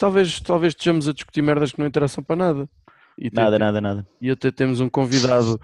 talvez, 0.00 0.40
talvez 0.40 0.72
estejamos 0.72 1.06
a 1.06 1.12
discutir 1.12 1.42
merdas 1.42 1.70
que 1.72 1.78
não 1.78 1.86
interessam 1.86 2.24
para 2.24 2.34
nada. 2.34 2.68
E 3.18 3.30
Nada, 3.30 3.50
tem- 3.50 3.58
nada, 3.58 3.80
nada. 3.82 4.08
E 4.20 4.30
até 4.30 4.50
temos 4.50 4.80
um 4.80 4.88
convidado 4.88 5.60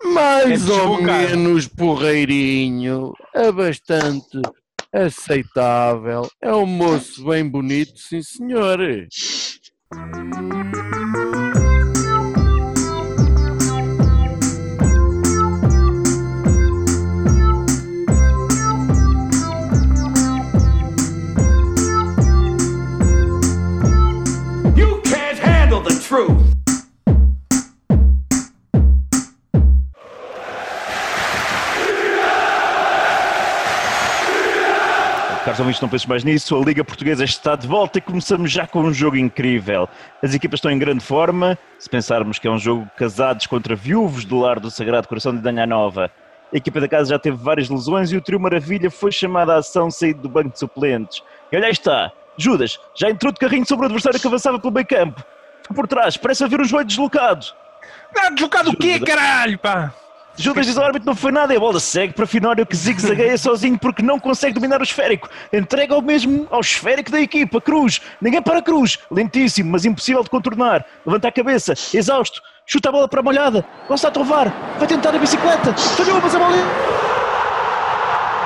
mais 0.02 0.66
É 0.68 0.72
ou 0.72 1.00
menos 1.02 1.68
porreirinho, 1.68 3.12
é 3.34 3.52
bastante 3.52 4.40
aceitável, 4.92 6.26
é 6.40 6.54
um 6.54 6.64
moço 6.66 7.24
bem 7.26 7.46
bonito, 7.48 7.98
sim 7.98 8.22
senhor. 8.22 8.78
Caros 35.56 35.60
ouvintes, 35.60 35.80
não 35.80 35.88
penses 35.88 36.06
mais 36.06 36.22
nisso. 36.22 36.54
A 36.54 36.62
Liga 36.62 36.84
Portuguesa 36.84 37.24
está 37.24 37.56
de 37.56 37.66
volta 37.66 37.96
e 37.96 38.02
começamos 38.02 38.52
já 38.52 38.66
com 38.66 38.82
um 38.82 38.92
jogo 38.92 39.16
incrível. 39.16 39.88
As 40.22 40.34
equipas 40.34 40.58
estão 40.58 40.70
em 40.70 40.78
grande 40.78 41.02
forma. 41.02 41.56
Se 41.78 41.88
pensarmos 41.88 42.38
que 42.38 42.46
é 42.46 42.50
um 42.50 42.58
jogo 42.58 42.86
casados 42.94 43.46
contra 43.46 43.74
viúvos 43.74 44.26
do 44.26 44.38
lar 44.38 44.60
do 44.60 44.70
Sagrado 44.70 45.08
Coração 45.08 45.34
de 45.34 45.40
Danha 45.40 45.66
Nova, 45.66 46.10
a 46.52 46.56
equipa 46.56 46.78
da 46.78 46.86
casa 46.86 47.08
já 47.08 47.18
teve 47.18 47.38
várias 47.38 47.70
lesões 47.70 48.12
e 48.12 48.18
o 48.18 48.20
trio 48.20 48.38
Maravilha 48.38 48.90
foi 48.90 49.10
chamado 49.10 49.50
à 49.50 49.56
ação 49.56 49.90
saído 49.90 50.20
do 50.20 50.28
banco 50.28 50.50
de 50.50 50.58
suplentes. 50.58 51.22
E 51.50 51.56
olha 51.56 51.66
aí 51.66 51.72
está, 51.72 52.12
Judas 52.36 52.78
já 52.94 53.08
entrou 53.08 53.32
de 53.32 53.38
carrinho 53.38 53.66
sobre 53.66 53.84
o 53.84 53.86
adversário 53.86 54.20
que 54.20 54.26
avançava 54.26 54.58
pelo 54.58 54.74
meio 54.74 54.86
campo. 54.86 55.24
Ficou 55.62 55.74
por 55.74 55.88
trás, 55.88 56.18
parece 56.18 56.44
haver 56.44 56.60
um 56.60 56.64
joelho 56.64 56.86
deslocado. 56.86 57.46
Ah, 58.14 58.28
deslocado 58.28 58.72
o 58.72 58.76
quê, 58.76 59.00
caralho, 59.00 59.58
pá? 59.58 59.94
Judas 60.38 60.66
diz 60.66 60.76
ao 60.76 60.84
árbitro 60.84 61.06
não 61.06 61.14
foi 61.14 61.32
nada 61.32 61.54
e 61.54 61.56
a 61.56 61.60
bola 61.60 61.80
segue 61.80 62.12
para 62.12 62.26
Finório 62.26 62.66
que 62.66 62.76
zigue-zagueia 62.76 63.36
sozinho 63.38 63.78
porque 63.78 64.02
não 64.02 64.18
consegue 64.18 64.54
dominar 64.54 64.80
o 64.80 64.84
esférico. 64.84 65.28
Entrega 65.52 65.94
ao 65.94 66.02
mesmo 66.02 66.46
ao 66.50 66.60
esférico 66.60 67.10
da 67.10 67.20
equipa, 67.20 67.60
Cruz. 67.60 68.00
Ninguém 68.20 68.42
para 68.42 68.60
Cruz. 68.60 68.98
Lentíssimo, 69.10 69.70
mas 69.72 69.84
impossível 69.84 70.22
de 70.22 70.28
contornar. 70.30 70.84
Levanta 71.06 71.28
a 71.28 71.32
cabeça, 71.32 71.72
exausto. 71.94 72.42
Chuta 72.66 72.88
a 72.88 72.92
bola 72.92 73.08
para 73.08 73.20
a 73.20 73.22
molhada. 73.22 73.64
Gosta 73.88 74.08
a 74.08 74.10
trovar. 74.10 74.52
Vai 74.78 74.86
tentar 74.86 75.14
a 75.14 75.18
bicicleta. 75.18 75.72
Falhou, 75.72 76.20
mas 76.20 76.34
a 76.34 76.38
bola... 76.38 76.56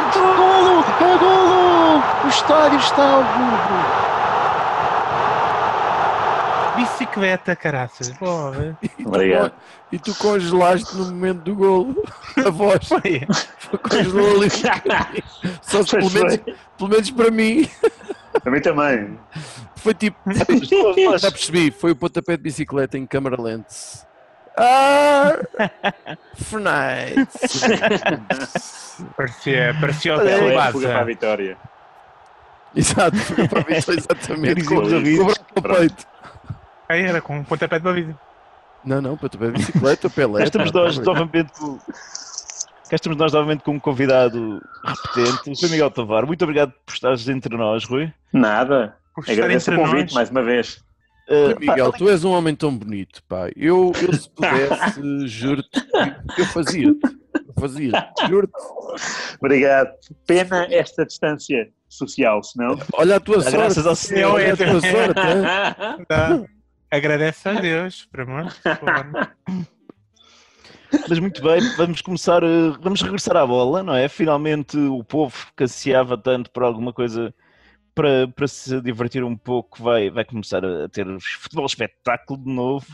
Entrou 0.07 0.35
golo! 0.37 0.85
É 1.01 1.19
golo! 1.19 2.03
O 2.25 2.29
estádio 2.29 2.79
está 2.79 3.03
ao 3.03 3.23
rubro. 3.23 4.10
Bicicleta, 7.11 7.57
caraças. 7.57 8.11
Porra. 8.11 8.79
Obrigado. 9.05 9.53
E 9.91 9.99
tu 9.99 10.15
congelaste 10.15 10.97
no 10.97 11.07
momento 11.07 11.43
do 11.43 11.55
golo. 11.57 12.05
A 12.47 12.51
voz 12.51 12.87
Foi. 12.87 13.27
congelou 13.83 14.37
ali. 14.37 14.51
Só 15.61 15.83
se, 15.83 15.97
pelo, 15.97 16.11
menos, 16.11 16.37
pelo 16.79 16.91
menos 16.91 17.11
para 17.11 17.31
mim. 17.31 17.69
A 18.45 18.51
mim 18.51 18.61
também. 18.61 19.19
Foi 19.77 19.95
tipo. 19.95 20.17
Já 21.19 21.31
percebi, 21.31 21.71
foi 21.73 21.91
o 21.91 21.97
pontapé 21.97 22.37
de 22.37 22.43
bicicleta 22.45 22.97
em 22.97 23.07
câmara 23.07 23.41
lente. 23.41 23.75
Ah! 24.57 25.39
Fortnite! 26.35 27.29
Parecia, 29.17 29.77
parecia 29.81 30.17
o 30.17 30.73
fuga 30.73 30.89
para 30.89 31.01
a 31.01 31.05
vitória. 31.05 31.57
Exato, 32.75 33.17
foi 33.17 33.49
para 33.49 33.61
a 33.61 33.65
vitória, 33.65 33.99
exatamente. 33.99 34.65
Com 34.65 34.77
o 34.77 35.63
peito. 35.63 36.07
Aí 36.91 37.03
era 37.05 37.21
com 37.21 37.39
um 37.39 37.45
pontapé 37.45 37.79
de 37.79 37.85
baliza. 37.85 38.19
Não, 38.85 39.01
não, 39.01 39.17
pontapé 39.17 39.47
de 39.47 39.53
bicicleta, 39.53 40.11
Pelé. 40.11 40.39
Cá 40.39 40.45
estamos 40.45 40.73
nós 40.73 40.99
novamente 40.99 41.53
com... 41.53 41.79
Cá 41.79 42.97
estamos 42.97 43.17
nós 43.17 43.33
novamente 43.33 43.63
com 43.63 43.71
um 43.71 43.79
convidado 43.79 44.61
repetente, 44.85 45.51
o 45.51 45.55
Rui 45.55 45.71
Miguel 45.71 45.91
Tovar. 45.93 46.27
Muito 46.27 46.43
obrigado 46.43 46.73
por 46.85 46.93
estares 46.93 47.29
entre 47.29 47.57
nós, 47.57 47.85
Rui. 47.85 48.13
Nada. 48.33 48.97
Por 49.15 49.21
estar 49.21 49.35
Agradeço 49.35 49.71
o 49.71 49.77
convite 49.77 50.07
nós. 50.07 50.15
mais 50.15 50.31
uma 50.31 50.43
vez. 50.43 50.83
Uh, 51.29 51.55
pá, 51.55 51.61
Miguel, 51.61 51.93
tu 51.93 52.11
és 52.11 52.25
um 52.25 52.33
homem 52.33 52.57
tão 52.57 52.77
bonito, 52.77 53.23
pá. 53.29 53.49
Eu, 53.55 53.93
eu 54.03 54.13
se 54.13 54.29
pudesse, 54.29 55.29
juro-te, 55.29 55.81
que 56.35 56.41
eu 56.41 56.47
fazia-te. 56.47 57.01
Eu 57.35 57.55
fazia-te, 57.57 58.27
juro-te. 58.27 58.53
Obrigado. 59.39 59.93
Pena 60.27 60.67
esta 60.69 61.07
distância 61.07 61.69
social, 61.89 62.43
senão. 62.43 62.77
Olha 62.95 63.15
a 63.15 63.21
tua 63.21 63.43
sorte. 63.43 63.57
Graças 63.57 63.87
ao 63.87 63.95
Senhor. 63.95 64.35
Olha 64.35 64.55
a 64.55 64.57
tua 64.57 64.81
sorte? 64.81 66.07
Tá. 66.09 66.45
Agradece 66.91 67.49
a 67.49 67.61
Deus, 67.61 68.07
por 68.11 68.21
amor. 68.23 68.45
de. 68.47 69.65
Mas 71.09 71.19
muito 71.21 71.41
bem, 71.43 71.61
vamos 71.77 72.01
começar, 72.03 72.43
eh, 72.43 72.71
vamos 72.81 73.01
regressar 73.01 73.37
à 73.37 73.47
bola, 73.47 73.83
não 73.83 73.95
é? 73.95 74.09
Finalmente 74.09 74.77
o 74.77 75.05
povo 75.05 75.37
que 75.57 75.63
ansiava 75.65 76.19
tanto 76.19 76.51
por 76.51 76.65
alguma 76.65 76.93
coisa 76.93 77.33
para, 77.95 78.27
para 78.29 78.49
se 78.49 78.81
divertir 78.81 79.23
um 79.23 79.37
pouco 79.37 79.81
vai, 79.83 80.11
vai 80.11 80.25
começar 80.25 80.65
a 80.65 80.89
ter 80.89 81.07
futebol 81.21 81.67
espetáculo 81.67 82.43
de 82.43 82.51
novo, 82.51 82.87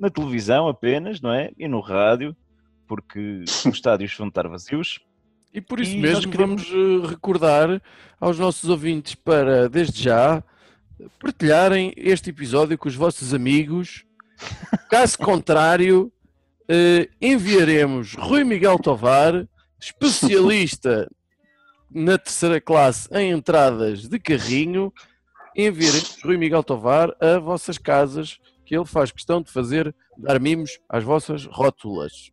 na 0.00 0.10
televisão 0.10 0.66
apenas, 0.66 1.20
não 1.20 1.32
é? 1.32 1.50
E 1.56 1.68
no 1.68 1.78
rádio, 1.80 2.34
porque 2.88 3.44
os 3.46 3.66
estádios 3.66 4.12
vão 4.16 4.26
estar 4.26 4.48
vazios. 4.48 4.98
E 5.54 5.60
por 5.60 5.78
isso 5.80 5.92
E 5.94 6.00
mesmo 6.00 6.30
queremos- 6.32 6.68
vamos 6.68 7.04
eh, 7.04 7.08
recordar 7.10 7.80
aos 8.20 8.38
nossos 8.40 8.68
ouvintes 8.68 9.14
para, 9.14 9.68
desde 9.68 10.02
já, 10.02 10.42
partilharem 11.20 11.92
este 11.96 12.30
episódio 12.30 12.76
com 12.78 12.88
os 12.88 12.94
vossos 12.94 13.34
amigos. 13.34 14.04
Caso 14.90 15.18
contrário, 15.18 16.12
eh, 16.68 17.08
enviaremos 17.20 18.14
Rui 18.14 18.44
Miguel 18.44 18.78
Tovar, 18.78 19.46
especialista 19.80 21.10
na 21.90 22.18
terceira 22.18 22.60
classe 22.60 23.08
em 23.12 23.30
entradas 23.30 24.08
de 24.08 24.18
carrinho, 24.18 24.92
enviaremos 25.56 26.18
Rui 26.22 26.36
Miguel 26.36 26.62
Tovar 26.62 27.14
a 27.20 27.38
vossas 27.38 27.78
casas, 27.78 28.38
que 28.64 28.76
ele 28.76 28.84
faz 28.84 29.10
questão 29.10 29.40
de 29.40 29.50
fazer, 29.50 29.94
dar 30.18 30.40
mimos 30.40 30.78
às 30.88 31.04
vossas 31.04 31.46
rótulas. 31.46 32.30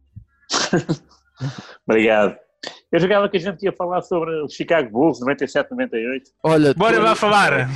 Obrigado. 1.88 2.43
Eu 2.92 3.00
jogava 3.00 3.28
que 3.28 3.38
a 3.38 3.40
gente 3.40 3.64
ia 3.64 3.72
falar 3.74 4.02
sobre 4.02 4.30
o 4.42 4.48
Chicago 4.48 4.90
Bulls 4.90 5.20
97, 5.20 5.72
98. 5.72 6.32
Olha, 6.44 6.74
Bora 6.74 6.96
tu- 6.98 7.02
lá 7.02 7.16
falar. 7.16 7.70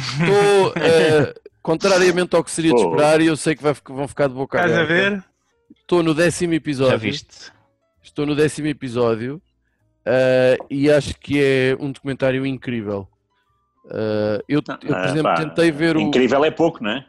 Eh, 0.76 1.34
contrariamente 1.62 2.36
ao 2.36 2.44
que 2.44 2.52
seria 2.52 2.74
de 2.74 2.80
esperar, 2.82 3.20
e 3.20 3.26
eu 3.28 3.36
sei 3.36 3.56
que 3.56 3.64
vai, 3.64 3.74
vão 3.86 4.08
ficar 4.08 4.28
de 4.28 4.34
boca 4.36 4.58
Estás 4.58 4.78
a 4.78 4.84
ver? 4.84 5.24
Estou 5.82 6.02
no 6.04 6.14
décimo 6.14 6.54
episódio. 6.54 6.92
Já 6.92 6.98
viste? 6.98 7.52
Estou 8.04 8.26
no 8.26 8.36
décimo 8.36 8.68
episódio 8.68 9.42
eh, 10.06 10.58
e 10.70 10.90
acho 10.90 11.18
que 11.20 11.42
é 11.44 11.78
um 11.80 11.92
documentário 11.92 12.46
incrível. 12.46 13.08
Eh, 13.92 14.44
eu, 14.48 14.60
eu, 14.60 14.64
por 14.64 14.96
Ah, 14.96 15.06
exemplo, 15.10 15.36
tentei 15.36 15.72
ver 15.72 15.98
o. 15.98 16.00
Incrível 16.02 16.46
é 16.46 16.52
pouco, 16.52 16.84
não 16.84 16.92
é? 16.92 17.06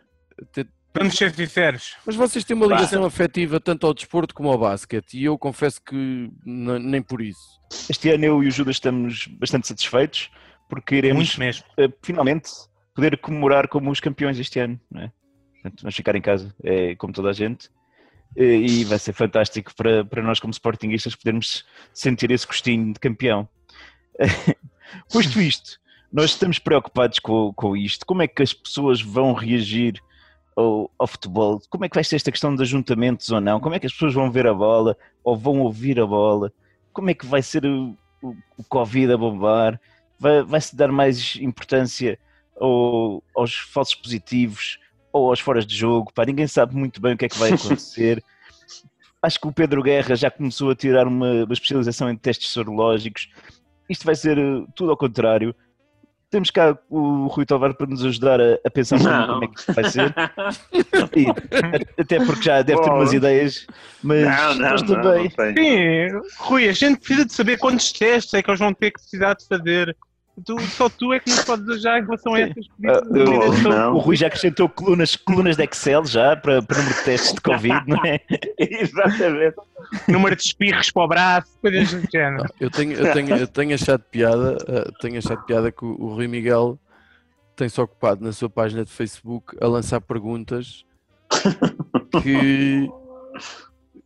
Vamos 0.94 1.16
ser 1.16 1.34
sinceros. 1.34 1.96
Mas 2.04 2.16
vocês 2.16 2.44
têm 2.44 2.56
uma 2.56 2.66
ligação 2.66 3.04
afetiva 3.04 3.60
tanto 3.60 3.86
ao 3.86 3.94
desporto 3.94 4.34
como 4.34 4.48
ao 4.50 4.58
basquete 4.58 5.14
e 5.14 5.24
eu 5.24 5.38
confesso 5.38 5.80
que 5.82 6.30
nem 6.44 7.02
por 7.02 7.20
isso. 7.20 7.60
Este 7.88 8.10
ano 8.10 8.24
eu 8.24 8.42
e 8.42 8.48
o 8.48 8.50
Judas 8.50 8.76
estamos 8.76 9.26
bastante 9.26 9.68
satisfeitos 9.68 10.30
porque 10.68 10.96
iremos 10.96 11.38
eh, 11.76 11.88
finalmente 12.02 12.50
poder 12.94 13.16
comemorar 13.18 13.68
como 13.68 13.90
os 13.90 14.00
campeões 14.00 14.38
este 14.38 14.58
ano, 14.58 14.80
não 14.90 15.02
é? 15.02 15.12
Portanto, 15.54 15.82
vamos 15.82 15.96
ficar 15.96 16.14
em 16.16 16.20
casa, 16.20 16.54
é, 16.62 16.94
como 16.94 17.12
toda 17.12 17.30
a 17.30 17.32
gente, 17.32 17.70
Eh, 18.36 18.56
e 18.56 18.84
vai 18.84 18.98
ser 18.98 19.12
fantástico 19.12 19.74
para, 19.74 20.04
para 20.04 20.22
nós 20.22 20.40
como 20.40 20.52
sportinguistas 20.52 21.14
podermos 21.14 21.64
sentir 21.92 22.30
esse 22.30 22.46
gostinho 22.46 22.92
de 22.92 23.00
campeão. 23.00 23.48
Posto 25.12 25.40
isto, 25.40 25.78
nós 26.12 26.30
estamos 26.30 26.58
preocupados 26.58 27.18
com, 27.18 27.52
com 27.52 27.76
isto, 27.76 28.06
como 28.06 28.22
é 28.22 28.28
que 28.28 28.42
as 28.42 28.52
pessoas 28.52 29.00
vão 29.00 29.32
reagir 29.32 30.00
ao, 30.58 30.90
ao 30.98 31.06
futebol, 31.06 31.60
como 31.70 31.84
é 31.84 31.88
que 31.88 31.94
vai 31.94 32.02
ser 32.02 32.16
esta 32.16 32.32
questão 32.32 32.54
de 32.54 32.62
ajuntamentos 32.62 33.30
ou 33.30 33.40
não, 33.40 33.60
como 33.60 33.74
é 33.74 33.78
que 33.78 33.86
as 33.86 33.92
pessoas 33.92 34.12
vão 34.14 34.30
ver 34.30 34.46
a 34.46 34.52
bola 34.54 34.96
ou 35.22 35.36
vão 35.36 35.60
ouvir 35.60 36.00
a 36.00 36.06
bola, 36.06 36.52
como 36.92 37.10
é 37.10 37.14
que 37.14 37.24
vai 37.26 37.42
ser 37.42 37.64
o, 37.64 37.96
o, 38.20 38.34
o 38.56 38.64
Covid 38.68 39.12
a 39.12 39.16
bombar, 39.16 39.80
vai, 40.18 40.42
vai-se 40.42 40.74
dar 40.74 40.90
mais 40.90 41.36
importância 41.36 42.18
ao- 42.60 43.22
aos 43.36 43.54
falsos 43.54 43.94
positivos 43.94 44.78
ou 45.12 45.30
aos 45.30 45.38
foras 45.38 45.64
de 45.64 45.76
jogo, 45.76 46.12
pá, 46.12 46.24
ninguém 46.24 46.48
sabe 46.48 46.74
muito 46.74 47.00
bem 47.00 47.14
o 47.14 47.16
que 47.16 47.26
é 47.26 47.28
que 47.28 47.38
vai 47.38 47.52
acontecer. 47.54 48.22
Acho 49.22 49.40
que 49.40 49.48
o 49.48 49.52
Pedro 49.52 49.82
Guerra 49.82 50.14
já 50.16 50.30
começou 50.30 50.70
a 50.70 50.76
tirar 50.76 51.06
uma, 51.06 51.44
uma 51.44 51.52
especialização 51.52 52.10
em 52.10 52.16
testes 52.16 52.50
sorológicos. 52.50 53.28
Isto 53.88 54.04
vai 54.04 54.14
ser 54.14 54.38
eh, 54.38 54.64
tudo 54.76 54.90
ao 54.90 54.96
contrário. 54.96 55.54
Temos 56.30 56.50
cá 56.50 56.76
o 56.90 57.26
Rui 57.26 57.46
Tovar 57.46 57.74
para 57.74 57.86
nos 57.86 58.04
ajudar 58.04 58.38
a, 58.40 58.58
a 58.62 58.70
pensar 58.70 58.98
como 59.26 59.44
é 59.44 59.48
que 59.48 59.58
isto 59.60 59.72
vai 59.72 59.84
ser. 59.90 60.14
E, 61.16 61.26
até 62.00 62.24
porque 62.24 62.42
já 62.42 62.60
deve 62.62 62.80
ter 62.82 62.88
Bom. 62.90 62.96
umas 62.96 63.12
ideias, 63.12 63.66
mas 64.02 64.24
Não, 64.24 64.54
não, 64.54 64.70
nós 64.70 64.82
não, 64.82 64.88
também. 65.02 65.24
não 65.24 65.54
tenho. 65.54 66.22
Sim, 66.22 66.28
Rui, 66.38 66.68
a 66.68 66.72
gente 66.72 66.98
precisa 66.98 67.24
de 67.24 67.32
saber 67.32 67.56
quantos 67.58 67.92
testes 67.92 68.34
é 68.34 68.42
que 68.42 68.50
eles 68.50 68.60
vão 68.60 68.74
ter 68.74 68.90
que 68.90 69.00
precisar 69.00 69.34
de 69.34 69.46
fazer. 69.46 69.96
Tu, 70.44 70.60
só 70.68 70.88
tu 70.88 71.12
é 71.12 71.20
que 71.20 71.30
nos 71.30 71.44
podes 71.44 71.68
ajudar 71.68 71.98
em 72.00 72.04
relação 72.04 72.34
a 72.34 72.40
essas 72.40 72.66
Ah, 72.86 73.00
medidas. 73.08 73.58
o- 73.64 73.68
não. 73.68 73.94
O 73.94 73.98
Rui 73.98 74.16
já 74.16 74.26
acrescentou 74.28 74.68
colunas, 74.68 75.16
colunas 75.16 75.56
de 75.56 75.64
Excel 75.64 76.04
já 76.04 76.36
para, 76.36 76.62
para 76.62 76.78
número 76.78 76.94
de 76.96 77.04
testes 77.04 77.32
de 77.34 77.40
Covid, 77.40 77.82
não 77.86 78.04
é? 78.04 78.20
Exatamente. 78.58 79.56
Número 80.08 80.36
de 80.36 80.42
espirros 80.42 80.90
para 80.90 81.02
o 81.04 81.08
braço, 81.08 81.48
coisas 81.60 81.90
do 81.92 82.10
género. 82.10 82.44
Não, 82.44 82.50
eu, 82.60 82.70
tenho, 82.70 82.92
eu, 82.92 83.12
tenho, 83.12 83.36
eu 83.36 83.46
tenho 83.48 83.74
achado 83.74 84.02
piada, 84.10 84.56
eh, 84.68 84.90
tenho 85.00 85.18
achado 85.18 85.42
piada 85.44 85.72
que 85.72 85.84
o, 85.84 85.96
o 86.00 86.14
Rui 86.14 86.28
Miguel 86.28 86.78
tem-se 87.56 87.80
ocupado 87.80 88.24
na 88.24 88.32
sua 88.32 88.48
página 88.50 88.84
de 88.84 88.90
Facebook 88.92 89.56
a 89.60 89.66
lançar 89.66 90.00
perguntas 90.00 90.84
que, 92.22 92.88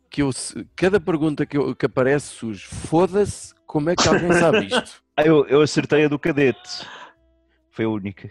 que 0.09 0.21
eu, 0.21 0.31
cada 0.75 0.99
pergunta 0.99 1.45
que, 1.45 1.57
eu- 1.57 1.75
que 1.75 1.85
aparece 1.85 2.27
surge, 2.27 2.65
foda-se, 2.65 3.53
como 3.67 3.89
é 3.89 3.95
que 3.95 4.07
alguém 4.07 4.31
sabe 4.33 4.65
isto? 4.67 5.02
Ah, 5.15 5.23
eu, 5.23 5.45
eu 5.47 5.61
acertei 5.61 6.05
a 6.05 6.07
do 6.07 6.17
cadete. 6.19 6.87
Foi 7.71 7.85
a 7.85 7.89
única. 7.89 8.29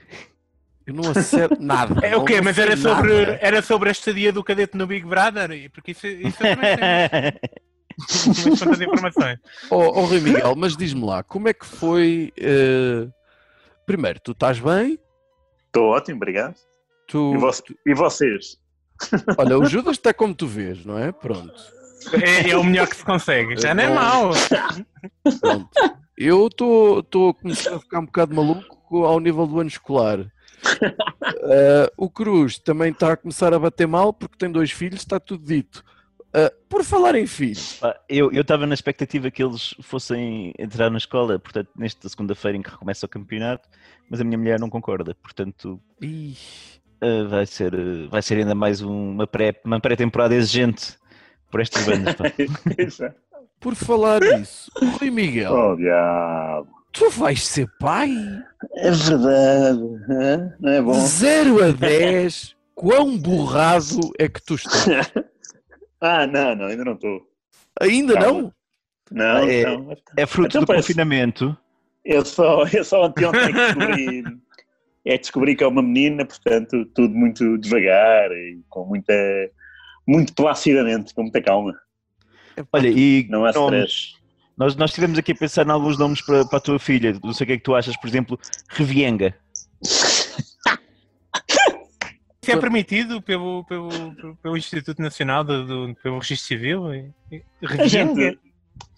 Eu 0.86 0.94
não 0.94 1.10
acerto 1.10 1.56
nada. 1.62 2.04
É 2.06 2.16
o 2.16 2.24
quê? 2.24 2.40
Mas 2.40 2.58
era 2.58 2.76
sobre, 2.76 3.20
nada. 3.26 3.38
era 3.40 3.62
sobre 3.62 3.88
a 3.88 3.92
estadia 3.92 4.32
do 4.32 4.42
cadete 4.42 4.76
no 4.76 4.86
Big 4.86 5.06
Brother? 5.06 5.70
Porque 5.72 5.92
isso, 5.92 6.06
isso 6.06 6.38
eu 6.44 6.56
também 8.56 8.88
informações. 8.88 9.38
Oh, 9.70 9.76
oh, 10.00 10.04
Rui 10.06 10.20
Miguel, 10.20 10.54
mas 10.56 10.76
diz-me 10.76 11.04
lá, 11.04 11.22
como 11.22 11.48
é 11.48 11.52
que 11.52 11.66
foi... 11.66 12.32
eh, 12.38 13.06
Primeiro, 13.86 14.18
tu 14.20 14.32
estás 14.32 14.58
bem? 14.58 14.98
Estou 15.66 15.90
ótimo, 15.90 16.16
obrigado. 16.16 16.54
Tu, 17.06 17.34
E, 17.34 17.38
vo- 17.38 17.50
e 17.86 17.94
vocês? 17.94 18.56
Olha, 19.36 19.58
o 19.58 19.64
Judas 19.66 19.96
está 19.96 20.14
como 20.14 20.34
tu 20.34 20.46
vês, 20.46 20.84
não 20.86 20.98
é? 20.98 21.12
Pronto. 21.12 21.52
É, 22.12 22.50
é 22.50 22.56
o 22.56 22.64
melhor 22.64 22.88
que 22.88 22.96
se 22.96 23.04
consegue. 23.04 23.60
Já 23.60 23.74
não 23.74 23.82
é 23.84 23.88
mau. 23.90 24.30
Pronto. 25.40 25.68
Eu 26.24 26.46
estou 26.46 27.30
a 27.30 27.34
começar 27.34 27.74
a 27.74 27.80
ficar 27.80 27.98
um 27.98 28.06
bocado 28.06 28.34
maluco 28.34 29.04
ao 29.04 29.18
nível 29.18 29.46
do 29.46 29.58
ano 29.60 29.68
escolar. 29.68 30.18
Eh, 31.44 31.92
o 31.96 32.08
Cruz 32.08 32.56
também 32.58 32.92
está 32.92 33.12
a 33.12 33.16
começar 33.16 33.52
a 33.52 33.58
bater 33.58 33.86
mal 33.86 34.12
porque 34.12 34.36
tem 34.38 34.50
dois 34.50 34.70
filhos, 34.70 35.00
está 35.00 35.18
tudo 35.18 35.44
dito. 35.44 35.84
Eh, 36.32 36.52
por 36.68 36.84
falar 36.84 37.16
em 37.16 37.26
filhos, 37.26 37.80
Eu 38.08 38.30
eu 38.32 38.42
estava 38.42 38.64
na 38.66 38.74
expectativa 38.74 39.28
que 39.30 39.42
eles 39.42 39.74
fossem 39.82 40.52
entrar 40.58 40.88
na 40.88 40.98
escola, 40.98 41.38
portanto, 41.38 41.68
nesta 41.76 42.08
segunda-feira 42.08 42.56
em 42.56 42.62
que 42.62 42.70
recomeça 42.70 43.06
o 43.06 43.08
campeonato, 43.08 43.68
mas 44.08 44.20
a 44.20 44.24
minha 44.24 44.38
mulher 44.38 44.60
não 44.60 44.70
concorda, 44.70 45.16
portanto, 45.20 45.80
ih, 46.00 46.36
eh, 47.00 47.24
vai, 47.24 47.44
ser, 47.46 47.72
vai 48.08 48.22
ser 48.22 48.38
ainda 48.38 48.54
mais 48.54 48.80
um- 48.82 49.10
uma 49.10 49.26
pré- 49.26 49.60
uma 49.64 49.80
pré-temporada 49.80 50.34
exigente 50.34 50.96
por 51.50 51.60
estas 51.60 51.84
bandas. 51.84 52.14
por 53.62 53.74
falar 53.74 54.20
nisso, 54.20 54.70
Rui 54.98 55.10
Miguel, 55.10 55.52
oh, 55.52 55.76
diabo. 55.76 56.68
tu 56.92 57.08
vais 57.10 57.46
ser 57.46 57.68
pai? 57.78 58.10
É 58.76 58.90
verdade. 58.90 59.80
hã? 60.10 60.54
Não 60.60 60.70
é 60.72 60.76
De 60.76 60.82
bom? 60.82 60.92
0 60.94 61.64
a 61.64 61.70
10, 61.72 62.56
quão 62.74 63.16
borrado 63.18 64.10
é 64.18 64.28
que 64.28 64.42
tu 64.44 64.54
estás? 64.56 64.86
Ah, 66.04 66.26
não, 66.26 66.56
não, 66.56 66.64
ainda 66.66 66.84
não 66.84 66.94
estou. 66.94 67.20
Ainda 67.80 68.14
Calma. 68.14 68.40
não? 68.42 68.52
Não, 69.12 69.48
É- 69.48 69.64
não. 69.64 69.96
É 70.16 70.26
fruto 70.26 70.48
Então 70.48 70.62
do 70.62 70.66
parece- 70.66 70.88
confinamento. 70.88 71.56
Eu 72.04 72.24
só, 72.24 72.64
eu 72.66 72.82
só 72.84 73.04
anteontem 73.04 73.40
é 73.46 73.52
descobri, 73.52 74.24
é 75.04 75.12
que 75.12 75.18
descobri 75.18 75.54
que 75.54 75.62
é 75.62 75.66
uma 75.68 75.80
menina, 75.80 76.24
portanto, 76.26 76.84
tudo 76.86 77.14
muito 77.14 77.56
devagar 77.58 78.32
e 78.32 78.60
com 78.68 78.84
muita, 78.84 79.14
muito 80.04 80.34
placidamente, 80.34 81.14
com 81.14 81.22
muita 81.22 81.40
calma. 81.40 81.72
Olha, 82.72 82.88
e 82.88 83.26
Não 83.28 83.44
há 83.44 83.50
stress. 83.50 84.14
nós, 84.56 84.76
nós 84.76 84.90
estivemos 84.90 85.18
aqui 85.18 85.32
a 85.32 85.36
pensar 85.36 85.66
em 85.66 85.70
alguns 85.70 85.98
nomes 85.98 86.20
para, 86.20 86.44
para 86.44 86.58
a 86.58 86.60
tua 86.60 86.78
filha. 86.78 87.18
Não 87.22 87.32
sei 87.32 87.44
o 87.44 87.46
que 87.46 87.52
é 87.54 87.56
que 87.56 87.62
tu 87.62 87.74
achas, 87.74 87.96
por 87.96 88.06
exemplo, 88.08 88.38
Revienga. 88.68 89.34
Isso 92.42 92.50
é 92.50 92.56
permitido 92.56 93.22
pelo, 93.22 93.64
pelo, 93.64 94.36
pelo- 94.42 94.56
Instituto 94.56 95.00
Nacional 95.00 95.44
do, 95.44 95.64
do- 95.64 95.94
pelo 96.02 96.18
Registro 96.18 96.48
Civil? 96.48 96.92
E- 96.94 97.10
e- 97.30 97.42
A 97.64 97.68
Revienga? 97.68 98.20
gente, 98.22 98.38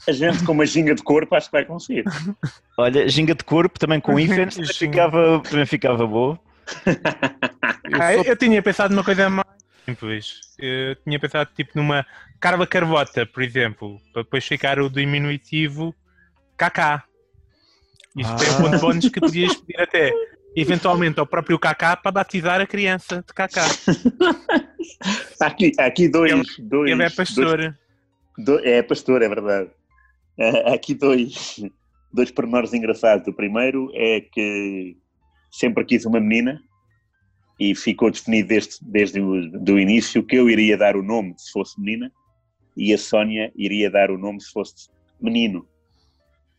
a 0.08 0.12
gente 0.12 0.44
com 0.44 0.52
uma 0.52 0.64
ginga 0.64 0.94
de 0.94 1.02
corpo 1.02 1.34
acho 1.34 1.46
que 1.48 1.52
vai 1.52 1.64
conseguir. 1.64 2.04
Olha, 2.78 3.06
Ginga 3.08 3.34
de 3.34 3.44
corpo, 3.44 3.78
também 3.78 4.00
com 4.00 4.12
também 4.12 4.26
Ginga. 4.50 4.72
ficava, 4.74 5.40
também 5.48 5.66
ficava 5.66 6.06
boa. 6.06 6.38
Eu 6.86 8.00
Ah, 8.00 8.14
só- 8.14 8.22
eu 8.22 8.36
tinha 8.36 8.62
pensado 8.62 8.94
numa 8.94 9.04
coisa 9.04 9.28
mais 9.28 9.46
simples. 9.84 10.40
Eu 10.58 10.94
tinha 10.96 11.18
pensado 11.18 11.50
tipo 11.54 11.72
numa 11.74 12.06
Carla 12.40 12.66
Carvota, 12.66 13.24
por 13.26 13.42
exemplo, 13.42 14.00
para 14.12 14.22
depois 14.22 14.44
ficar 14.46 14.78
o 14.78 14.88
diminutivo 14.90 15.94
KK. 16.56 17.02
Isto 18.16 18.42
é 18.44 18.48
Ah. 18.48 18.52
um 18.58 18.62
ponto 18.70 18.80
bónus 18.80 19.08
que 19.08 19.20
podias 19.20 19.54
pedir 19.56 19.80
até 19.80 20.12
eventualmente 20.56 21.18
ao 21.18 21.26
próprio 21.26 21.58
KK 21.58 21.96
para 22.02 22.12
batizar 22.12 22.60
a 22.60 22.66
criança 22.66 23.24
de 23.26 23.32
KK. 23.34 23.60
Aqui, 25.40 25.72
aqui 25.78 26.08
dois, 26.08 26.56
dois, 26.58 26.90
Ele 26.90 27.02
é 27.02 27.06
dois 27.06 27.14
pastor. 27.14 27.76
Do- 28.38 28.60
é 28.60 28.82
pastor, 28.82 29.22
é 29.22 29.28
verdade. 29.28 29.70
Ah, 30.38 30.70
Há 30.70 30.74
aqui 30.74 30.94
dois, 30.94 31.60
dois 32.12 32.30
pormenores 32.30 32.72
engraçados. 32.72 33.26
O 33.26 33.32
primeiro 33.32 33.90
é 33.94 34.20
que 34.20 34.96
sempre 35.50 35.84
quis 35.84 36.04
uma 36.04 36.20
menina 36.20 36.60
e 37.58 37.74
ficou 37.74 38.10
definido 38.10 38.48
desde, 38.48 38.76
desde 38.82 39.20
o 39.20 39.50
do 39.60 39.78
início 39.78 40.24
que 40.24 40.36
eu 40.36 40.50
iria 40.50 40.76
dar 40.76 40.96
o 40.96 41.02
nome 41.02 41.34
se 41.36 41.52
fosse 41.52 41.80
menina 41.80 42.10
e 42.76 42.92
a 42.92 42.98
Sónia 42.98 43.52
iria 43.54 43.90
dar 43.90 44.10
o 44.10 44.18
nome 44.18 44.40
se 44.40 44.50
fosse 44.50 44.88
menino. 45.20 45.66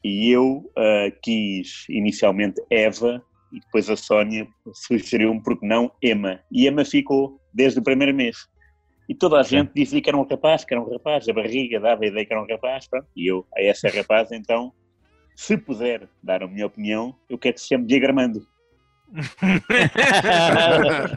E 0.03 0.29
eu 0.29 0.71
ah, 0.77 1.11
quis 1.21 1.85
inicialmente 1.89 2.61
Eva 2.69 3.21
e 3.51 3.59
depois 3.59 3.89
a 3.89 3.95
Sónia 3.95 4.47
sugeriu-me 4.73 5.41
porque 5.43 5.65
não 5.65 5.91
Emma. 6.01 6.39
E 6.51 6.67
Emma 6.67 6.85
ficou 6.85 7.39
desde 7.53 7.79
o 7.79 7.83
primeiro 7.83 8.13
mês. 8.13 8.37
E 9.07 9.13
toda 9.13 9.39
a 9.39 9.43
gente 9.43 9.71
dizia 9.73 10.01
que 10.01 10.09
era 10.09 10.17
um 10.17 10.23
rapaz, 10.23 10.65
que 10.65 10.73
era 10.73 10.81
um 10.81 10.91
rapaz, 10.91 11.27
a 11.29 11.33
barriga 11.33 11.79
dava 11.79 12.03
a 12.03 12.07
ideia 12.07 12.25
que 12.25 12.33
era 12.33 12.41
um 12.41 12.47
rapaz, 12.47 12.87
pronto. 12.87 13.07
e 13.15 13.27
eu, 13.27 13.45
a 13.55 13.61
essa 13.61 13.87
rapaz, 13.87 14.31
então, 14.31 14.73
se 15.35 15.57
puder 15.57 16.09
dar 16.23 16.41
a 16.41 16.47
minha 16.47 16.65
opinião, 16.65 17.15
eu 17.29 17.37
quero 17.37 17.53
que 17.53 17.61
se 17.61 17.67
chame 17.67 17.85
Diagramando. 17.85 18.41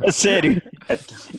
A 0.07 0.11
sério. 0.13 0.61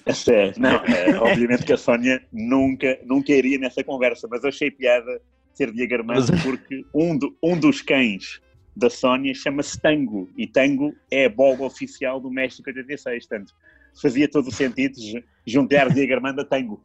A 0.05 0.13
sério, 0.13 0.53
não, 0.57 0.75
é, 0.85 1.17
obviamente 1.19 1.65
que 1.65 1.73
a 1.73 1.77
Sónia 1.77 2.21
nunca, 2.31 2.97
nunca 3.05 3.31
iria 3.31 3.57
nessa 3.57 3.83
conversa, 3.83 4.27
mas 4.29 4.43
eu 4.43 4.49
achei 4.49 4.69
piada 4.71 5.21
ser 5.53 5.71
Diagramando 5.71 6.25
Mas- 6.31 6.43
porque 6.43 6.83
um, 6.93 7.17
do- 7.17 7.35
um 7.43 7.57
dos 7.59 7.81
cães 7.81 8.39
da 8.75 8.89
Sónia 8.89 9.33
chama-se 9.33 9.79
Tango, 9.79 10.29
e 10.37 10.47
Tango 10.47 10.93
é 11.11 11.25
a 11.25 11.29
bola 11.29 11.65
oficial 11.65 12.19
do 12.19 12.31
México 12.31 12.69
86, 12.69 13.27
portanto, 13.27 13.53
fazia 14.01 14.27
todo 14.29 14.47
o 14.47 14.51
sentido 14.51 14.95
ju- 15.01 15.23
juntar 15.45 15.89
Diagramando 15.89 16.41
a 16.41 16.45
Tango. 16.45 16.81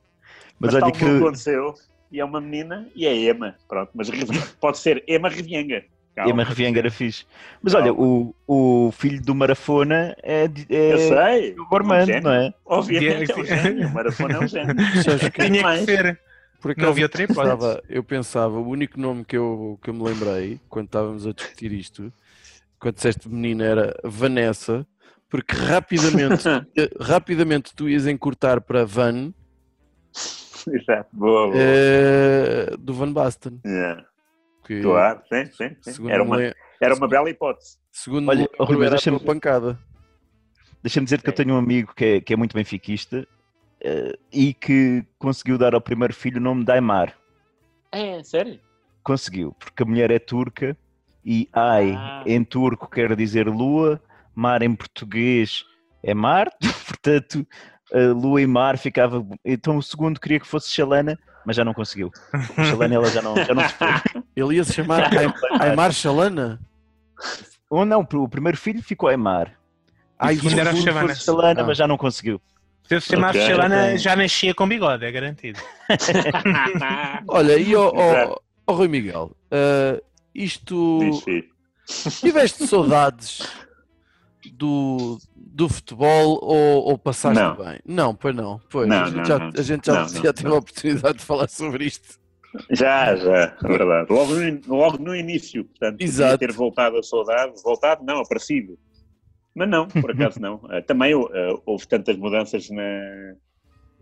Mas, 0.58 0.72
Mas, 0.72 0.74
olha 0.74 0.80
tal 0.80 0.92
que. 0.92 1.04
aconteceu, 1.04 1.74
e 2.10 2.20
é 2.20 2.24
uma 2.24 2.40
menina 2.40 2.88
e 2.96 3.06
é 3.06 3.14
Emma. 3.30 3.56
Pronto, 3.68 3.90
mas 3.94 4.08
pode 4.60 4.78
ser 4.78 5.04
Emma 5.06 5.28
Rivienga. 5.28 5.84
Calma. 6.14 6.30
Emma 6.30 6.44
Revienga 6.44 6.78
era 6.78 6.90
fixe. 6.90 7.24
Mas 7.62 7.74
olha, 7.74 7.92
o, 7.92 8.34
o 8.46 8.92
filho 8.92 9.20
do 9.20 9.34
Marafona 9.34 10.14
é, 10.22 10.46
de- 10.46 10.66
Eu 10.70 10.96
é 10.96 10.98
sei. 10.98 11.58
o 11.58 11.66
Gormando, 11.66 12.10
é 12.12 12.18
um 12.18 12.22
não 12.22 12.32
é? 12.32 12.54
Obviamente 12.64 13.32
é 13.32 13.36
um 13.36 13.44
gênio. 13.44 13.88
O 13.88 13.92
Marafona 13.92 14.34
é 14.36 14.40
um 14.40 14.46
gênio. 14.48 14.74
Tinha 15.34 15.50
que 15.50 15.62
mais. 15.62 15.84
ser. 15.84 16.20
Por 16.60 16.74
Não 16.78 16.88
havia 16.88 17.04
outra 17.04 17.22
hipótese. 17.22 17.42
pensava, 17.50 17.82
eu 17.90 18.02
pensava, 18.04 18.58
o 18.58 18.66
único 18.68 18.98
nome 18.98 19.22
que 19.24 19.36
eu, 19.36 19.78
que 19.82 19.90
eu 19.90 19.94
me 19.94 20.02
lembrei 20.02 20.58
quando 20.68 20.86
estávamos 20.86 21.26
a 21.26 21.32
discutir 21.32 21.72
isto, 21.72 22.10
quando 22.78 22.94
disseste 22.94 23.28
menina, 23.28 23.64
era 23.64 24.00
Vanessa, 24.02 24.86
porque 25.28 25.54
rapidamente, 25.54 26.44
rapidamente 26.98 27.74
tu 27.74 27.86
ias 27.86 28.06
encurtar 28.06 28.62
para 28.62 28.86
Van 28.86 29.32
Exato. 30.72 31.08
Boa, 31.12 31.48
boa. 31.48 31.54
eh, 31.58 32.74
do 32.78 32.94
Van 32.94 33.12
Basten. 33.12 33.60
Yeah. 33.66 34.04
Que, 34.64 34.80
Claro, 34.80 35.20
sim, 35.28 35.46
sim, 35.52 35.76
sim. 35.92 36.10
Era 36.10 36.22
uma, 36.22 36.36
le- 36.36 36.54
era 36.80 36.94
uma 36.94 37.06
bela 37.08 37.28
hipótese. 37.28 37.78
segundo 37.92 38.28
Olha, 38.28 38.40
me 38.42 38.48
lembro, 38.60 38.74
era 38.82 38.86
a 38.86 38.90
deixa-me- 38.90 39.18
tua 39.18 39.26
pancada. 39.26 39.78
Deixa-me 40.82 41.04
dizer 41.04 41.22
que 41.22 41.28
eu 41.28 41.34
tenho 41.34 41.54
um 41.54 41.58
amigo 41.58 41.94
que 41.94 42.04
é, 42.04 42.20
que 42.20 42.32
é 42.32 42.36
muito 42.36 42.54
benfiquista 42.54 43.26
eh, 43.80 44.18
e 44.32 44.52
que 44.54 45.04
conseguiu 45.18 45.56
dar 45.58 45.74
ao 45.74 45.80
primeiro 45.80 46.14
filho 46.14 46.38
o 46.38 46.42
nome 46.42 46.64
de 46.64 46.72
Aymar. 46.72 47.14
É, 47.92 48.22
sério? 48.22 48.58
Conseguiu, 49.02 49.52
porque 49.58 49.82
a 49.82 49.86
mulher 49.86 50.10
é 50.10 50.18
turca 50.18 50.76
e 51.24 51.48
Ai 51.52 51.92
Ah. 51.96 52.22
em 52.26 52.42
turco 52.44 52.88
quer 52.90 53.14
dizer 53.16 53.46
lua, 53.48 54.00
mar 54.34 54.62
em 54.62 54.74
português 54.74 55.64
é 56.02 56.12
mar, 56.14 56.50
portanto 56.86 57.46
eh, 57.92 58.08
lua 58.08 58.40
e 58.42 58.46
mar 58.46 58.76
ficava. 58.78 59.24
Então 59.44 59.76
o 59.78 59.82
segundo 59.82 60.20
queria 60.20 60.40
que 60.40 60.46
fosse 60.46 60.70
Xalana, 60.70 61.18
mas 61.44 61.56
já 61.56 61.64
não 61.64 61.74
conseguiu. 61.74 62.10
O 62.58 62.64
Xalana 62.64 62.94
ela 62.94 63.10
já 63.10 63.22
não, 63.22 63.36
já 63.36 63.54
não 63.54 63.68
se 63.68 63.74
foi. 63.74 63.88
Ele 64.36 64.56
ia 64.56 64.64
se 64.64 64.72
chamar 64.72 65.10
Aymar 65.60 65.92
Chalana? 65.92 66.60
Ou 67.70 67.84
não, 67.84 68.00
o 68.12 68.28
primeiro 68.28 68.56
filho 68.58 68.82
ficou 68.82 69.08
Aymar. 69.08 69.52
Ai, 70.18 70.34
E 70.36 70.38
o 70.38 70.48
ainda 70.48 70.60
era 70.60 70.74
Xalana. 70.76 71.14
Xalana, 71.14 71.60
Ah. 71.62 71.64
mas 71.64 71.76
já 71.78 71.86
não 71.86 71.96
conseguiu. 71.96 72.40
Se 72.86 72.94
eu 72.96 73.00
se 73.00 73.08
chamasse 73.10 73.38
Ok, 73.38 73.48
Xelana, 73.50 73.84
ok. 73.86 73.98
já 73.98 74.14
nascia 74.16 74.54
com 74.54 74.68
bigode, 74.68 75.04
é 75.06 75.10
garantido. 75.12 75.58
Olha, 77.28 77.56
e 77.58 77.74
ao, 77.74 77.96
ao, 77.98 78.10
Exato. 78.10 78.42
ao 78.66 78.76
Rui 78.76 78.88
Miguel, 78.88 79.30
eh, 79.50 80.02
isto. 80.34 81.00
Tiveste 82.20 82.66
saudades 82.66 83.42
do, 84.52 85.18
do 85.36 85.68
futebol 85.68 86.38
ou, 86.42 86.84
ou 86.84 86.98
passaste 86.98 87.42
Não. 87.42 87.56
bem? 87.56 87.78
Não, 87.84 88.14
pois 88.14 88.34
não. 88.34 88.60
Pois, 88.70 88.88
Não, 88.88 89.02
a 89.02 89.06
gente 89.06 89.16
não, 89.16 89.24
já, 89.24 89.48
a 89.48 89.62
gente 89.62 89.86
já, 89.86 90.04
já 90.08 90.32
teve 90.32 90.48
a 90.48 90.54
oportunidade 90.54 91.18
de 91.18 91.24
falar 91.24 91.48
sobre 91.48 91.84
isto. 91.86 92.18
Já, 92.70 93.16
já, 93.16 93.56
é 93.62 93.68
verdade. 93.68 94.12
Logo 94.12 94.34
no, 94.34 94.76
logo 94.76 94.98
no 94.98 95.14
início, 95.14 95.64
portanto, 95.64 96.00
Exato. 96.00 96.38
ter 96.38 96.52
voltado 96.52 96.96
a 96.98 97.02
saudade, 97.02 97.52
voltado, 97.62 98.04
não, 98.04 98.20
aparecido. 98.20 98.78
Mas 99.54 99.68
não, 99.68 99.88
por 99.88 100.10
acaso 100.10 100.40
não. 100.40 100.60
Eh, 100.70 100.80
Também 100.82 101.12
eh, 101.12 101.60
houve 101.66 101.86
tantas 101.86 102.16
mudanças 102.16 102.68
na, 102.70 103.34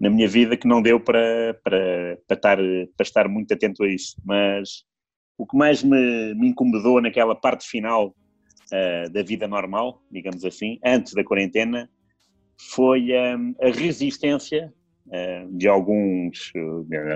na 0.01 0.11
minha 0.11 0.29
vida 0.29 0.57
que 0.57 0.67
não 0.67 0.83
deu 0.83 0.99
para, 1.01 1.59
para, 1.65 2.19
para, 2.27 2.37
estar, 2.37 2.57
para 2.57 3.05
estar 3.05 3.29
muito 3.29 3.53
atento 3.55 3.85
a 3.85 3.89
isso. 3.89 4.17
Mas 4.25 4.85
o 5.39 5.47
que 5.47 5.57
mais 5.57 5.83
me, 5.83 6.35
me 6.35 6.49
incomodou 6.49 7.01
naquela 7.01 7.35
parte 7.35 7.67
final 7.67 8.15
eh, 8.73 9.09
da 9.11 9.23
vida 9.23 9.47
normal, 9.47 10.03
digamos 10.11 10.45
assim, 10.45 10.79
antes 10.85 11.13
da 11.13 11.23
quarentena, 11.23 11.89
foi 12.71 13.11
eh, 13.11 13.35
a 13.61 13.69
resistência 13.69 14.73
eh, 15.11 15.47
de 15.51 15.69
alguns 15.69 16.53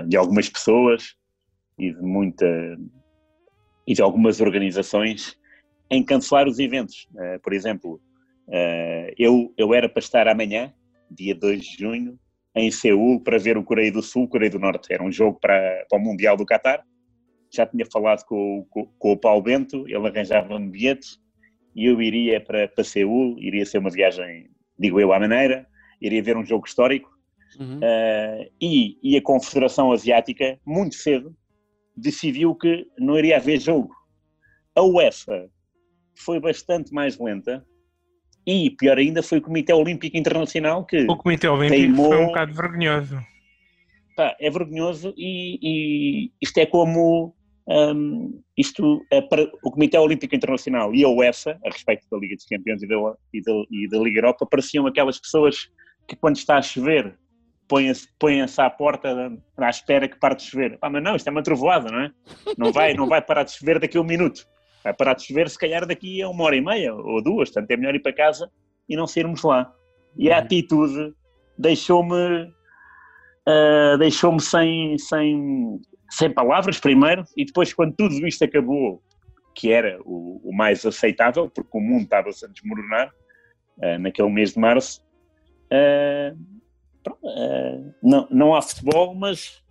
de 0.07 0.17
algumas 0.17 0.49
pessoas 0.49 1.15
e 1.77 1.93
de 1.93 2.01
muita 2.01 2.45
e 3.85 3.93
de 3.93 4.01
algumas 4.01 4.41
organizações 4.41 5.37
em 5.89 6.03
cancelar 6.03 6.47
os 6.47 6.59
eventos. 6.59 7.07
Eh, 7.17 7.39
por 7.39 7.53
exemplo, 7.53 8.01
eu, 9.17 9.53
eu 9.57 9.73
era 9.73 9.89
para 9.89 9.99
estar 9.99 10.25
amanhã, 10.25 10.73
dia 11.11 11.35
2 11.35 11.61
de 11.61 11.77
junho, 11.77 12.17
em 12.55 12.71
Seul 12.71 13.21
para 13.21 13.37
ver 13.37 13.57
o 13.57 13.63
Coreia 13.63 13.91
do 13.91 14.01
Sul, 14.01 14.27
Coreia 14.27 14.49
do 14.49 14.59
Norte. 14.59 14.93
Era 14.93 15.03
um 15.03 15.11
jogo 15.11 15.37
para, 15.39 15.85
para 15.89 15.99
o 15.99 16.01
Mundial 16.01 16.37
do 16.37 16.45
Qatar. 16.45 16.81
Já 17.53 17.65
tinha 17.65 17.85
falado 17.91 18.23
com, 18.25 18.65
com, 18.69 18.85
com 18.97 19.11
o 19.11 19.17
Paulo 19.17 19.41
Bento, 19.41 19.85
ele 19.87 20.07
arranjava-me 20.07 20.69
bilhetes 20.69 21.19
e 21.77 21.85
eu 21.85 22.01
iria 22.01 22.41
para, 22.41 22.67
para 22.67 22.83
Seul, 22.83 23.37
iria 23.37 23.65
ser 23.65 23.77
uma 23.77 23.91
viagem, 23.91 24.49
digo 24.77 24.99
eu, 24.99 25.13
à 25.13 25.19
maneira, 25.19 25.65
iria 26.01 26.21
ver 26.23 26.35
um 26.35 26.45
jogo 26.45 26.67
histórico 26.67 27.15
Uhum. 27.59 27.77
Uh, 27.77 28.51
e, 28.61 28.97
e 29.01 29.17
a 29.17 29.21
Confederação 29.21 29.91
Asiática, 29.91 30.59
muito 30.65 30.95
cedo, 30.95 31.35
decidiu 31.95 32.53
que 32.53 32.85
não 32.99 33.17
iria 33.17 33.37
haver 33.37 33.59
jogo. 33.59 33.89
A 34.75 34.83
UEFA 34.83 35.49
foi 36.13 36.39
bastante 36.39 36.93
mais 36.93 37.17
lenta 37.17 37.65
e, 38.45 38.69
pior 38.71 38.97
ainda, 38.97 39.23
foi 39.23 39.39
o 39.39 39.41
Comitê 39.41 39.73
Olímpico 39.73 40.17
Internacional 40.17 40.85
que 40.85 41.07
O 41.09 41.15
Comitê 41.15 41.47
Olímpico 41.47 41.81
Teimou- 41.81 42.09
foi 42.11 42.17
um 42.17 42.25
bocado 42.27 42.53
vergonhoso. 42.53 43.17
pá, 44.15 44.35
é 44.39 44.49
vergonhoso 44.51 45.13
e, 45.17 45.57
e 45.61 46.31
isto 46.41 46.57
é 46.59 46.65
como 46.65 47.33
hum, 47.67 48.41
isto 48.57 49.05
é 49.11 49.21
para 49.21 49.43
o 49.63 49.71
Comitê 49.71 49.97
Olímpico 49.97 50.35
Internacional 50.35 50.93
e 50.93 51.03
a 51.03 51.09
UEFA, 51.09 51.59
a 51.65 51.69
respeito 51.69 52.05
da 52.11 52.17
Liga 52.17 52.35
dos 52.35 52.45
Campeões 52.45 52.81
e 52.81 52.87
da, 52.87 52.95
e 53.33 53.41
da, 53.41 53.51
e 53.71 53.89
da 53.89 53.97
Liga 53.99 54.19
Europa, 54.19 54.45
pareciam 54.45 54.87
aquelas 54.87 55.19
pessoas 55.19 55.69
que 56.07 56.15
quando 56.15 56.37
está 56.37 56.57
a 56.57 56.61
chover 56.61 57.17
põem-se 57.67 58.07
põem 58.17 58.41
à 58.41 58.69
porta 58.69 59.37
à 59.57 59.69
espera 59.69 60.07
que 60.07 60.17
pare 60.17 60.35
de 60.35 60.43
chover. 60.43 60.77
Pá, 60.79 60.89
mas 60.89 61.03
não, 61.03 61.15
isto 61.15 61.27
é 61.27 61.31
uma 61.31 61.43
trovoada, 61.43 61.91
não 61.91 61.99
é? 61.99 62.11
Não 62.57 62.71
vai, 62.71 62.93
não 62.93 63.07
vai 63.07 63.21
parar 63.21 63.43
de 63.43 63.51
chover 63.51 63.77
daqui 63.79 63.97
a 63.97 64.01
um 64.01 64.05
minuto. 64.05 64.47
Vai 64.83 64.93
parar 64.93 65.15
de 65.15 65.23
chover 65.23 65.49
se 65.49 65.59
calhar 65.59 65.85
daqui 65.85 66.21
a 66.21 66.29
uma 66.29 66.45
hora 66.45 66.55
e 66.55 66.61
meia 66.61 66.95
ou 66.95 67.21
duas, 67.21 67.49
portanto 67.49 67.71
é 67.71 67.77
melhor 67.77 67.93
ir 67.93 68.01
para 68.01 68.13
casa 68.13 68.49
e 68.87 68.95
não 68.95 69.05
sairmos 69.05 69.43
lá. 69.43 69.69
E 70.17 70.31
a 70.31 70.37
atitude 70.37 71.13
deixou-me 71.57 72.55
Uh, 73.47 73.97
deixou-me 73.97 74.41
sem, 74.41 74.97
sem, 74.97 75.79
sem 76.09 76.31
palavras 76.31 76.79
primeiro 76.79 77.23
e 77.35 77.45
depois 77.45 77.73
quando 77.73 77.95
tudo 77.95 78.25
isto 78.27 78.43
acabou 78.43 79.01
que 79.53 79.71
era 79.71 79.99
o, 80.05 80.41
o 80.49 80.55
mais 80.55 80.85
aceitável 80.85 81.49
porque 81.49 81.77
o 81.77 81.81
mundo 81.81 82.03
estava-se 82.03 82.45
a 82.45 82.47
desmoronar 82.47 83.11
uh, 83.77 83.99
naquele 83.99 84.29
mês 84.29 84.53
de 84.53 84.59
março 84.59 85.01
uh, 85.71 86.37
pronto, 87.03 87.19
uh, 87.23 87.93
não, 88.01 88.27
não 88.29 88.55
há 88.55 88.61
futebol 88.61 89.15
mas, 89.15 89.63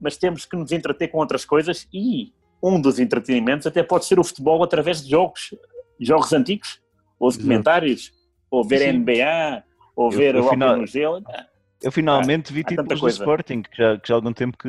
mas 0.00 0.16
temos 0.16 0.44
que 0.44 0.56
nos 0.56 0.72
entreter 0.72 1.08
com 1.08 1.18
outras 1.18 1.44
coisas 1.44 1.86
e 1.92 2.32
um 2.62 2.80
dos 2.80 2.98
entretenimentos 2.98 3.66
até 3.66 3.82
pode 3.82 4.06
ser 4.06 4.18
o 4.18 4.24
futebol 4.24 4.62
através 4.62 5.02
de 5.02 5.10
jogos 5.10 5.54
jogos 6.00 6.32
antigos 6.32 6.80
ou 7.18 7.30
documentários 7.30 8.12
ou 8.50 8.64
ver 8.64 8.80
Sim. 8.80 8.98
NBA 8.98 9.62
ou 9.94 10.12
Eu- 10.12 10.18
ver 10.18 10.36
o 10.36 10.56
no 10.56 10.86
gelo 10.86 11.22
Eu 11.82 11.92
finalmente 11.92 12.52
vi 12.52 12.60
há 12.60 12.64
tanta 12.64 12.82
títulos 12.82 13.00
do. 13.00 13.08
Sporting, 13.08 13.62
que 13.62 13.76
já, 13.76 13.98
que 13.98 14.08
já 14.08 14.14
há 14.14 14.16
algum 14.16 14.32
tempo 14.32 14.56
que, 14.56 14.68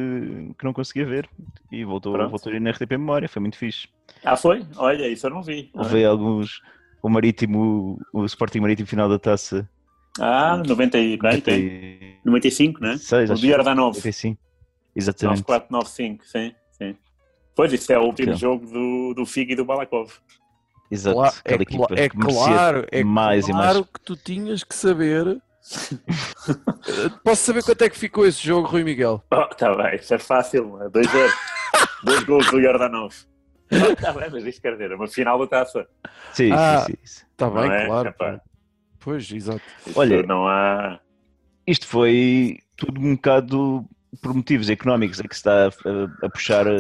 que 0.58 0.64
não 0.66 0.74
conseguia 0.74 1.06
ver. 1.06 1.30
E 1.72 1.84
voltou, 1.86 2.14
Pronto. 2.14 2.30
voltou 2.30 2.52
a 2.52 2.56
ir 2.56 2.60
na 2.60 2.72
RTP 2.72 2.92
Memória, 2.92 3.30
foi 3.30 3.40
muito 3.42 3.58
fixe. 3.58 3.88
Ah, 4.24 4.36
foi? 4.36 4.66
Olha, 4.76 5.08
isso 5.08 5.26
eu 5.26 5.32
não 5.32 5.42
vi. 5.42 5.70
Houve 5.74 6.04
alguns. 6.04 6.62
O 7.02 7.10
Marítimo, 7.10 8.00
o 8.12 8.26
Sporting 8.26 8.60
Marítimo 8.60 8.88
final 8.88 9.08
da 9.08 9.18
taça. 9.20 9.70
Ah, 10.20 10.58
90 10.66 10.98
e, 10.98 11.18
quem 11.18 11.42
tem? 11.42 12.20
95, 12.26 12.82
né? 12.82 12.88
96, 12.94 13.30
O 13.30 13.34
acho 13.34 13.42
de 13.42 13.48
Jordanov. 13.50 13.96
95. 13.96 14.42
Exatamente. 14.96 15.44
9495, 15.48 16.26
sim, 16.26 16.56
sim. 16.72 16.96
Pois, 17.56 17.72
isso 17.72 17.94
é 17.94 18.00
o 18.00 18.04
último 18.04 18.30
Então. 18.30 18.38
jogo 18.40 18.66
do, 18.66 19.14
do 19.14 19.26
Figo 19.26 19.52
e 19.52 19.56
do 19.56 19.64
Balakov. 19.64 20.12
Exato. 20.90 21.20
É, 21.46 21.54
Aquela 21.54 21.62
é 21.96 22.10
que 22.10 22.18
merecia 22.18 22.44
claro, 22.46 22.88
é 22.92 23.04
mais 23.04 23.48
e 23.48 23.54
mais. 23.54 23.72
claro 23.72 23.86
que 23.86 24.00
tu 24.02 24.16
tinhas 24.16 24.64
que 24.64 24.74
saber. 24.76 25.40
Posso 27.24 27.44
saber 27.44 27.64
quanto 27.64 27.82
é 27.84 27.90
que 27.90 27.98
ficou 27.98 28.26
esse 28.26 28.46
jogo, 28.46 28.68
Rui 28.68 28.84
Miguel? 28.84 29.24
Oh, 29.32 29.46
tá 29.56 29.76
bem, 29.76 29.96
isso 29.96 30.14
é 30.14 30.18
fácil. 30.18 30.64
2-0. 30.92 31.32
Dois 32.04 32.24
gols 32.24 32.50
do 32.52 32.62
Jordanov. 32.62 33.14
Oh, 33.72 33.96
tá 33.96 34.14
bem, 34.14 34.30
mas 34.32 34.46
isto 34.46 34.62
quer 34.62 34.72
dizer, 34.74 34.92
é 34.92 34.96
uma 34.96 35.08
final 35.08 35.38
da 35.40 35.48
taça. 35.48 35.86
Sim, 36.34 36.52
Ah. 36.54 36.84
sim, 36.86 36.94
sim. 37.04 37.26
Está 37.32 37.50
bem, 37.50 37.70
é? 37.72 37.86
claro. 37.86 38.10
Epá. 38.10 38.42
Pois, 39.00 39.30
exato. 39.32 39.62
Isto 39.86 40.00
Olha- 40.00 40.24
não 40.24 40.48
há. 40.48 41.00
Isto 41.66 41.86
foi 41.86 42.60
tudo 42.78 43.02
um 43.02 43.16
bocado 43.16 43.86
por 44.22 44.34
motivos 44.34 44.70
económicos, 44.70 45.20
é 45.20 45.24
que 45.28 45.36
se 45.36 45.40
está 45.42 45.66
a, 45.66 45.68
a- 45.68 46.26
a 46.26 46.30
puxar, 46.30 46.66
a, 46.68 46.72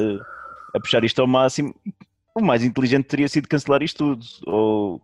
a 0.75 0.79
puxar 0.79 1.03
isto 1.03 1.19
ao 1.19 1.27
máximo. 1.27 1.75
O 2.33 2.41
mais 2.41 2.63
inteligente 2.63 3.05
teria 3.05 3.27
sido 3.27 3.47
cancelar 3.49 3.83
isto 3.83 3.97
tudo, 4.15 4.25
ou 4.45 5.01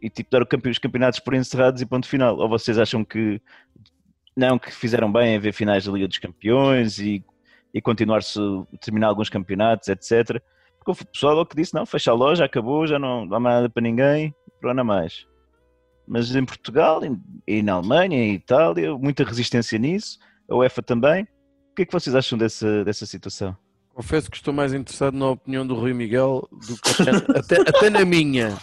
e 0.00 0.08
tipo 0.08 0.30
dar 0.30 0.42
o 0.42 0.68
os 0.70 0.78
campeonatos 0.78 1.20
por 1.20 1.34
encerrados 1.34 1.82
e 1.82 1.86
ponto 1.86 2.08
final. 2.08 2.36
Ou 2.38 2.48
vocês 2.48 2.78
acham 2.78 3.04
que 3.04 3.40
não, 4.36 4.58
que 4.58 4.70
fizeram 4.70 5.10
bem 5.10 5.34
em 5.34 5.38
ver 5.38 5.52
finais 5.52 5.84
da 5.84 5.92
Liga 5.92 6.06
dos 6.06 6.18
Campeões 6.18 6.98
e, 6.98 7.24
e 7.74 7.80
continuar-se 7.80 8.38
terminar 8.80 9.08
alguns 9.08 9.28
campeonatos, 9.28 9.88
etc. 9.88 10.40
Porque 10.78 10.90
houve 10.90 11.04
pessoal 11.06 11.44
que 11.44 11.56
disse, 11.56 11.74
não, 11.74 11.84
fecha 11.84 12.12
a 12.12 12.14
loja, 12.14 12.44
acabou, 12.44 12.86
já 12.86 12.98
não 12.98 13.26
dá 13.26 13.40
mais 13.40 13.56
nada 13.56 13.68
para 13.70 13.82
ninguém, 13.82 14.32
para 14.60 14.72
não 14.72 14.82
há 14.82 14.84
mais. 14.84 15.26
Mas 16.06 16.34
em 16.34 16.44
Portugal, 16.44 17.04
em- 17.04 17.20
e 17.46 17.62
na 17.62 17.74
Alemanha, 17.74 18.16
em 18.16 18.34
Itália, 18.34 18.96
muita 18.96 19.24
resistência 19.24 19.78
nisso, 19.78 20.18
a 20.48 20.54
UEFA 20.54 20.82
também. 20.82 21.24
O 21.24 21.74
que 21.74 21.82
é 21.82 21.86
que 21.86 21.92
vocês 21.92 22.14
acham 22.14 22.38
dessa, 22.38 22.84
dessa 22.84 23.04
situação? 23.06 23.56
Confesso 23.98 24.30
que 24.30 24.36
estou 24.36 24.54
mais 24.54 24.72
interessado 24.72 25.16
na 25.18 25.26
opinião 25.30 25.66
do 25.66 25.74
Rui 25.74 25.92
Miguel 25.92 26.48
do 26.52 26.76
que 26.80 27.02
até, 27.02 27.38
até, 27.56 27.68
até 27.68 27.90
na 27.90 28.04
minha. 28.04 28.56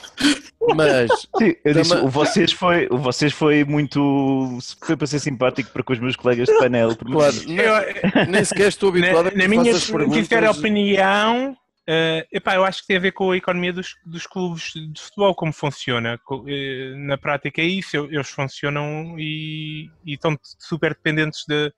Mas 0.74 1.12
Sim, 1.38 1.54
eu 1.66 1.74
disse, 1.74 1.94
o 1.94 2.08
vocês 2.08 2.54
foi, 2.54 2.88
o 2.90 2.98
vocês 2.98 3.34
foi 3.34 3.66
muito. 3.66 4.58
Foi 4.82 4.96
para 4.96 5.06
ser 5.06 5.20
simpático 5.20 5.70
para 5.72 5.84
com 5.84 5.92
os 5.92 6.00
meus 6.00 6.16
colegas 6.16 6.48
de 6.48 6.58
painel. 6.58 6.96
porque- 6.96 7.12
Claro, 7.12 7.36
nem, 7.48 8.28
nem 8.30 8.44
sequer 8.46 8.70
estou 8.70 8.88
habituado 8.88 9.24
Na, 9.26 9.30
a 9.30 9.32
que 9.34 9.38
na 9.38 9.48
minha 9.50 9.74
sincera 9.74 10.52
opinião, 10.52 11.58
eh, 11.86 12.26
epá, 12.32 12.56
eu 12.56 12.64
acho 12.64 12.80
que 12.84 12.88
tem 12.88 12.96
a 12.96 13.02
ver 13.02 13.12
com 13.12 13.32
a 13.32 13.36
economia 13.38 13.74
dos, 13.74 13.94
dos 14.06 14.26
clubes 14.26 14.72
de 14.74 15.02
futebol, 15.02 15.36
como 15.36 15.52
funciona. 15.52 16.18
Eh, 16.48 16.94
Na 16.96 17.18
prática 17.18 17.62
é 17.62 17.66
isso, 17.66 17.94
eu- 17.98 18.06
eles 18.10 18.30
funcionam 18.30 19.16
e, 19.20 19.90
e 20.06 20.14
estão 20.14 20.38
super 20.58 20.92
dependentes 20.94 21.44
de- 21.46 21.74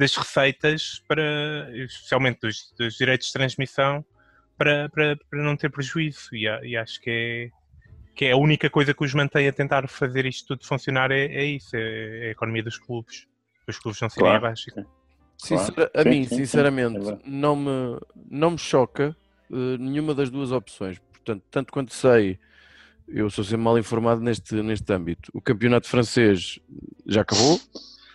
das 0.00 0.16
receitas, 0.16 1.02
para, 1.06 1.70
especialmente 1.74 2.40
dos, 2.40 2.72
dos 2.76 2.94
direitos 2.96 3.28
de 3.28 3.32
transmissão, 3.34 4.04
para, 4.56 4.88
para, 4.88 5.16
para 5.30 5.42
não 5.42 5.56
ter 5.56 5.70
prejuízo. 5.70 6.28
E, 6.32 6.46
e 6.68 6.76
acho 6.76 7.00
que 7.00 7.10
é, 7.10 7.50
que 8.14 8.24
é 8.24 8.32
a 8.32 8.36
única 8.36 8.68
coisa 8.68 8.92
que 8.94 9.04
os 9.04 9.14
mantém 9.14 9.46
a 9.46 9.52
tentar 9.52 9.86
fazer 9.88 10.26
isto 10.26 10.48
tudo 10.48 10.66
funcionar 10.66 11.10
é, 11.10 11.26
é 11.26 11.44
isso, 11.44 11.76
é, 11.76 12.24
é 12.24 12.28
a 12.28 12.30
economia 12.30 12.62
dos 12.62 12.78
clubes. 12.78 13.26
Os 13.68 13.78
clubes 13.78 14.00
não 14.00 14.08
serem 14.10 14.30
Claro. 14.30 14.46
abaixo. 14.46 14.64
Sincera- 15.36 15.90
a 15.94 16.04
mim, 16.04 16.26
sinceramente, 16.26 17.08
é 17.08 17.18
não, 17.24 17.56
me, 17.56 18.00
não 18.30 18.50
me 18.52 18.58
choca 18.58 19.16
eh, 19.50 19.78
nenhuma 19.78 20.14
das 20.14 20.28
duas 20.28 20.50
opções. 20.50 20.98
Portanto, 21.12 21.44
tanto 21.50 21.72
quanto 21.72 21.94
sei, 21.94 22.38
eu 23.08 23.30
sou 23.30 23.44
sempre 23.44 23.62
mal 23.62 23.78
informado 23.78 24.20
neste, 24.20 24.54
neste 24.56 24.92
âmbito. 24.92 25.30
O 25.32 25.40
campeonato 25.40 25.88
francês 25.88 26.58
já 27.06 27.22
acabou. 27.22 27.60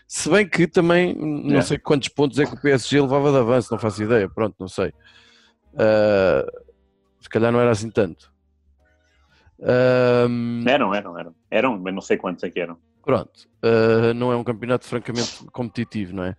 Se 0.08 0.30
bem 0.30 0.48
que 0.48 0.68
também 0.68 1.14
não 1.16 1.46
Yeah. 1.46 1.62
sei 1.64 1.78
quantos 1.80 2.10
pontos 2.10 2.38
é 2.40 2.46
que 2.46 2.54
o 2.54 2.62
PSG 2.62 3.02
levava 3.02 3.32
de 3.32 3.38
avanço, 3.38 3.72
não 3.72 3.80
faço 3.80 4.04
ideia. 4.04 4.30
Pronto, 4.30 4.56
não 4.60 4.68
sei. 4.68 4.94
Ah, 5.78 6.46
se 7.20 7.30
calhar 7.30 7.52
não 7.52 7.60
era 7.60 7.72
assim 7.72 7.90
tanto. 7.90 8.32
Ahm, 9.62 10.64
Eram, 10.68 10.94
eram, 10.94 11.18
eram. 11.18 11.36
Eram, 11.50 11.80
mas 11.80 11.94
não 11.94 12.02
sei 12.02 12.18
quantos 12.18 12.44
é 12.44 12.50
que 12.50 12.60
eram. 12.60 12.78
Pronto, 13.04 13.48
uh, 13.64 14.14
não 14.16 14.32
é 14.32 14.36
um 14.36 14.44
campeonato 14.44 14.84
francamente 14.86 15.46
competitivo, 15.52 16.16
não 16.16 16.24
é? 16.24 16.32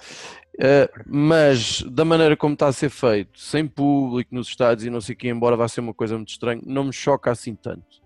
Uh, 0.59 1.03
mas 1.07 1.83
da 1.83 2.05
maneira 2.05 2.37
como 2.37 2.55
está 2.55 2.67
a 2.67 2.73
ser 2.73 2.91
feito, 2.91 3.39
sem 3.39 3.69
público 3.69 4.35
nos 4.35 4.49
estádios 4.49 4.85
e 4.85 4.91
não 4.91 5.01
sei 5.01 5.15
o 5.15 5.19
que, 5.19 5.29
embora 5.29 5.57
vá 5.57 5.69
ser 5.69 5.81
uma 5.81 5.95
coisa 5.95 6.17
muito 6.17 6.31
estranha, 6.31 6.61
não 6.67 6.85
me 6.85 6.93
choca 6.93 7.31
assim 7.31 7.55
tanto. 7.55 8.03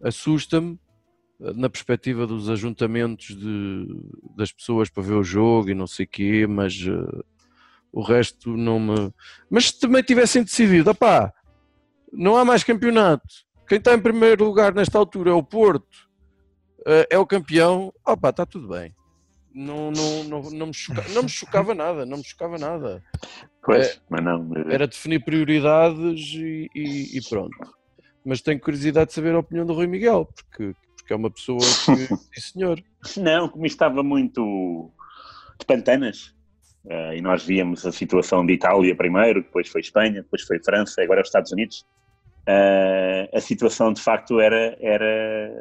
Assusta-me 0.00 0.74
uh, 0.74 0.78
na 1.38 1.68
perspectiva 1.68 2.26
dos 2.26 2.50
ajuntamentos 2.50 3.36
de, 3.36 3.86
das 4.36 4.50
pessoas 4.50 4.90
para 4.90 5.02
ver 5.02 5.14
o 5.14 5.22
jogo 5.22 5.70
e 5.70 5.74
não 5.74 5.86
sei 5.86 6.04
o 6.04 6.08
quê, 6.08 6.46
mas 6.48 6.74
o 7.92 8.02
resto 8.02 8.56
não 8.56 8.80
me. 8.80 9.12
Mas 9.48 9.66
se 9.66 9.78
também 9.78 10.02
tivessem 10.02 10.42
decidido, 10.42 10.94
pá, 10.94 11.32
não 12.12 12.36
há 12.36 12.44
mais 12.44 12.64
campeonato. 12.64 13.26
Quem 13.68 13.78
está 13.78 13.94
em 13.94 14.00
primeiro 14.00 14.44
lugar 14.44 14.74
nesta 14.74 14.98
altura 14.98 15.30
é 15.30 15.34
o 15.34 15.42
Porto 15.42 16.08
uh, 16.80 17.06
é 17.10 17.18
o 17.18 17.26
campeão, 17.26 17.92
opa, 18.06 18.30
está 18.30 18.46
tudo 18.46 18.68
bem. 18.68 18.94
Não, 19.54 19.90
não, 19.90 20.24
não, 20.24 20.42
não, 20.50 20.66
me 20.68 20.74
chocava, 20.74 21.08
não 21.08 21.22
me 21.22 21.28
chocava 21.28 21.74
nada, 21.74 22.06
não 22.06 22.18
me 22.18 22.24
chocava 22.24 22.58
nada. 22.58 23.02
Pois, 23.62 23.88
é, 23.88 23.96
mas 24.08 24.22
não. 24.22 24.50
Era 24.70 24.86
definir 24.86 25.24
prioridades 25.24 26.34
e, 26.34 26.70
e, 26.74 27.18
e, 27.18 27.28
pronto. 27.28 27.56
Mas 28.24 28.40
tenho 28.40 28.60
curiosidade 28.60 29.08
de 29.08 29.14
saber 29.14 29.34
a 29.34 29.40
opinião 29.40 29.66
do 29.66 29.72
Rui 29.72 29.86
Miguel, 29.86 30.26
porque, 30.26 30.74
porque 31.08 31.14
é 31.14 31.16
uma 31.16 31.30
pessoa 31.30 31.58
que. 31.86 32.40
sim, 32.40 32.52
senhor. 32.52 32.82
Não, 33.16 33.48
como 33.48 33.64
estava 33.64 34.02
muito 34.02 34.90
de 35.58 35.64
pantanas, 35.64 36.34
uh, 36.84 37.14
e 37.16 37.22
nós 37.22 37.42
víamos 37.44 37.86
a 37.86 37.92
situação 37.92 38.44
de 38.44 38.52
Itália 38.52 38.94
primeiro, 38.94 39.42
depois 39.42 39.68
foi 39.68 39.80
Espanha, 39.80 40.22
depois 40.22 40.42
foi 40.42 40.58
França, 40.62 41.02
agora 41.02 41.22
os 41.22 41.28
Estados 41.28 41.52
Unidos 41.52 41.84
Uh, 42.48 43.28
a 43.36 43.40
situação 43.42 43.92
de 43.92 44.00
facto 44.00 44.40
era, 44.40 44.74
era 44.80 45.52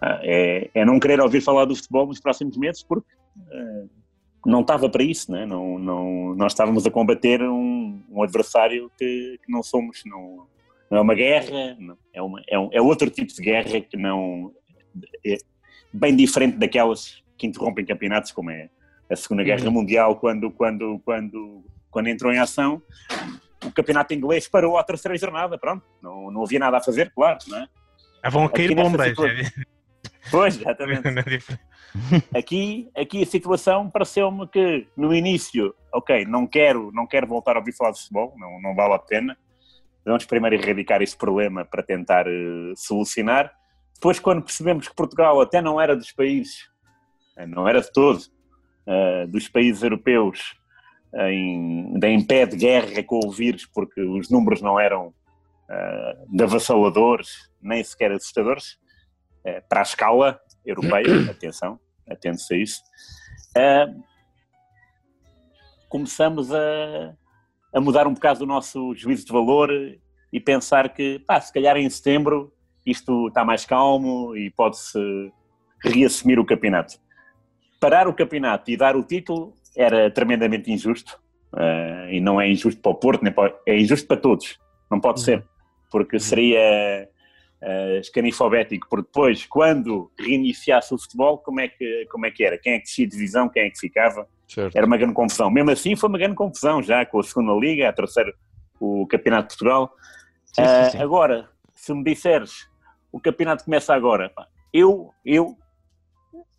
uh, 0.00 0.06
é, 0.22 0.70
é, 0.72 0.84
não 0.84 1.00
querer 1.00 1.20
ouvir 1.20 1.40
falar 1.40 1.64
do 1.64 1.74
futebol 1.74 2.06
nos 2.06 2.20
próximos 2.20 2.56
meses 2.56 2.84
porque 2.84 3.12
uh, 3.36 3.90
não 4.46 4.60
estava 4.60 4.88
para 4.88 5.02
isso, 5.02 5.32
né? 5.32 5.44
não, 5.44 5.76
não, 5.76 6.36
nós 6.36 6.52
estávamos 6.52 6.86
a 6.86 6.90
combater 6.92 7.42
um, 7.42 8.00
um 8.08 8.22
adversário 8.22 8.92
que, 8.96 9.40
que, 9.44 9.50
não 9.50 9.60
somos, 9.60 10.02
não, 10.06 10.46
não 10.88 10.98
é 10.98 11.00
uma 11.00 11.14
guerra, 11.16 11.76
não, 11.80 11.98
é, 12.12 12.22
uma, 12.22 12.42
é, 12.48 12.56
um, 12.56 12.68
é, 12.72 12.80
outro 12.80 13.10
tipo 13.10 13.34
de 13.34 13.42
guerra 13.42 13.80
que 13.80 13.96
não 13.96 14.52
é 15.24 15.36
bem 15.92 16.14
diferente 16.14 16.56
daquelas 16.56 17.22
que 17.36 17.46
interrompem 17.46 17.84
campeonatos 17.84 18.32
como 18.32 18.50
é 18.50 18.68
a 19.10 19.16
Segunda 19.16 19.42
Guerra 19.42 19.66
uhum. 19.66 19.72
Mundial 19.72 20.16
quando, 20.16 20.50
quando, 20.50 21.00
quando, 21.04 21.64
quando 21.90 22.08
entrou 22.08 22.32
em 22.32 22.38
ação 22.38 22.82
o 23.64 23.72
campeonato 23.72 24.14
inglês 24.14 24.46
parou 24.46 24.76
à 24.76 24.84
terceira 24.84 25.16
jornada, 25.16 25.58
pronto, 25.58 25.84
não, 26.02 26.30
não 26.30 26.44
havia 26.44 26.58
nada 26.58 26.76
a 26.76 26.82
fazer, 26.82 27.10
claro, 27.14 27.38
não 27.48 27.58
é? 27.58 27.68
Ah, 28.22 28.30
vão 28.30 28.48
cair 28.48 28.74
bombas. 28.74 29.08
Situação... 29.08 29.64
Pois, 30.30 30.58
exatamente. 30.58 31.02
Aqui, 32.34 32.90
aqui 32.96 33.22
a 33.22 33.26
situação 33.26 33.88
pareceu-me 33.88 34.48
que 34.48 34.88
no 34.96 35.14
início, 35.14 35.72
ok, 35.92 36.24
não 36.24 36.44
quero, 36.44 36.90
não 36.92 37.06
quero 37.06 37.24
voltar 37.24 37.54
a 37.54 37.60
ouvir 37.60 37.72
falar 37.72 37.92
de 37.92 38.00
futebol, 38.00 38.34
não, 38.36 38.60
não 38.60 38.74
vale 38.74 38.94
a 38.94 38.98
pena. 38.98 39.38
Vamos 40.04 40.24
primeiro 40.24 40.56
erradicar 40.56 41.02
esse 41.02 41.16
problema 41.16 41.64
para 41.64 41.84
tentar 41.84 42.26
uh, 42.26 42.72
solucionar. 42.74 43.54
Depois, 44.04 44.20
quando 44.20 44.42
percebemos 44.42 44.86
que 44.86 44.94
Portugal 44.94 45.40
até 45.40 45.62
não 45.62 45.80
era 45.80 45.96
dos 45.96 46.12
países, 46.12 46.68
eh, 47.38 47.46
não 47.46 47.66
era 47.66 47.80
de 47.80 47.90
todo, 47.90 48.18
uh, 48.18 49.26
dos 49.28 49.48
países 49.48 49.82
europeus 49.82 50.54
em, 51.30 51.98
em 52.04 52.26
pé 52.26 52.44
de 52.44 52.54
guerra 52.54 53.02
com 53.02 53.18
o 53.24 53.30
vírus, 53.30 53.64
porque 53.64 54.02
os 54.02 54.28
números 54.28 54.60
não 54.60 54.78
eram 54.78 55.06
uh, 55.08 56.42
avassaladores, 56.42 57.50
nem 57.62 57.82
sequer 57.82 58.12
assustadores, 58.12 58.74
uh, 59.46 59.66
para 59.70 59.80
a 59.80 59.84
escala 59.84 60.38
europeia, 60.66 61.06
atenção, 61.32 61.80
atente-se 62.06 62.52
a 62.52 62.58
isso, 62.58 62.82
uh, 63.56 64.04
começamos 65.88 66.52
a, 66.52 67.14
a 67.72 67.80
mudar 67.80 68.06
um 68.06 68.12
bocado 68.12 68.44
o 68.44 68.46
nosso 68.46 68.94
juízo 68.94 69.24
de 69.24 69.32
valor 69.32 69.70
e 70.30 70.38
pensar 70.38 70.92
que, 70.92 71.20
pá, 71.20 71.40
se 71.40 71.50
calhar 71.50 71.78
em 71.78 71.88
setembro 71.88 72.53
isto 72.86 73.28
está 73.28 73.44
mais 73.44 73.64
calmo 73.64 74.36
e 74.36 74.50
pode-se 74.50 74.98
reassumir 75.82 76.38
o 76.38 76.44
campeonato. 76.44 76.94
Parar 77.80 78.08
o 78.08 78.14
campeonato 78.14 78.70
e 78.70 78.76
dar 78.76 78.96
o 78.96 79.02
título 79.02 79.56
era 79.76 80.10
tremendamente 80.10 80.70
injusto 80.70 81.20
uh, 81.52 82.08
e 82.10 82.20
não 82.20 82.40
é 82.40 82.48
injusto 82.48 82.80
para 82.80 82.92
o 82.92 82.94
Porto, 82.94 83.22
nem 83.22 83.32
para, 83.32 83.54
é 83.66 83.78
injusto 83.78 84.06
para 84.06 84.16
todos, 84.16 84.58
não 84.90 85.00
pode 85.00 85.20
uhum. 85.20 85.24
ser, 85.24 85.44
porque 85.90 86.16
uhum. 86.16 86.20
seria 86.20 87.08
uh, 87.62 87.98
escanifobético, 87.98 88.86
porque 88.88 89.06
depois, 89.06 89.44
quando 89.46 90.10
reiniciasse 90.18 90.94
o 90.94 90.98
futebol, 90.98 91.38
como 91.38 91.60
é 91.60 91.68
que, 91.68 92.06
como 92.10 92.26
é 92.26 92.30
que 92.30 92.44
era? 92.44 92.58
Quem 92.58 92.74
é 92.74 92.78
que 92.78 92.84
descia 92.84 93.06
divisão, 93.06 93.48
quem 93.48 93.64
é 93.64 93.70
que 93.70 93.78
ficava? 93.78 94.26
Certo. 94.48 94.76
Era 94.76 94.86
uma 94.86 94.96
grande 94.96 95.14
confusão. 95.14 95.50
Mesmo 95.50 95.70
assim, 95.70 95.96
foi 95.96 96.08
uma 96.08 96.18
grande 96.18 96.36
confusão 96.36 96.82
já 96.82 97.04
com 97.04 97.18
a 97.18 97.22
segunda 97.22 97.52
Liga, 97.54 97.88
a 97.88 97.92
terceira, 97.92 98.32
o 98.78 99.06
Campeonato 99.06 99.48
de 99.48 99.56
Portugal. 99.56 99.92
Sim, 100.44 100.62
uh, 100.62 100.66
sim, 100.66 100.90
sim. 100.90 101.02
Agora, 101.02 101.48
se 101.72 101.92
me 101.92 102.04
disseres 102.04 102.68
o 103.14 103.20
campeonato 103.20 103.64
começa 103.64 103.94
agora, 103.94 104.32
eu, 104.72 105.12
eu, 105.24 105.56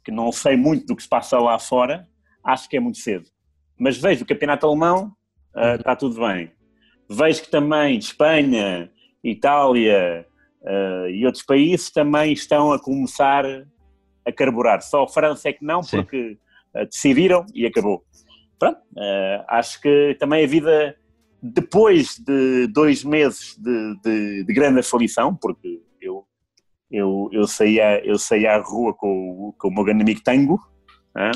que 0.05 0.09
não 0.09 0.31
sei 0.31 0.55
muito 0.55 0.85
do 0.85 0.95
que 0.95 1.03
se 1.03 1.09
passa 1.09 1.37
lá 1.37 1.59
fora, 1.59 2.07
acho 2.41 2.69
que 2.69 2.77
é 2.77 2.79
muito 2.79 2.97
cedo. 2.97 3.25
Mas 3.77 3.97
vejo 3.97 4.23
o 4.23 4.25
campeonato 4.25 4.65
alemão, 4.65 5.11
uh, 5.53 5.75
está 5.77 5.97
tudo 5.97 6.25
bem. 6.25 6.49
Vejo 7.09 7.41
que 7.41 7.51
também 7.51 7.97
Espanha, 7.97 8.89
Itália 9.21 10.25
uh, 10.61 11.09
e 11.09 11.25
outros 11.25 11.43
países 11.43 11.91
também 11.91 12.31
estão 12.31 12.71
a 12.71 12.79
começar 12.81 13.43
a 14.25 14.31
carburar. 14.31 14.81
Só 14.81 15.03
a 15.03 15.09
França 15.09 15.49
é 15.49 15.53
que 15.53 15.65
não, 15.65 15.83
Sim. 15.83 15.97
porque 15.97 16.37
uh, 16.73 16.85
decidiram 16.85 17.45
e 17.53 17.65
acabou. 17.65 18.01
Pronto, 18.57 18.79
acho 19.49 19.81
que 19.81 20.15
também 20.17 20.45
a 20.45 20.47
vida, 20.47 20.95
depois 21.43 22.17
de 22.17 22.67
dois 22.67 23.03
meses 23.03 23.57
de, 23.57 23.99
de, 24.01 24.43
de 24.45 24.53
grande 24.53 24.79
aflição, 24.79 25.35
porque 25.35 25.81
eu, 26.95 27.29
eu, 27.31 27.47
saía, 27.47 28.03
eu 28.05 28.17
saía 28.17 28.53
à 28.53 28.57
rua 28.57 28.93
com, 28.93 29.53
com 29.57 29.67
o 29.67 29.73
meu 29.73 29.83
grande 29.83 30.03
amigo 30.03 30.21
Tango, 30.23 30.59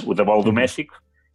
o 0.06 0.14
da 0.14 0.24
bola 0.24 0.44
do 0.44 0.50
uhum. 0.50 0.56
México, 0.56 0.94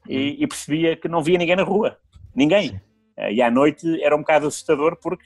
e, 0.08 0.16
uhum. 0.16 0.36
e, 0.40 0.46
percebia 0.46 0.96
que 0.96 1.08
não 1.08 1.22
via 1.22 1.38
ninguém 1.38 1.56
na 1.56 1.62
rua. 1.62 1.96
Ninguém. 2.34 2.80
Uh, 3.18 3.30
e 3.30 3.40
à 3.40 3.50
noite 3.50 4.02
era 4.02 4.14
um 4.14 4.20
bocado 4.20 4.46
assustador 4.46 4.98
porque 5.00 5.24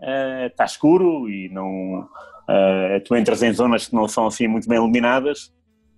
uh, 0.00 0.46
está 0.46 0.64
escuro 0.64 1.28
e 1.28 1.48
não. 1.48 2.00
Uh, 2.00 3.00
tu 3.04 3.16
entras 3.16 3.42
em 3.42 3.52
zonas 3.52 3.88
que 3.88 3.94
não 3.94 4.06
são 4.06 4.26
assim 4.26 4.46
muito 4.46 4.68
bem 4.68 4.76
iluminadas 4.76 5.52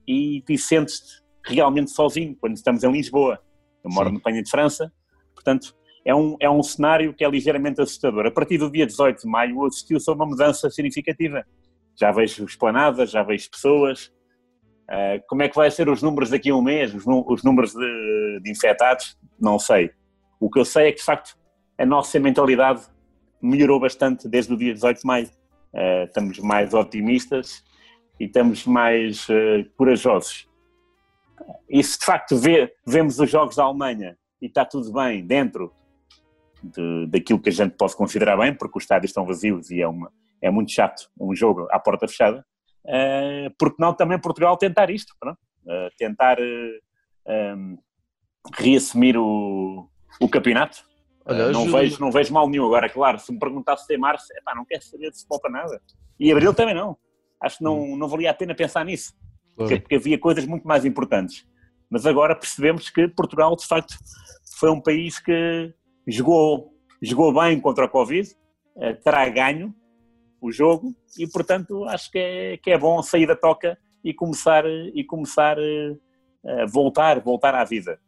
e, 0.06 0.42
e 0.48 0.58
sentes-te 0.58 1.22
realmente 1.44 1.90
sozinho 1.90 2.36
quando 2.40 2.54
estamos 2.54 2.84
em 2.84 2.92
Lisboa. 2.92 3.40
Eu 3.84 3.90
moro 3.90 4.08
Sim. 4.08 4.14
no 4.14 4.20
Penha 4.20 4.42
de 4.42 4.50
França, 4.50 4.92
portanto 5.34 5.74
é 6.04 6.14
um, 6.14 6.36
é 6.38 6.48
um 6.48 6.62
cenário 6.62 7.12
que 7.12 7.24
é 7.24 7.28
ligeiramente 7.28 7.80
assustador. 7.80 8.26
A 8.26 8.30
partir 8.30 8.58
do 8.58 8.70
dia 8.70 8.86
18 8.86 9.22
de 9.22 9.28
maio 9.28 9.64
assistiu-se 9.66 10.08
a 10.08 10.14
uma 10.14 10.24
mudança 10.24 10.70
significativa. 10.70 11.44
Já 11.98 12.12
vejo 12.12 12.44
esplanadas, 12.44 13.10
já 13.10 13.22
vejo 13.22 13.50
pessoas, 13.50 14.12
Uh, 14.86 15.18
como 15.26 15.42
é 15.42 15.48
que 15.48 15.56
vai 15.56 15.68
ser 15.68 15.88
os 15.88 16.00
números 16.00 16.30
daqui 16.30 16.50
a 16.50 16.54
um 16.54 16.62
mês, 16.62 16.94
os, 16.94 17.04
os 17.06 17.42
números 17.42 17.72
de, 17.72 18.40
de, 18.40 18.50
infectados? 18.50 19.18
Não 19.38 19.58
sei. 19.58 19.90
O 20.38 20.48
que 20.48 20.60
eu 20.60 20.64
sei 20.64 20.88
é 20.88 20.92
que, 20.92 20.98
de 20.98 21.04
facto, 21.04 21.36
a 21.76 21.84
nossa 21.84 22.20
mentalidade 22.20 22.82
melhorou 23.42 23.80
bastante 23.80 24.28
desde 24.28 24.54
o 24.54 24.56
dia 24.56 24.72
18 24.72 25.00
de 25.00 25.06
maio. 25.06 25.26
Uh, 25.74 26.04
estamos 26.04 26.38
mais 26.38 26.72
otimistas 26.72 27.64
e 28.20 28.26
estamos 28.26 28.64
mais 28.64 29.28
uh, 29.28 29.68
corajosos. 29.76 30.48
E 31.68 31.82
se, 31.82 31.98
de 31.98 32.04
facto, 32.04 32.36
vê, 32.36 32.72
vemos 32.86 33.18
os 33.18 33.28
jogos 33.28 33.56
da 33.56 33.64
Alemanha 33.64 34.16
e 34.40 34.46
está 34.46 34.64
tudo 34.64 34.92
bem 34.92 35.26
dentro 35.26 35.72
de, 36.62 37.06
daquilo 37.08 37.40
que 37.40 37.48
a 37.48 37.52
gente 37.52 37.76
pode 37.76 37.96
considerar 37.96 38.36
bem, 38.36 38.54
porque 38.54 38.78
os 38.78 38.84
estádios 38.84 39.10
estão 39.10 39.26
vazios 39.26 39.68
e 39.70 39.82
é, 39.82 39.88
uma, 39.88 40.12
é 40.42 40.50
muito 40.50 40.72
chato 40.72 41.08
um 41.18 41.34
jogo 41.34 41.66
à 41.70 41.78
porta 41.78 42.06
fechada, 42.06 42.44
uh, 42.84 43.54
porque 43.58 43.76
não 43.78 43.94
também 43.94 44.20
Portugal 44.20 44.56
tentar 44.56 44.90
isto, 44.90 45.12
uh, 45.24 45.88
tentar 45.96 46.38
uh, 46.38 47.78
reassumir 48.54 49.16
o, 49.16 49.88
o 50.20 50.28
campeonato. 50.28 50.84
Olha, 51.24 51.50
não, 51.50 51.70
vejo, 51.70 52.00
não 52.00 52.10
vejo 52.12 52.32
mal 52.32 52.48
nenhum. 52.48 52.66
Agora, 52.66 52.88
claro, 52.88 53.18
se 53.18 53.32
me 53.32 53.38
perguntasse 53.38 53.82
se 53.82 53.88
tem 53.88 53.98
março, 53.98 54.26
epá, 54.36 54.54
não 54.54 54.64
quero 54.64 54.84
saber 54.84 55.10
de 55.10 55.16
futebol 55.16 55.40
para 55.40 55.50
nada. 55.50 55.82
E 56.20 56.30
abril 56.30 56.54
também 56.54 56.74
não. 56.74 56.96
Acho 57.42 57.58
que 57.58 57.64
não, 57.64 57.80
hum. 57.80 57.96
não 57.96 58.08
valia 58.08 58.30
a 58.30 58.34
pena 58.34 58.54
pensar 58.54 58.84
nisso, 58.84 59.12
porque, 59.56 59.80
porque 59.80 59.96
havia 59.96 60.18
coisas 60.18 60.46
muito 60.46 60.66
mais 60.66 60.84
importantes. 60.84 61.44
Mas 61.90 62.06
agora 62.06 62.34
percebemos 62.34 62.90
que 62.90 63.08
Portugal, 63.08 63.56
de 63.56 63.66
facto, 63.66 63.94
foi 64.58 64.70
um 64.70 64.80
país 64.80 65.18
que 65.18 65.74
jogou, 66.06 66.72
jogou 67.02 67.32
bem 67.32 67.60
contra 67.60 67.84
a 67.84 67.88
Covid, 67.88 68.28
terá 69.04 69.28
ganho, 69.28 69.74
o 70.46 70.52
jogo 70.52 70.94
e 71.18 71.26
portanto 71.26 71.84
acho 71.84 72.10
que 72.10 72.18
é, 72.18 72.56
que 72.56 72.70
é 72.70 72.78
bom 72.78 73.02
sair 73.02 73.26
da 73.26 73.36
toca 73.36 73.76
e 74.02 74.14
começar 74.14 74.64
e 74.66 75.02
começar 75.04 75.58
eh, 75.58 75.96
a 76.62 76.66
voltar 76.66 77.20
voltar 77.20 77.54
à 77.54 77.64
vida. 77.64 77.98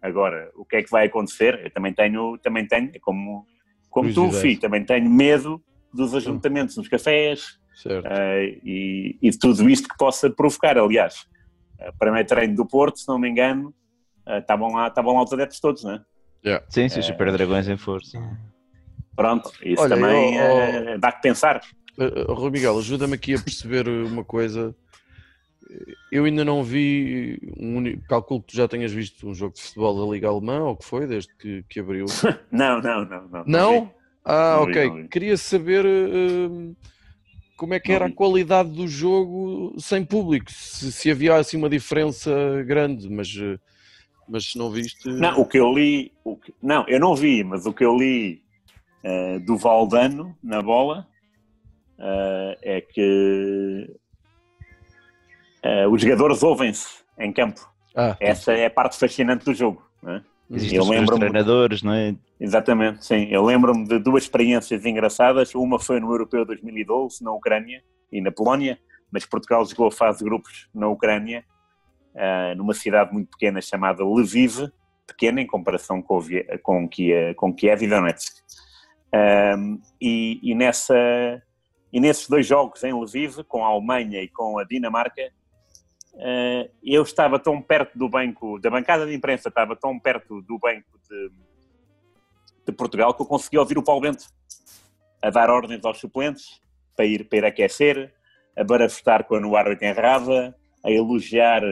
Agora 0.00 0.50
o 0.54 0.64
que 0.64 0.76
é 0.76 0.82
que 0.82 0.90
vai 0.90 1.06
acontecer? 1.06 1.58
Eu 1.64 1.70
também 1.70 1.92
tenho 1.92 2.38
também 2.38 2.66
tenho 2.66 2.90
é 2.94 2.98
como 2.98 3.46
como 3.90 4.12
tu 4.12 4.30
filho 4.32 4.60
também 4.60 4.84
tenho 4.84 5.10
medo 5.10 5.62
dos 5.92 6.14
ajuntamentos 6.14 6.76
nos 6.76 6.88
cafés 6.88 7.58
uh, 8.04 8.44
e, 8.62 9.18
e 9.22 9.30
de 9.30 9.38
tudo 9.38 9.68
isto 9.70 9.88
que 9.88 9.96
possa 9.96 10.28
provocar. 10.30 10.76
Aliás 10.76 11.26
eh, 11.78 11.92
primeiro 11.98 12.28
treino 12.28 12.54
do 12.54 12.66
Porto, 12.66 12.98
se 12.98 13.08
não 13.08 13.18
me 13.18 13.28
engano, 13.28 13.74
estavam 14.26 14.72
lá, 14.72 14.88
estavam 14.88 15.14
lá 15.14 15.22
os 15.22 15.32
adeptos 15.32 15.58
todos, 15.60 15.82
não 15.84 15.94
é? 15.94 16.04
Sim, 16.68 16.88
sim, 16.88 17.00
os 17.00 17.06
Super 17.06 17.32
Dragões 17.32 17.68
em 17.68 17.76
força. 17.76 18.18
Pronto, 19.18 19.50
isso 19.64 19.82
Olha, 19.82 19.96
também 19.96 20.36
eu- 20.36 20.44
eh, 20.90 20.98
dá 20.98 21.10
que 21.10 21.20
pensar. 21.20 21.60
Uh, 21.98 22.30
uh, 22.30 22.34
Rui 22.34 22.50
Miguel, 22.50 22.78
ajuda-me 22.78 23.14
aqui 23.14 23.34
a 23.34 23.40
perceber 23.40 23.88
uma 23.88 24.24
coisa. 24.24 24.74
Eu 26.10 26.24
ainda 26.24 26.44
não 26.44 26.62
vi, 26.64 27.38
um 27.58 27.82
calculo 28.08 28.40
que 28.40 28.48
tu 28.52 28.56
já 28.56 28.66
tenhas 28.68 28.90
visto 28.92 29.28
um 29.28 29.34
jogo 29.34 29.54
de 29.54 29.60
futebol 29.60 30.06
da 30.06 30.12
Liga 30.12 30.28
Alemã, 30.28 30.60
ou 30.62 30.76
que 30.76 30.84
foi, 30.84 31.06
desde 31.06 31.34
que, 31.34 31.62
que 31.68 31.80
abriu. 31.80 32.06
Não, 32.50 32.80
não, 32.80 33.04
não. 33.04 33.28
Não? 33.28 33.44
Não? 33.46 33.94
Ah, 34.24 34.56
Não 34.60 34.66
vi, 34.66 34.70
ok. 34.72 34.86
não 34.88 34.94
vi. 34.96 35.08
Queria 35.08 35.36
saber 35.36 35.84
uh, 35.84 36.76
como 37.56 37.74
é 37.74 37.80
que 37.80 37.88
Não 37.88 37.96
era 37.96 38.04
a 38.06 38.08
vi. 38.08 38.14
qualidade 38.14 38.70
do 38.70 38.86
jogo 38.88 39.74
sem 39.78 40.04
público, 40.04 40.50
se, 40.50 40.90
se 40.92 41.10
havia 41.10 41.34
assim 41.36 41.56
uma 41.58 41.68
diferença 41.68 42.30
grande, 42.66 43.08
mas, 43.10 43.28
uh, 43.34 43.58
mas 44.28 44.52
se 44.52 44.58
não 44.58 44.70
viste. 44.70 45.06
Não, 45.08 45.38
o 45.40 45.46
que 45.46 45.58
eu 45.58 45.70
li, 45.72 46.12
o 46.24 46.36
que- 46.36 46.54
não, 46.62 46.86
eu 46.88 47.00
não 47.00 47.14
vi, 47.14 47.42
mas 47.44 47.66
o 47.66 47.72
que 47.72 47.84
eu 47.84 47.94
li 47.96 48.42
eh, 49.02 49.38
do 49.40 49.56
Valdano 49.56 50.36
na 50.42 50.60
bola 50.62 51.06
eh, 51.98 52.58
é 52.62 52.80
que 52.80 53.96
eh, 55.62 55.86
os 55.88 56.00
jogadores 56.00 56.42
ouvem-se 56.42 57.02
em 57.18 57.32
campo. 57.32 57.60
Ah, 57.96 58.16
Essa 58.20 58.52
é 58.52 58.66
a 58.66 58.70
parte 58.70 58.96
fascinante 58.96 59.44
do 59.44 59.54
jogo. 59.54 59.82
não 60.02 60.14
é? 60.14 60.22
Existem 60.50 60.78
Eu 60.78 61.02
os, 61.02 61.10
treinadores, 61.10 61.82
não 61.82 61.92
é? 61.92 62.14
Exatamente, 62.40 63.04
sim. 63.04 63.26
Eu 63.30 63.44
lembro-me 63.44 63.86
de 63.86 63.98
duas 63.98 64.22
experiências 64.22 64.86
engraçadas. 64.86 65.54
Uma 65.54 65.78
foi 65.78 66.00
no 66.00 66.10
Europeu 66.10 66.44
2012, 66.44 67.22
na 67.22 67.32
Ucrânia 67.32 67.82
e 68.10 68.20
na 68.20 68.30
Polónia, 68.30 68.78
mas 69.10 69.26
Portugal 69.26 69.64
jogou 69.66 69.88
a 69.88 69.92
fase 69.92 70.18
de 70.18 70.24
grupos 70.24 70.68
na 70.74 70.88
Ucrânia, 70.88 71.44
ah, 72.16 72.54
numa 72.56 72.72
cidade 72.72 73.12
muito 73.12 73.30
pequena 73.30 73.60
chamada 73.60 74.02
Lviv, 74.04 74.70
pequena 75.06 75.40
em 75.40 75.46
comparação 75.46 76.00
com, 76.00 76.20
com, 76.62 76.88
Kiev, 76.88 77.34
com 77.34 77.52
Kiev 77.52 77.82
e 77.82 77.88
Donetsk. 77.88 78.32
Ahm, 79.12 79.78
e, 80.00 80.38
e, 80.42 80.54
nessa, 80.54 80.94
e 81.92 82.00
nesses 82.00 82.28
dois 82.28 82.46
jogos 82.46 82.82
em 82.84 82.92
Lviv, 82.92 83.42
com 83.44 83.64
a 83.64 83.68
Alemanha 83.68 84.22
e 84.22 84.28
com 84.28 84.58
a 84.58 84.64
Dinamarca, 84.64 85.30
ah, 86.18 86.68
eu 86.82 87.02
estava 87.02 87.38
tão 87.38 87.62
perto 87.62 87.96
do 87.96 88.08
banco, 88.08 88.58
da 88.58 88.70
bancada 88.70 89.06
de 89.06 89.14
imprensa, 89.14 89.48
estava 89.48 89.76
tão 89.76 89.98
perto 89.98 90.42
do 90.42 90.58
banco 90.58 90.98
de, 91.08 91.30
de 92.66 92.72
Portugal 92.72 93.14
que 93.14 93.22
eu 93.22 93.26
consegui 93.26 93.58
ouvir 93.58 93.78
o 93.78 93.82
Paulo 93.82 94.00
Bento 94.00 94.26
a 95.22 95.30
dar 95.30 95.50
ordens 95.50 95.84
aos 95.84 95.98
suplentes 95.98 96.60
para 96.96 97.04
ir, 97.04 97.28
para 97.28 97.38
ir 97.38 97.44
aquecer, 97.44 98.12
a 98.56 98.64
barafustar 98.64 99.24
quando 99.24 99.48
o 99.48 99.56
árbitro 99.56 99.86
enrava, 99.86 100.54
a 100.84 100.90
elogiar 100.90 101.62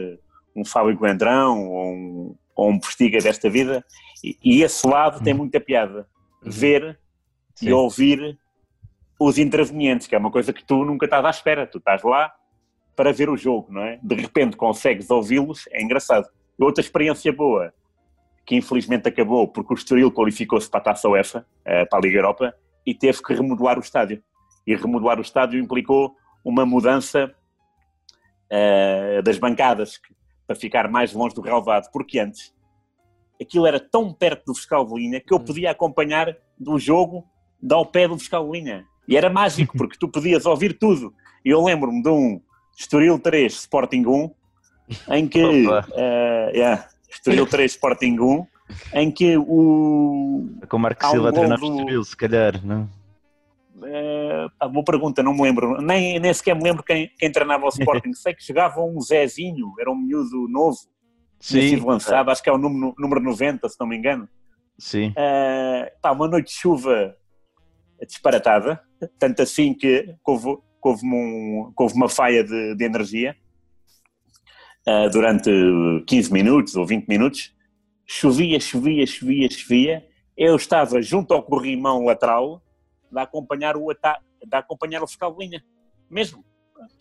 um 0.54 0.64
Fábio 0.64 0.96
Coentrão 0.96 1.68
ou 1.68 1.92
um, 1.92 2.36
ou 2.54 2.70
um 2.70 2.78
Postiga 2.78 3.18
desta 3.18 3.50
vida. 3.50 3.84
E, 4.22 4.36
e 4.42 4.62
esse 4.62 4.86
lado 4.86 5.22
tem 5.22 5.34
muita 5.34 5.60
piada. 5.60 6.08
Ver 6.42 6.98
Sim. 7.54 7.68
e 7.68 7.72
ouvir 7.72 8.38
os 9.18 9.38
intervenientes, 9.38 10.06
que 10.06 10.14
é 10.14 10.18
uma 10.18 10.30
coisa 10.30 10.52
que 10.52 10.64
tu 10.64 10.84
nunca 10.84 11.06
estás 11.06 11.24
à 11.24 11.30
espera. 11.30 11.66
Tu 11.66 11.78
estás 11.78 12.02
lá 12.02 12.32
para 12.94 13.12
ver 13.12 13.28
o 13.28 13.36
jogo, 13.36 13.72
não 13.72 13.82
é? 13.82 13.98
De 14.02 14.14
repente 14.14 14.56
consegues 14.56 15.10
ouvi-los, 15.10 15.66
é 15.70 15.82
engraçado. 15.82 16.28
Outra 16.58 16.82
experiência 16.82 17.32
boa, 17.32 17.72
que 18.44 18.56
infelizmente 18.56 19.08
acabou 19.08 19.46
porque 19.48 19.74
o 19.74 19.76
Estoril 19.76 20.10
qualificou-se 20.10 20.68
para 20.68 20.80
a 20.80 20.84
Taça 20.84 21.08
UEFA, 21.08 21.46
eh, 21.64 21.84
para 21.84 21.98
a 21.98 22.02
Liga 22.02 22.18
Europa, 22.18 22.54
e 22.86 22.94
teve 22.94 23.22
que 23.22 23.34
remodelar 23.34 23.76
o 23.76 23.80
estádio. 23.80 24.22
E 24.66 24.74
remodelar 24.74 25.18
o 25.18 25.22
estádio 25.22 25.60
implicou 25.60 26.16
uma 26.44 26.64
mudança 26.64 27.34
eh, 28.48 29.20
das 29.22 29.38
bancadas 29.38 30.00
para 30.46 30.56
ficar 30.56 30.88
mais 30.88 31.12
longe 31.12 31.34
do 31.34 31.40
relvado, 31.40 31.88
porque 31.92 32.18
antes 32.18 32.54
aquilo 33.40 33.66
era 33.66 33.80
tão 33.80 34.12
perto 34.12 34.46
do 34.46 34.54
fiscal 34.54 34.86
de 34.86 34.94
linha 34.94 35.20
que 35.20 35.34
eu 35.34 35.40
podia 35.40 35.70
acompanhar 35.70 36.34
do 36.58 36.78
jogo 36.78 37.26
ao 37.70 37.84
pé 37.84 38.08
do 38.08 38.18
fiscal 38.18 38.46
de 38.46 38.58
linha. 38.58 38.86
E 39.08 39.16
era 39.16 39.30
mágico, 39.30 39.76
porque 39.78 39.96
tu 39.98 40.08
podias 40.08 40.46
ouvir 40.46 40.78
tudo. 40.78 41.14
E 41.44 41.50
eu 41.50 41.62
lembro-me 41.64 42.02
de 42.02 42.08
um 42.08 42.40
Estoril 42.78 43.18
3, 43.18 43.52
Sporting 43.52 44.04
1, 44.06 44.30
em 45.12 45.26
que... 45.28 45.40
Eh, 45.94 46.50
yeah, 46.54 46.88
Estoril 47.08 47.46
3, 47.46 47.70
Sporting 47.72 48.18
1, 48.18 48.46
em 48.94 49.10
que 49.10 49.36
o... 49.38 50.48
Com 50.68 50.76
o 50.76 50.80
Marco 50.80 51.06
um 51.06 51.10
Silva 51.10 51.28
a 51.28 51.30
gol 51.30 51.38
treinar 51.40 51.58
do- 51.58 51.66
o 51.66 51.76
Estoril, 51.78 52.04
se 52.04 52.16
calhar, 52.16 52.64
não? 52.64 52.88
pá, 54.58 54.66
boa 54.68 54.84
pergunta, 54.84 55.22
não 55.22 55.34
me 55.34 55.42
lembro. 55.42 55.80
Nem, 55.80 56.18
nem 56.18 56.32
sequer 56.32 56.56
me 56.56 56.62
lembro 56.62 56.82
quem, 56.82 57.10
quem 57.18 57.30
treinava 57.30 57.66
o 57.66 57.68
Sporting. 57.68 58.12
Sei 58.14 58.34
que 58.34 58.42
chegava 58.42 58.80
um 58.82 59.00
Zezinho, 59.00 59.72
era 59.78 59.90
um 59.90 59.96
miúdo 59.96 60.48
novo, 60.48 60.78
sido 61.38 61.86
lançado, 61.86 62.30
acho 62.30 62.42
que 62.42 62.48
é 62.48 62.52
o 62.52 62.58
número, 62.58 62.94
número 62.98 63.20
90, 63.22 63.68
se 63.68 63.76
não 63.78 63.86
me 63.86 63.96
engano. 63.96 64.28
Sim. 64.78 65.12
Eh, 65.16 65.92
pá, 66.02 66.12
uma 66.12 66.26
noite 66.28 66.48
de 66.48 66.54
chuva 66.54 67.14
disparatada, 68.06 68.80
tanto 69.18 69.42
assim 69.42 69.74
que 69.74 70.14
houve, 70.24 70.56
houve, 70.82 71.06
um- 71.06 71.72
houve 71.76 71.94
uma 71.94 72.08
faia 72.08 72.42
de, 72.44 72.74
de 72.74 72.84
energia 72.84 73.36
eh, 74.86 75.08
durante 75.10 75.50
15 76.06 76.32
minutos 76.32 76.76
ou 76.76 76.86
20 76.86 77.06
minutos. 77.08 77.54
Chovia, 78.06 78.58
chovia, 78.60 79.06
chovia, 79.06 79.50
chovia. 79.50 80.06
Eu 80.36 80.54
estava 80.56 81.00
junto 81.02 81.34
ao 81.34 81.42
corrimão 81.42 82.04
lateral 82.04 82.62
de 83.10 83.18
acompanhar 83.18 83.76
o, 83.76 83.92
de 83.92 84.56
acompanhar 84.56 85.02
o 85.02 85.06
fiscal 85.06 85.32
de 85.34 85.44
linha, 85.44 85.64
mesmo. 86.10 86.44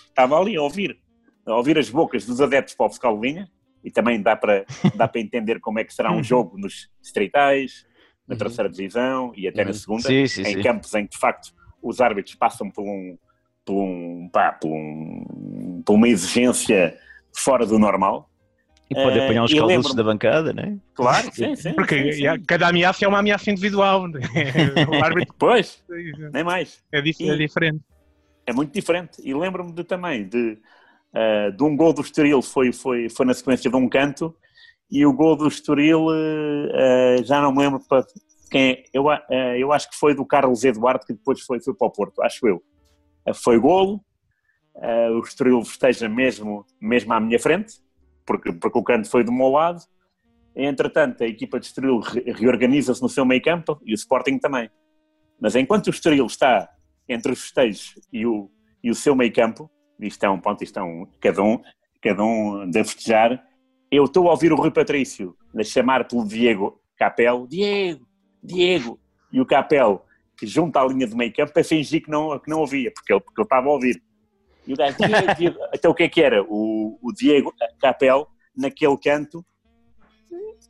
Estava 0.07 0.39
ali 0.39 0.55
a 0.55 0.61
ouvir, 0.61 0.97
a 1.45 1.55
ouvir 1.55 1.77
as 1.77 1.89
bocas 1.89 2.25
dos 2.25 2.39
adeptos 2.41 2.73
para 2.75 2.85
o 2.87 2.89
fiscal 2.89 3.19
de 3.19 3.27
linha 3.27 3.51
e 3.83 3.91
também 3.91 4.19
dá 4.21 4.35
para, 4.35 4.65
dá 4.95 5.07
para 5.07 5.21
entender 5.21 5.59
como 5.59 5.77
é 5.79 5.83
que 5.83 5.93
será 5.93 6.11
um 6.11 6.23
jogo 6.23 6.57
nos 6.57 6.89
distritais, 7.01 7.85
na 8.27 8.33
Uhum. 8.33 8.39
terceira 8.39 8.69
divisão 8.69 9.31
e 9.35 9.47
até 9.47 9.63
na 9.63 9.69
Uhum. 9.69 9.75
segunda, 9.75 10.07
Sim, 10.09 10.25
sim, 10.25 10.41
em 10.41 10.53
sim. 10.55 10.61
campos 10.63 10.91
em 10.95 11.05
que 11.05 11.11
de 11.13 11.19
facto 11.19 11.53
os 11.85 12.01
árbitros 12.01 12.35
passam 12.35 12.69
por 12.69 12.83
um, 12.83 13.17
por 13.65 13.75
um, 13.81 14.29
pá, 14.31 14.51
por 14.51 14.69
um, 14.71 15.81
por 15.85 15.93
uma 15.93 16.07
exigência 16.07 16.97
fora 17.35 17.65
do 17.65 17.77
normal. 17.79 18.29
E 18.89 18.93
pode 18.95 19.17
Eh, 19.17 19.25
apanhar 19.25 19.43
os 19.43 19.51
e 19.51 19.55
calduços 19.55 19.77
lembro-me- 19.77 19.95
da 19.95 20.03
bancada, 20.03 20.53
não 20.53 20.63
é? 20.63 20.77
Claro, 20.93 21.31
sim, 21.33 21.55
sim. 21.55 21.73
Porque 21.73 22.11
sim, 22.13 22.29
sim. 22.29 22.43
cada 22.45 22.67
ameaça 22.67 23.05
é 23.05 23.07
uma 23.07 23.19
ameaça 23.19 23.49
individual. 23.49 24.05
o 24.89 25.03
árbitro 25.03 25.33
Pois, 25.37 25.83
nem 26.33 26.43
mais. 26.43 26.83
é, 26.91 27.01
dif- 27.01 27.21
é 27.23 27.33
E- 27.33 27.37
diferente. 27.37 27.81
é 28.47 28.53
muito 28.53 28.71
diferente. 28.73 29.21
E 29.23 29.33
lembro-me 29.33 29.71
de, 29.71 29.83
também 29.83 30.27
de, 30.27 30.57
eh, 31.13 31.51
de 31.51 31.63
um 31.63 31.75
gol 31.75 31.93
do 31.93 32.01
Estoril, 32.01 32.41
foi, 32.43 32.71
foi, 32.71 33.09
foi 33.09 33.25
na 33.25 33.33
sequência 33.33 33.69
de 33.69 33.75
um 33.75 33.89
canto, 33.89 34.35
e 34.91 35.03
o 35.05 35.11
gol 35.13 35.35
do 35.35 35.47
Estoril, 35.47 36.07
eh, 36.13 37.17
eh, 37.19 37.23
já 37.23 37.41
não 37.41 37.51
me 37.51 37.59
lembro 37.63 37.79
para 37.89 38.05
quem 38.49 38.71
é. 38.71 38.83
eu, 38.93 39.11
eh, 39.11 39.57
eu 39.59 39.71
acho 39.71 39.89
que 39.89 39.95
foi 39.95 40.13
do 40.13 40.25
Carlos 40.25 40.63
Eduardo, 40.63 41.05
que 41.05 41.13
depois 41.13 41.41
foi, 41.41 41.59
foi 41.61 41.73
para 41.73 41.87
o 41.87 41.91
Porto, 41.91 42.21
acho 42.21 42.47
eu. 42.47 42.63
Eh, 43.25 43.33
foi 43.33 43.59
golo, 43.59 44.03
eh, 44.77 45.09
o 45.09 45.19
Estoril 45.19 45.59
esteja 45.59 46.07
mesmo, 46.07 46.65
mesmo 46.79 47.13
à 47.13 47.19
minha 47.19 47.39
frente, 47.39 47.75
porque, 48.25 48.51
porque 48.53 48.77
o 48.77 48.83
canto 48.83 49.09
foi 49.09 49.23
do 49.23 49.31
meu 49.31 49.49
lado. 49.49 49.81
Entretanto, 50.55 51.23
a 51.23 51.27
equipa 51.27 51.59
de 51.59 51.65
Estoril 51.65 51.99
re- 51.99 52.31
reorganiza-se 52.31 53.01
no 53.01 53.09
seu 53.09 53.25
meio 53.25 53.41
campo 53.41 53.79
e 53.85 53.93
o 53.93 53.95
Sporting 53.95 54.37
também. 54.37 54.69
Mas 55.39 55.55
enquanto 55.55 55.87
o 55.87 55.89
Estoril 55.89 56.25
está 56.25 56.69
entre 57.09 57.31
os 57.31 57.41
festejos 57.41 57.93
e 58.11 58.25
o, 58.25 58.49
e 58.83 58.89
o 58.89 58.95
seu 58.95 59.15
meio 59.15 59.33
campo, 59.33 59.69
isto 59.99 60.23
é 60.23 60.29
um 60.29 60.39
ponto, 60.39 60.63
isto 60.63 60.79
é 60.79 60.83
um, 60.83 61.05
cada 61.19 61.41
um, 61.41 61.61
cada 62.01 62.23
um 62.23 62.69
de 62.69 62.83
festejar, 62.83 63.43
eu 63.91 64.05
estou 64.05 64.27
a 64.27 64.31
ouvir 64.31 64.51
o 64.51 64.55
Rui 64.55 64.71
Patrício 64.71 65.35
a 65.57 65.63
chamar 65.63 66.07
pelo 66.07 66.25
Diego 66.25 66.81
Capel, 66.97 67.45
Diego, 67.47 68.04
Diego, 68.45 68.99
e 69.31 69.41
o 69.41 69.45
Capel, 69.45 70.05
que 70.37 70.45
junta 70.45 70.81
à 70.81 70.85
linha 70.85 71.07
de 71.07 71.15
meio 71.15 71.33
campo, 71.33 71.57
a 71.59 71.63
fingir 71.63 72.03
que 72.03 72.09
não, 72.09 72.37
que 72.39 72.49
não 72.49 72.59
ouvia, 72.59 72.91
porque 72.93 73.13
ele, 73.13 73.19
porque 73.21 73.41
ele 73.41 73.45
estava 73.45 73.67
a 73.67 73.71
ouvir. 73.71 74.01
E 74.67 74.73
o 74.73 74.77
gajo, 74.77 74.97
Diego, 74.97 75.35
Diego. 75.35 75.59
Então 75.73 75.91
o 75.91 75.95
que 75.95 76.03
é 76.03 76.09
que 76.09 76.21
era? 76.21 76.43
O, 76.43 76.97
o 77.01 77.13
Diego 77.13 77.53
Capel, 77.79 78.27
naquele 78.57 78.97
canto, 78.97 79.45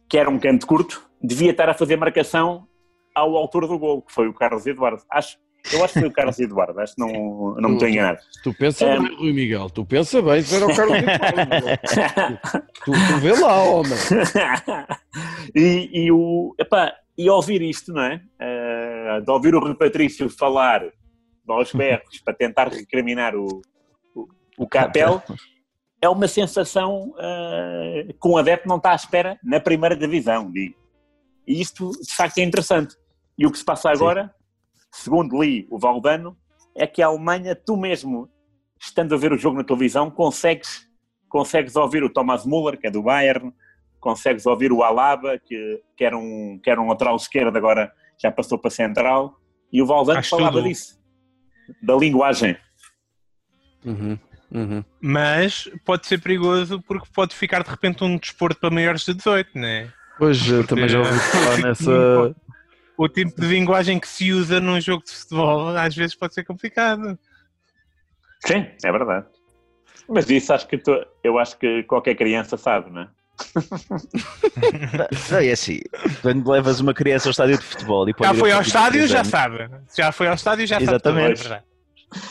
que 0.09 0.17
era 0.17 0.29
um 0.29 0.37
canto 0.39 0.67
curto, 0.67 1.03
devia 1.21 1.51
estar 1.51 1.69
a 1.69 1.73
fazer 1.73 1.95
marcação 1.95 2.67
ao 3.13 3.35
autor 3.35 3.67
do 3.67 3.79
gol, 3.79 4.01
que 4.01 4.13
foi 4.13 4.27
o 4.27 4.33
Carlos 4.33 4.65
Eduardo. 4.67 5.01
Acho, 5.09 5.37
eu 5.71 5.83
acho 5.83 5.93
que 5.93 5.99
foi 6.01 6.09
o 6.09 6.11
Carlos 6.11 6.37
Eduardo, 6.39 6.79
acho 6.79 6.95
que 6.95 7.01
não, 7.01 7.55
não 7.55 7.69
me 7.69 7.75
estou 7.75 7.87
a 7.87 7.91
enganar. 7.91 8.19
Tu 8.43 8.53
pensa 8.53 8.85
É. 8.85 8.99
bem, 8.99 9.15
Rui 9.15 9.33
Miguel, 9.33 9.69
tu 9.69 9.85
pensa 9.85 10.21
bem 10.21 10.41
se 10.41 10.55
era 10.55 10.65
o 10.65 10.75
Carlos 10.75 10.97
Eduardo. 10.97 12.61
tu, 12.83 12.91
tu 12.91 13.17
vê 13.19 13.31
lá, 13.39 13.63
homem. 13.63 13.93
e, 15.55 16.05
e, 16.05 16.11
o, 16.11 16.53
epá, 16.59 16.93
e 17.17 17.29
ouvir 17.29 17.61
isto, 17.61 17.93
não 17.93 18.01
é? 18.01 18.21
Eh, 18.39 19.21
de 19.21 19.31
ouvir 19.31 19.55
o 19.55 19.59
Rui 19.59 19.75
Patrício 19.75 20.29
falar 20.29 20.83
aos 21.47 21.71
berros 21.71 22.19
para 22.19 22.33
tentar 22.33 22.67
recriminar 22.67 23.35
o, 23.35 23.61
o, 24.15 24.27
o 24.57 24.67
Capel, 24.67 25.21
é 26.01 26.09
uma 26.09 26.27
sensação 26.27 27.13
eh, 27.17 28.07
que 28.21 28.27
um 28.27 28.37
adepto 28.37 28.67
não 28.67 28.77
está 28.77 28.91
à 28.91 28.95
espera 28.95 29.39
na 29.43 29.59
primeira 29.59 29.95
divisão, 29.95 30.51
digo. 30.51 30.75
E 31.47 31.61
isto, 31.61 31.91
de 31.91 32.13
facto, 32.13 32.39
é 32.39 32.43
interessante. 32.43 32.95
E 33.37 33.45
o 33.45 33.51
que 33.51 33.57
se 33.57 33.65
passa 33.65 33.89
agora, 33.89 34.33
segundo 34.91 35.41
li 35.41 35.67
o 35.69 35.77
Valdano, 35.77 36.37
é 36.75 36.85
que 36.85 37.01
a 37.01 37.07
Alemanha, 37.07 37.55
tu 37.55 37.77
mesmo, 37.77 38.29
estando 38.79 39.15
a 39.15 39.17
ver 39.17 39.31
o 39.31 39.37
jogo 39.37 39.57
na 39.57 39.63
televisão, 39.63 40.09
consegues, 40.11 40.87
consegues 41.29 41.75
ouvir 41.75 42.03
o 42.03 42.09
Thomas 42.09 42.45
Müller, 42.45 42.79
que 42.79 42.87
é 42.87 42.91
do 42.91 43.03
Bayern, 43.03 43.53
consegues 44.05 44.45
ouvir 44.45 44.71
o 44.71 44.83
Alaba, 44.83 45.39
que, 45.39 45.81
que, 45.97 46.05
era, 46.05 46.15
um, 46.15 46.59
que 46.63 46.69
era 46.69 46.79
um 46.79 46.87
lateral 46.87 47.15
esquerdo, 47.15 47.57
agora 47.57 47.91
já 48.21 48.31
passou 48.31 48.59
para 48.59 48.69
central, 48.69 49.35
e 49.73 49.81
o 49.81 49.85
Valdano 49.87 50.19
Acho 50.19 50.29
falava 50.29 50.59
tudo. 50.59 50.67
disso, 50.67 50.99
da 51.81 51.95
linguagem. 51.95 52.55
Uhum, 53.83 54.17
uhum. 54.51 54.85
Mas 55.01 55.67
pode 55.83 56.05
ser 56.05 56.21
perigoso 56.21 56.79
porque 56.83 57.07
pode 57.15 57.33
ficar 57.35 57.63
de 57.63 57.69
repente 57.69 58.03
um 58.03 58.15
desporto 58.15 58.59
para 58.59 58.69
maiores 58.69 59.03
de 59.03 59.15
18, 59.15 59.57
né? 59.57 59.91
Pois, 60.19 60.47
eu 60.47 60.65
também 60.67 60.87
já 60.87 60.99
ouvi 60.99 61.09
falar 61.33 61.57
nessa. 61.57 62.35
O 62.97 63.09
tipo 63.09 63.41
de 63.41 63.47
linguagem 63.47 63.99
que 63.99 64.07
se 64.07 64.31
usa 64.31 64.61
num 64.61 64.79
jogo 64.79 65.03
de 65.03 65.11
futebol 65.11 65.69
às 65.69 65.95
vezes 65.95 66.15
pode 66.15 66.35
ser 66.35 66.43
complicado. 66.45 67.17
Sim, 68.45 68.67
é 68.83 68.91
verdade. 68.91 69.25
Mas 70.07 70.29
isso 70.29 70.53
acho 70.53 70.67
que 70.67 70.77
tu- 70.77 71.05
eu 71.23 71.39
acho 71.39 71.57
que 71.57 71.81
qualquer 71.83 72.13
criança 72.15 72.55
sabe, 72.55 72.91
não 72.91 73.01
é? 73.01 73.09
Não, 75.31 75.37
é 75.39 75.51
assim, 75.51 75.79
quando 76.21 76.49
levas 76.49 76.79
uma 76.79 76.93
criança 76.93 77.27
ao 77.27 77.31
estádio 77.31 77.57
de 77.57 77.63
futebol 77.63 78.07
e 78.09 78.13
pode 78.13 78.31
Já 78.33 78.39
foi 78.39 78.51
ao 78.51 78.61
estádio, 78.61 79.07
já 79.07 79.23
sabe. 79.23 79.69
Já 79.95 80.11
foi 80.11 80.27
ao 80.27 80.33
estádio, 80.35 80.67
já 80.67 80.79
Exatamente. 80.81 81.37
sabe. 81.39 81.49
verdade. 81.49 81.65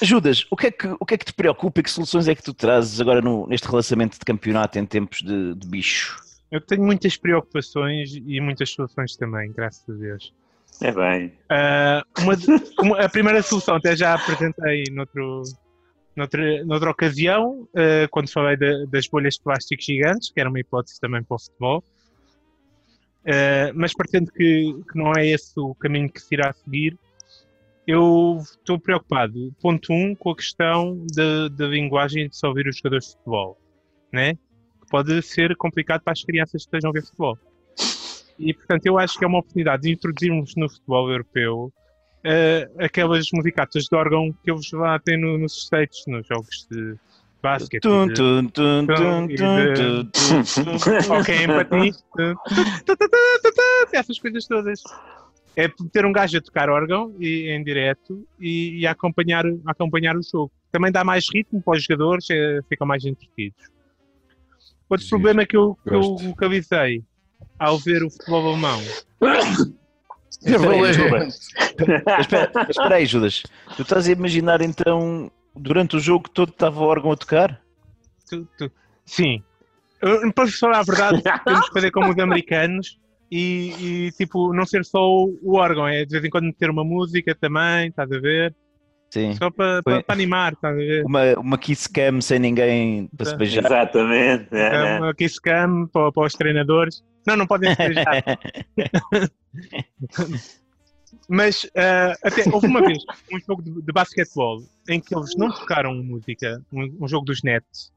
Judas, 0.00 0.46
o 0.50 0.56
que, 0.56 0.68
é 0.68 0.70
que, 0.70 0.86
o 0.98 1.04
que 1.04 1.14
é 1.14 1.18
que 1.18 1.24
te 1.26 1.32
preocupa 1.34 1.80
e 1.80 1.82
que 1.82 1.90
soluções 1.90 2.26
é 2.28 2.34
que 2.34 2.42
tu 2.42 2.54
trazes 2.54 3.00
agora 3.00 3.20
no- 3.20 3.46
neste 3.46 3.66
relançamento 3.66 4.18
de 4.18 4.24
campeonato 4.24 4.78
em 4.78 4.86
tempos 4.86 5.18
de, 5.20 5.54
de 5.54 5.66
bicho? 5.66 6.16
Eu 6.50 6.60
tenho 6.60 6.82
muitas 6.82 7.16
preocupações 7.16 8.14
e 8.14 8.40
muitas 8.40 8.70
soluções 8.70 9.16
também, 9.16 9.52
graças 9.52 9.82
a 9.88 9.92
Deus. 9.92 10.32
É 10.80 10.90
bem. 10.92 11.32
Ah, 11.50 12.02
uma 12.20 12.34
uma- 12.80 13.00
a 13.04 13.08
primeira 13.08 13.42
solução 13.42 13.76
até 13.76 13.94
já 13.96 14.14
apresentei 14.14 14.84
noutro, 14.90 15.42
noutra, 16.16 16.64
noutra 16.64 16.90
ocasião, 16.90 17.68
ah, 17.74 18.08
quando 18.10 18.30
falei 18.30 18.56
da- 18.56 18.84
das 18.86 19.06
bolhas 19.08 19.34
de 19.34 19.42
plástico 19.42 19.82
gigantes, 19.82 20.30
que 20.30 20.40
era 20.40 20.48
uma 20.48 20.60
hipótese 20.60 21.00
também 21.00 21.22
para 21.22 21.34
o 21.34 21.38
futebol. 21.38 21.84
Ah, 23.26 23.72
mas 23.74 23.94
pretendo 23.94 24.30
que, 24.32 24.74
que 24.90 24.98
não 24.98 25.12
é 25.16 25.26
esse 25.26 25.58
o 25.58 25.74
caminho 25.74 26.10
que 26.10 26.20
se 26.20 26.34
irá 26.34 26.52
seguir. 26.52 26.98
Eu 27.86 28.38
estou 28.40 28.78
preocupado, 28.78 29.54
ponto 29.60 29.92
um, 29.92 30.14
com 30.14 30.30
a 30.30 30.36
questão 30.36 31.04
da, 31.14 31.66
linguagem 31.66 32.28
de 32.30 32.36
se 32.36 32.46
ouvir 32.46 32.66
os 32.66 32.76
jogadores 32.76 33.06
de 33.08 33.12
futebol, 33.12 33.58
né? 34.10 34.34
que 34.34 34.90
pode 34.90 35.20
ser 35.22 35.54
complicado 35.56 36.02
para 36.02 36.12
as 36.14 36.22
crianças 36.22 36.62
que 36.62 36.68
estejam 36.68 36.90
a 36.90 36.92
ver 36.94 37.02
futebol. 37.02 37.38
E, 38.38 38.54
portanto, 38.54 38.86
eu 38.86 38.98
acho 38.98 39.18
que 39.18 39.24
é 39.24 39.28
uma 39.28 39.38
oportunidade 39.38 39.82
de 39.82 39.92
introduzirmos 39.92 40.54
no 40.56 40.68
futebol 40.68 41.10
europeu 41.10 41.72
eh, 42.24 42.68
aquelas 42.78 43.26
musicatas 43.32 43.84
de 43.84 43.96
órgão 43.96 44.32
que 44.42 44.50
eles 44.50 44.70
lá 44.72 44.98
têm 44.98 45.20
no- 45.20 45.38
nos 45.38 45.52
States, 45.64 46.02
nos 46.06 46.26
jogos 46.26 46.66
de 46.70 46.96
basquete. 47.42 47.82
Tum, 47.82 48.06
de- 48.08 48.14
tum, 48.14 48.46
tum, 48.48 48.86
tum, 48.86 49.30
e 49.30 49.36
tum, 49.36 49.56
de- 49.56 49.74
tum, 49.74 50.44
tum, 50.64 50.78
tum. 50.78 51.14
Ok, 51.20 51.44
empatia. 51.44 51.92
Essas 53.92 54.18
coisas 54.18 54.46
todas. 54.46 54.80
É 55.56 55.68
ter 55.92 56.04
um 56.04 56.12
gajo 56.12 56.36
a 56.36 56.40
tocar 56.40 56.68
órgão 56.68 57.14
e, 57.20 57.48
em 57.50 57.62
direto 57.62 58.26
e, 58.40 58.80
e 58.80 58.86
a 58.88 58.90
acompanhar, 58.90 59.44
acompanhar 59.66 60.16
o 60.16 60.20
jogo. 60.22 60.50
Também 60.72 60.90
dá 60.90 61.04
mais 61.04 61.26
ritmo 61.32 61.62
para 61.62 61.76
os 61.76 61.84
jogadores, 61.84 62.26
eh, 62.28 62.58
ficam 62.68 62.84
mais 62.84 63.04
entretidos. 63.04 63.62
Outro 64.90 65.04
Giro. 65.06 65.10
problema 65.10 65.46
que 65.46 65.56
eu, 65.56 65.78
que 65.86 65.94
eu 65.94 66.00
localizei 66.00 67.04
ao 67.56 67.78
ver 67.78 68.02
o 68.02 68.10
futebol 68.10 68.48
alemão 68.48 68.80
Espera 70.44 70.72
aí, 70.72 70.80
espera, 72.20 72.52
espera 72.68 73.04
Judas. 73.04 73.42
Tu 73.76 73.82
estás 73.82 74.08
a 74.08 74.12
imaginar 74.12 74.60
então, 74.60 75.30
durante 75.56 75.96
o 75.96 76.00
jogo 76.00 76.28
todo 76.28 76.50
estava 76.50 76.80
o 76.80 76.84
órgão 76.84 77.12
a 77.12 77.16
tocar? 77.16 77.60
Tu- 78.28 78.46
tu- 78.58 78.70
Sim. 79.06 79.42
Eu, 80.00 80.32
Para 80.32 80.48
falar 80.48 80.80
a 80.80 80.82
verdade, 80.82 81.22
temos 81.44 81.68
que 81.68 81.74
fazer 81.74 81.90
como 81.90 82.10
os 82.10 82.18
americanos 82.18 82.98
e, 83.30 84.06
e, 84.06 84.12
tipo, 84.12 84.52
não 84.52 84.66
ser 84.66 84.84
só 84.84 85.00
o, 85.08 85.38
o 85.42 85.56
órgão, 85.56 85.86
é 85.88 86.04
de 86.04 86.12
vez 86.12 86.24
em 86.24 86.30
quando 86.30 86.44
meter 86.44 86.70
uma 86.70 86.84
música 86.84 87.34
também, 87.34 87.88
estás 87.88 88.10
a 88.12 88.18
ver? 88.20 88.54
Sim. 89.14 89.32
Só 89.34 89.48
para, 89.48 89.80
para, 89.80 90.02
para 90.02 90.12
animar, 90.12 90.54
estás 90.54 90.74
a 90.74 90.76
ver? 90.76 91.06
Uma, 91.06 91.34
uma 91.38 91.56
kiss 91.56 91.86
cam 91.86 92.20
sem 92.20 92.40
ninguém 92.40 93.08
para 93.16 93.26
se 93.26 93.36
beijar. 93.36 93.64
Exatamente. 93.64 94.48
é, 94.50 94.98
uma 94.98 95.14
kiss 95.14 95.40
cam 95.40 95.86
para, 95.86 96.10
para 96.10 96.26
os 96.26 96.32
treinadores. 96.32 97.04
Não, 97.24 97.36
não 97.36 97.46
podem 97.46 97.72
se 97.72 97.76
beijar. 97.76 98.24
Mas 101.28 101.64
ah, 101.76 102.16
até 102.24 102.42
houve 102.52 102.66
uma 102.66 102.80
vez 102.80 102.98
um 103.32 103.38
jogo 103.38 103.62
de, 103.62 103.82
de 103.82 103.92
basquetebol 103.92 104.64
em 104.88 105.00
que 105.00 105.16
eles 105.16 105.36
não 105.36 105.48
tocaram 105.48 105.94
música, 105.94 106.60
um, 106.72 106.96
um 107.00 107.06
jogo 107.06 107.24
dos 107.24 107.40
Nets, 107.44 107.92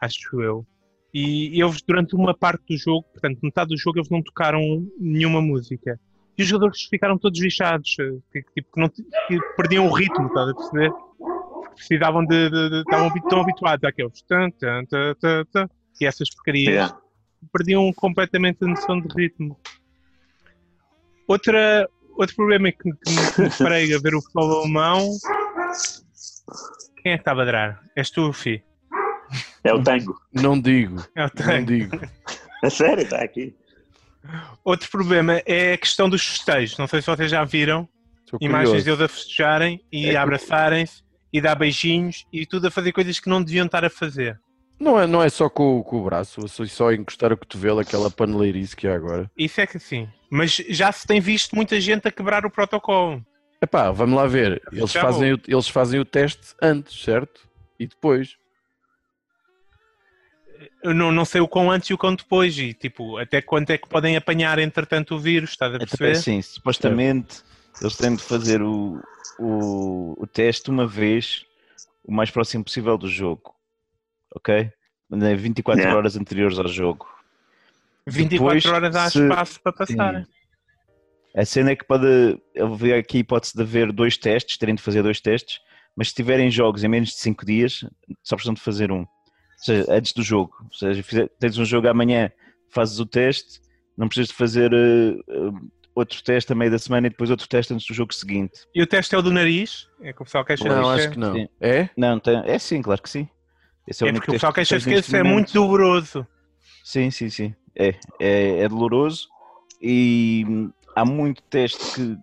acho 0.00 0.40
eu. 0.40 0.66
E 1.12 1.62
eles, 1.62 1.82
durante 1.82 2.16
uma 2.16 2.34
parte 2.34 2.64
do 2.66 2.78
jogo, 2.78 3.04
portanto, 3.12 3.40
metade 3.42 3.68
do 3.68 3.76
jogo, 3.76 3.98
eles 3.98 4.08
não 4.08 4.22
tocaram 4.22 4.88
nenhuma 4.98 5.42
música. 5.42 6.00
E 6.38 6.42
os 6.42 6.48
jogadores 6.48 6.82
ficaram 6.82 7.16
todos 7.18 7.40
lixados, 7.40 7.96
eh, 7.98 8.18
que, 8.32 8.42
tipo, 8.54 8.72
que 8.74 8.80
não, 8.80 8.88
que 8.90 9.40
perdiam 9.56 9.86
o 9.86 9.92
ritmo, 9.92 10.26
estás 10.26 10.48
a 10.50 10.54
perceber? 10.54 10.94
Precisavam 11.74 12.24
de. 12.26 12.50
de, 12.50 12.70
de 12.70 12.80
estavam 12.80 13.10
tão 13.28 13.40
habituados 13.40 13.84
àqueles. 13.84 14.22
Tan, 14.22 14.50
tan, 14.50 14.84
tan, 14.86 15.14
tan, 15.20 15.44
tan, 15.52 15.68
e 16.00 16.06
essas 16.06 16.28
porcarias 16.34 16.74
Yeah. 16.74 16.94
perdiam 17.52 17.90
completamente 17.94 18.64
a 18.64 18.66
noção 18.68 19.00
de 19.00 19.08
ritmo. 19.14 19.58
Outra, 21.28 21.88
outro 22.18 22.36
problema 22.36 22.68
é 22.68 22.72
que, 22.72 22.78
que 22.82 23.40
me- 23.42 23.50
parei 23.58 23.94
a 23.94 23.98
ver 23.98 24.14
o 24.14 24.20
futebol 24.22 24.60
alemão. 24.60 25.08
Quem 27.02 27.12
é 27.12 27.16
que 27.16 27.22
está 27.22 27.32
a 27.32 27.34
badrar? 27.34 27.82
És 27.96 28.10
tu, 28.10 28.32
Fi? 28.32 28.62
É 29.64 29.72
o 29.72 29.82
tango. 29.82 30.16
Não 30.32 30.60
digo, 30.60 31.02
É 31.14 31.24
o 31.24 31.24
não 31.24 31.30
Tango. 31.30 31.66
digo. 31.66 31.96
A 32.64 32.70
sério, 32.70 33.02
está 33.02 33.18
aqui. 33.22 33.54
Outro 34.64 34.90
problema 34.90 35.40
é 35.46 35.72
a 35.74 35.78
questão 35.78 36.08
dos 36.08 36.26
festejos. 36.26 36.76
Não 36.78 36.86
sei 36.86 37.00
se 37.00 37.06
vocês 37.06 37.30
já 37.30 37.44
viram 37.44 37.88
Estou 38.24 38.38
imagens 38.42 38.68
curioso. 38.82 38.84
deles 38.84 39.00
a 39.02 39.08
festejarem 39.08 39.80
e 39.92 40.06
É 40.10 40.16
a 40.16 40.22
abraçarem-se 40.22 41.02
e 41.32 41.40
dar 41.40 41.54
beijinhos 41.54 42.24
e 42.32 42.44
tudo 42.46 42.66
a 42.68 42.70
fazer 42.70 42.92
coisas 42.92 43.20
que 43.20 43.28
não 43.28 43.42
deviam 43.42 43.66
estar 43.66 43.84
a 43.84 43.90
fazer. 43.90 44.38
Não 44.78 45.00
é, 45.00 45.06
não 45.06 45.22
é 45.22 45.28
só 45.30 45.48
com, 45.48 45.78
o- 45.78 45.84
com 45.84 46.00
o 46.00 46.04
braço, 46.04 46.46
só, 46.68 46.92
encostar 46.92 47.32
o 47.32 47.36
cotovelo, 47.36 47.80
aquela 47.80 48.10
paneleirice 48.10 48.76
que 48.76 48.86
há 48.86 48.94
agora. 48.94 49.30
Isso 49.36 49.60
é 49.60 49.66
que 49.66 49.78
sim. 49.78 50.06
Mas 50.30 50.56
já 50.68 50.92
se 50.92 51.06
tem 51.06 51.18
visto 51.20 51.54
muita 51.56 51.80
gente 51.80 52.06
a 52.06 52.10
quebrar 52.12 52.44
o 52.44 52.50
protocolo. 52.50 53.24
Epá, 53.62 53.90
vamos 53.90 54.16
lá 54.16 54.26
ver. 54.26 54.60
Eles 54.70 54.92
fazem, 54.92 55.32
o, 55.32 55.40
eles 55.48 55.68
fazem 55.68 55.98
o 55.98 56.04
teste 56.04 56.54
antes, 56.60 57.00
certo? 57.02 57.48
E 57.80 57.86
depois. 57.86 58.36
Eu 60.82 60.94
não, 60.94 61.10
não 61.12 61.24
sei 61.24 61.40
o 61.40 61.48
quão 61.48 61.70
antes 61.70 61.90
e 61.90 61.94
o 61.94 61.98
quão 61.98 62.14
depois. 62.14 62.56
E 62.58 62.72
tipo, 62.74 63.16
até 63.18 63.40
quanto 63.42 63.70
é 63.70 63.78
que 63.78 63.88
podem 63.88 64.16
apanhar 64.16 64.58
entretanto 64.58 65.14
o 65.14 65.18
vírus, 65.18 65.50
estás 65.50 65.74
a 65.74 65.78
perceber? 65.78 66.12
assim, 66.12 66.40
supostamente 66.42 67.42
eles 67.80 67.96
têm 67.96 68.14
de 68.14 68.22
fazer 68.22 68.62
o, 68.62 69.02
o, 69.38 70.14
o 70.18 70.26
teste 70.26 70.70
uma 70.70 70.86
vez 70.86 71.44
o 72.04 72.12
mais 72.12 72.30
próximo 72.30 72.64
possível 72.64 72.96
do 72.96 73.08
jogo. 73.08 73.54
Ok? 74.34 74.70
Né, 75.10 75.34
24 75.34 75.80
Yeah. 75.80 75.98
horas 75.98 76.16
anteriores 76.16 76.58
ao 76.58 76.68
jogo. 76.68 77.06
24 78.06 78.58
Depois, 78.60 78.66
horas 78.66 78.96
há 78.96 79.10
se- 79.10 79.22
espaço 79.22 79.60
para 79.60 79.72
passar. 79.72 80.26
A 81.34 81.44
cena 81.44 81.70
é 81.72 81.76
que 81.76 81.84
pode 81.84 82.40
haver 82.58 82.98
aqui 82.98 83.18
a 83.18 83.20
hipótese 83.20 83.54
de 83.54 83.62
haver 83.62 83.92
dois 83.92 84.16
testes, 84.16 84.56
terem 84.56 84.74
de 84.74 84.82
fazer 84.82 85.02
dois 85.02 85.20
testes, 85.20 85.60
mas 85.94 86.08
se 86.08 86.14
tiverem 86.14 86.50
jogos 86.50 86.82
em 86.82 86.88
menos 86.88 87.10
de 87.10 87.16
5 87.16 87.44
dias, 87.44 87.84
só 88.22 88.36
precisam 88.36 88.54
de 88.54 88.60
fazer 88.60 88.90
um. 88.90 89.04
Ou 89.58 89.64
seja, 89.64 89.86
antes 89.88 90.12
do 90.12 90.22
jogo. 90.22 90.54
Ou 90.64 90.72
seja, 90.72 91.30
tens 91.38 91.58
um 91.58 91.64
jogo 91.64 91.88
amanhã, 91.88 92.30
fazes 92.68 92.98
o 92.98 93.06
teste, 93.06 93.60
não 93.96 94.08
precisas 94.08 94.28
de 94.28 94.34
fazer 94.34 94.72
eh, 94.72 95.16
eh, 95.28 95.50
outro 95.94 96.22
teste 96.22 96.52
a 96.52 96.54
meio 96.54 96.70
da 96.70 96.78
semana 96.78 97.06
e 97.06 97.10
depois 97.10 97.30
outro 97.30 97.48
teste 97.48 97.72
antes 97.72 97.86
do 97.86 97.94
jogo 97.94 98.12
seguinte. 98.12 98.60
E 98.74 98.82
o 98.82 98.86
teste 98.86 99.14
é 99.14 99.18
o 99.18 99.22
do 99.22 99.32
nariz? 99.32 99.88
É 100.00 100.12
que 100.12 100.20
o 100.20 100.24
pessoal 100.24 100.44
queixa 100.44 100.68
Não, 100.68 100.90
acho 100.90 101.06
é? 101.06 101.10
que 101.10 101.18
não. 101.18 101.34
Sim. 101.34 101.48
É? 101.60 101.88
Não, 101.96 102.20
tem, 102.20 102.42
é 102.44 102.58
sim, 102.58 102.82
claro 102.82 103.00
que 103.02 103.08
sim. 103.08 103.28
Esse 103.88 104.04
É 104.04 104.08
único 104.08 104.20
porque 104.20 104.32
o 104.32 104.34
pessoal 104.34 104.52
que 104.52 104.56
tens 104.60 104.68
queixa-se 104.68 104.88
que 104.88 104.94
esse 104.94 105.16
é 105.16 105.22
muito 105.22 105.52
doloroso. 105.52 106.26
Sim, 106.84 107.10
sim, 107.10 107.30
sim. 107.30 107.54
É, 107.74 107.94
é, 108.20 108.62
é 108.62 108.68
doloroso 108.68 109.28
e 109.80 110.44
há 110.94 111.04
muito 111.04 111.42
teste 111.42 111.94
que 111.94 112.18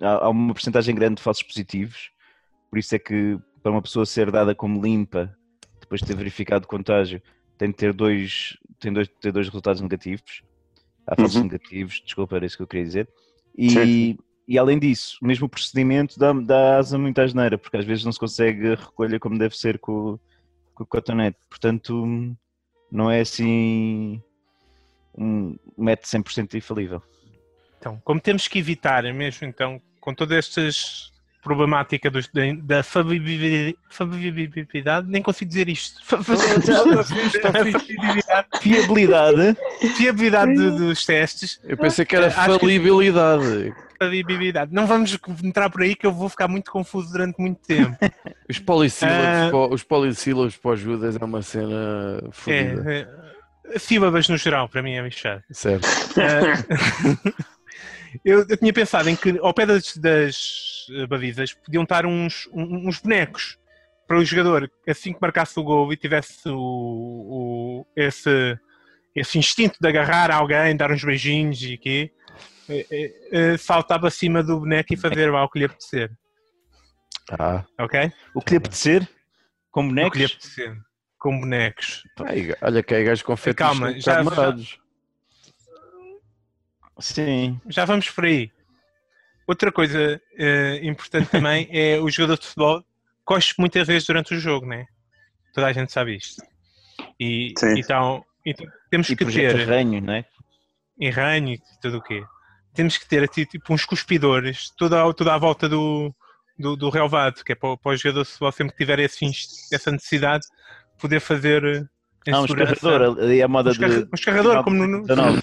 há, 0.00 0.26
há 0.26 0.28
uma 0.28 0.52
porcentagem 0.52 0.94
grande 0.94 1.16
de 1.16 1.22
falsos 1.22 1.42
positivos, 1.42 2.10
por 2.70 2.78
isso 2.78 2.94
é 2.94 2.98
que 2.98 3.38
para 3.62 3.72
uma 3.72 3.82
pessoa 3.82 4.04
ser 4.04 4.30
dada 4.30 4.54
como 4.54 4.82
limpa, 4.82 5.34
depois 5.84 6.00
de 6.00 6.06
ter 6.06 6.16
verificado 6.16 6.64
o 6.64 6.68
contágio, 6.68 7.22
tem 7.56 7.68
de 7.70 7.76
ter 7.76 7.92
dois, 7.92 8.56
tem 8.80 8.92
dois, 8.92 9.08
ter 9.20 9.32
dois 9.32 9.46
resultados 9.46 9.80
negativos. 9.80 10.42
Há 11.06 11.14
falsos 11.16 11.36
Uhum. 11.36 11.44
negativos, 11.44 12.00
desculpa, 12.04 12.36
era 12.36 12.46
isso 12.46 12.56
que 12.56 12.62
eu 12.62 12.66
queria 12.66 12.84
dizer. 12.86 13.08
E, 13.56 13.68
Sim. 13.70 14.18
e 14.48 14.58
além 14.58 14.78
disso, 14.78 15.18
o 15.22 15.26
mesmo 15.26 15.48
procedimento 15.48 16.18
dá, 16.18 16.32
dá 16.32 16.78
asa 16.78 16.98
muita 16.98 17.22
asneira, 17.22 17.56
porque 17.58 17.76
às 17.76 17.84
vezes 17.84 18.04
não 18.04 18.12
se 18.12 18.18
consegue 18.18 18.72
a 18.72 18.74
recolha 18.74 19.20
como 19.20 19.38
deve 19.38 19.56
ser 19.56 19.78
com, 19.78 19.92
o- 20.14 20.20
com 20.74 20.82
o 20.84 20.86
cotonete. 20.86 21.38
Portanto, 21.48 22.34
não 22.90 23.10
é 23.10 23.20
assim 23.20 24.20
um 25.16 25.56
método 25.76 26.08
100% 26.08 26.54
infalível. 26.56 27.02
Então, 27.78 28.00
como 28.02 28.20
temos 28.20 28.48
que 28.48 28.58
evitar, 28.58 29.02
mesmo 29.12 29.46
então, 29.46 29.80
com 30.00 30.14
todas 30.14 30.38
estas 30.38 31.12
problemática 31.44 32.10
dos- 32.10 32.28
da, 32.62 32.82
fabribilidade, 32.82 35.06
nem 35.08 35.22
consigo 35.22 35.48
dizer 35.48 35.68
isto. 35.68 36.00
Fiabilidade. 38.60 39.56
Fiabilidade 39.96 40.54
do- 40.54 40.76
dos 40.78 41.04
testes, 41.04 41.60
Eu 41.64 41.76
pensei 41.76 42.04
que 42.04 42.16
era 42.16 42.26
Acho 42.28 42.58
que- 42.58 42.60
falibilidade. 42.60 43.74
fabribilidade. 43.98 44.72
Não 44.74 44.86
vamos 44.86 45.18
entrar 45.42 45.70
por 45.70 45.82
aí 45.82 45.94
que 45.94 46.06
eu 46.06 46.12
vou 46.12 46.28
ficar 46.28 46.48
muito 46.48 46.70
confuso 46.70 47.12
durante 47.12 47.38
muito 47.40 47.60
tempo. 47.66 47.96
Os 48.48 48.58
polissílabos, 48.58 49.24
Ah. 49.24 49.50
os 49.70 49.82
polissílabos 49.82 50.56
pós-judas 50.56 51.16
é 51.16 51.24
uma 51.24 51.42
cena 51.42 52.22
fodida. 52.32 52.92
É, 52.92 53.08
é, 53.74 53.78
sílabas 53.78 54.28
no 54.28 54.36
geral, 54.36 54.68
para 54.68 54.82
mim 54.82 54.94
é 54.94 55.02
bichado. 55.02 55.42
Certo. 55.50 55.86
Eu, 58.24 58.46
eu 58.48 58.56
tinha 58.56 58.72
pensado 58.72 59.08
em 59.08 59.16
que 59.16 59.38
ao 59.40 59.54
pé 59.54 59.64
das, 59.66 59.96
das 59.96 60.86
eh, 60.90 61.06
balizas 61.06 61.52
podiam 61.54 61.82
estar 61.84 62.04
uns, 62.06 62.48
uns 62.52 62.98
bonecos 63.00 63.58
para 64.06 64.18
o 64.18 64.24
jogador, 64.24 64.70
assim 64.86 65.12
que 65.14 65.18
marcasse 65.20 65.58
o 65.58 65.62
gol 65.64 65.90
e 65.92 65.96
tivesse 65.96 66.46
o, 66.48 66.54
o- 66.56 67.86
esse, 67.96 68.58
esse 69.16 69.38
instinto 69.38 69.78
de 69.80 69.88
agarrar 69.88 70.30
alguém, 70.30 70.76
dar 70.76 70.92
uns 70.92 71.02
beijinhos 71.02 71.62
e 71.62 71.78
quê, 71.78 72.10
eh, 72.68 72.86
eh, 73.32 73.56
saltava 73.56 74.08
acima 74.08 74.42
do 74.42 74.60
boneco 74.60 74.92
e 74.92 74.96
fazer 74.96 75.30
lá 75.32 75.42
o 75.44 75.48
que 75.48 75.58
lhe 75.58 75.64
apetecer. 75.64 76.10
Ah, 77.38 77.64
Ok? 77.78 78.12
O 78.34 78.42
que 78.42 78.50
lhe 78.50 78.56
apetecer? 78.58 79.08
Com 79.70 79.80
O 79.80 79.88
que 79.88 80.18
lhe 80.18 80.26
bonecos? 80.26 80.32
apetecer. 80.32 80.76
Com 81.18 81.40
bonecos. 81.40 82.02
ai, 82.20 82.54
olha 82.60 82.82
que 82.82 82.94
aí 82.94 83.04
gajos 83.04 83.22
com 83.22 83.34
fetiches 83.36 83.56
Calma, 83.78 83.92
com 83.94 84.00
já- 84.00 84.16
camarados. 84.16 84.78
Sim. 86.98 87.60
Já 87.68 87.84
vamos 87.84 88.10
por 88.10 88.24
aí. 88.24 88.50
Outra 89.46 89.70
coisa 89.70 90.20
eh, 90.38 90.80
importante 90.82 91.30
também 91.30 91.68
é 91.72 91.98
o 92.00 92.08
jogador 92.10 92.38
de 92.38 92.46
futebol 92.46 92.84
cospe 93.24 93.54
muitas 93.60 93.86
vezes 93.86 94.06
durante 94.06 94.34
o 94.34 94.38
jogo, 94.38 94.66
né? 94.66 94.86
Toda 95.52 95.66
a 95.66 95.72
gente 95.72 95.92
sabe 95.92 96.16
isto. 96.16 96.42
E 97.18 97.52
Sim. 97.58 97.74
então, 97.78 98.24
então 98.44 98.66
temos 98.90 99.08
E 99.10 99.16
que 99.16 99.24
ter 99.24 99.66
ranho, 99.68 100.00
não 100.00 100.14
é? 100.14 100.24
em 100.98 101.10
ranho 101.10 101.54
e 101.54 101.60
tudo 101.82 101.98
o 101.98 102.02
quê? 102.02 102.22
Temos 102.72 102.96
que 102.96 103.06
ter 103.08 103.22
aqui, 103.24 103.44
tipo 103.44 103.72
uns 103.74 103.84
cuspidores 103.84 104.70
toda, 104.76 105.02
a- 105.04 105.12
toda 105.12 105.34
à 105.34 105.38
volta 105.38 105.68
do, 105.68 106.14
do, 106.58 106.76
do 106.76 106.88
relvado, 106.88 107.42
que 107.44 107.52
é 107.52 107.54
para, 107.54 107.70
o- 107.70 107.76
para 107.78 107.92
o 107.92 107.96
jogador 107.96 108.22
de 108.22 108.28
futebol 108.28 108.52
sempre 108.52 108.72
que 108.72 108.78
tiver 108.78 109.00
esse, 109.00 109.24
essa 109.72 109.90
necessidade 109.90 110.46
poder 111.00 111.20
fazer 111.20 111.64
eh, 111.64 112.30
Há 112.32 112.40
um 112.40 112.44
escarrador, 112.46 113.18
ali 113.18 113.40
é 113.40 113.42
a 113.42 113.48
moda 113.48 113.70
Um 113.70 113.72
de. 113.74 113.84
um 113.84 114.14
escarrador, 114.14 114.62
como 114.64 114.76
no, 114.76 114.86
no- 114.86 115.02
19. 115.06 115.42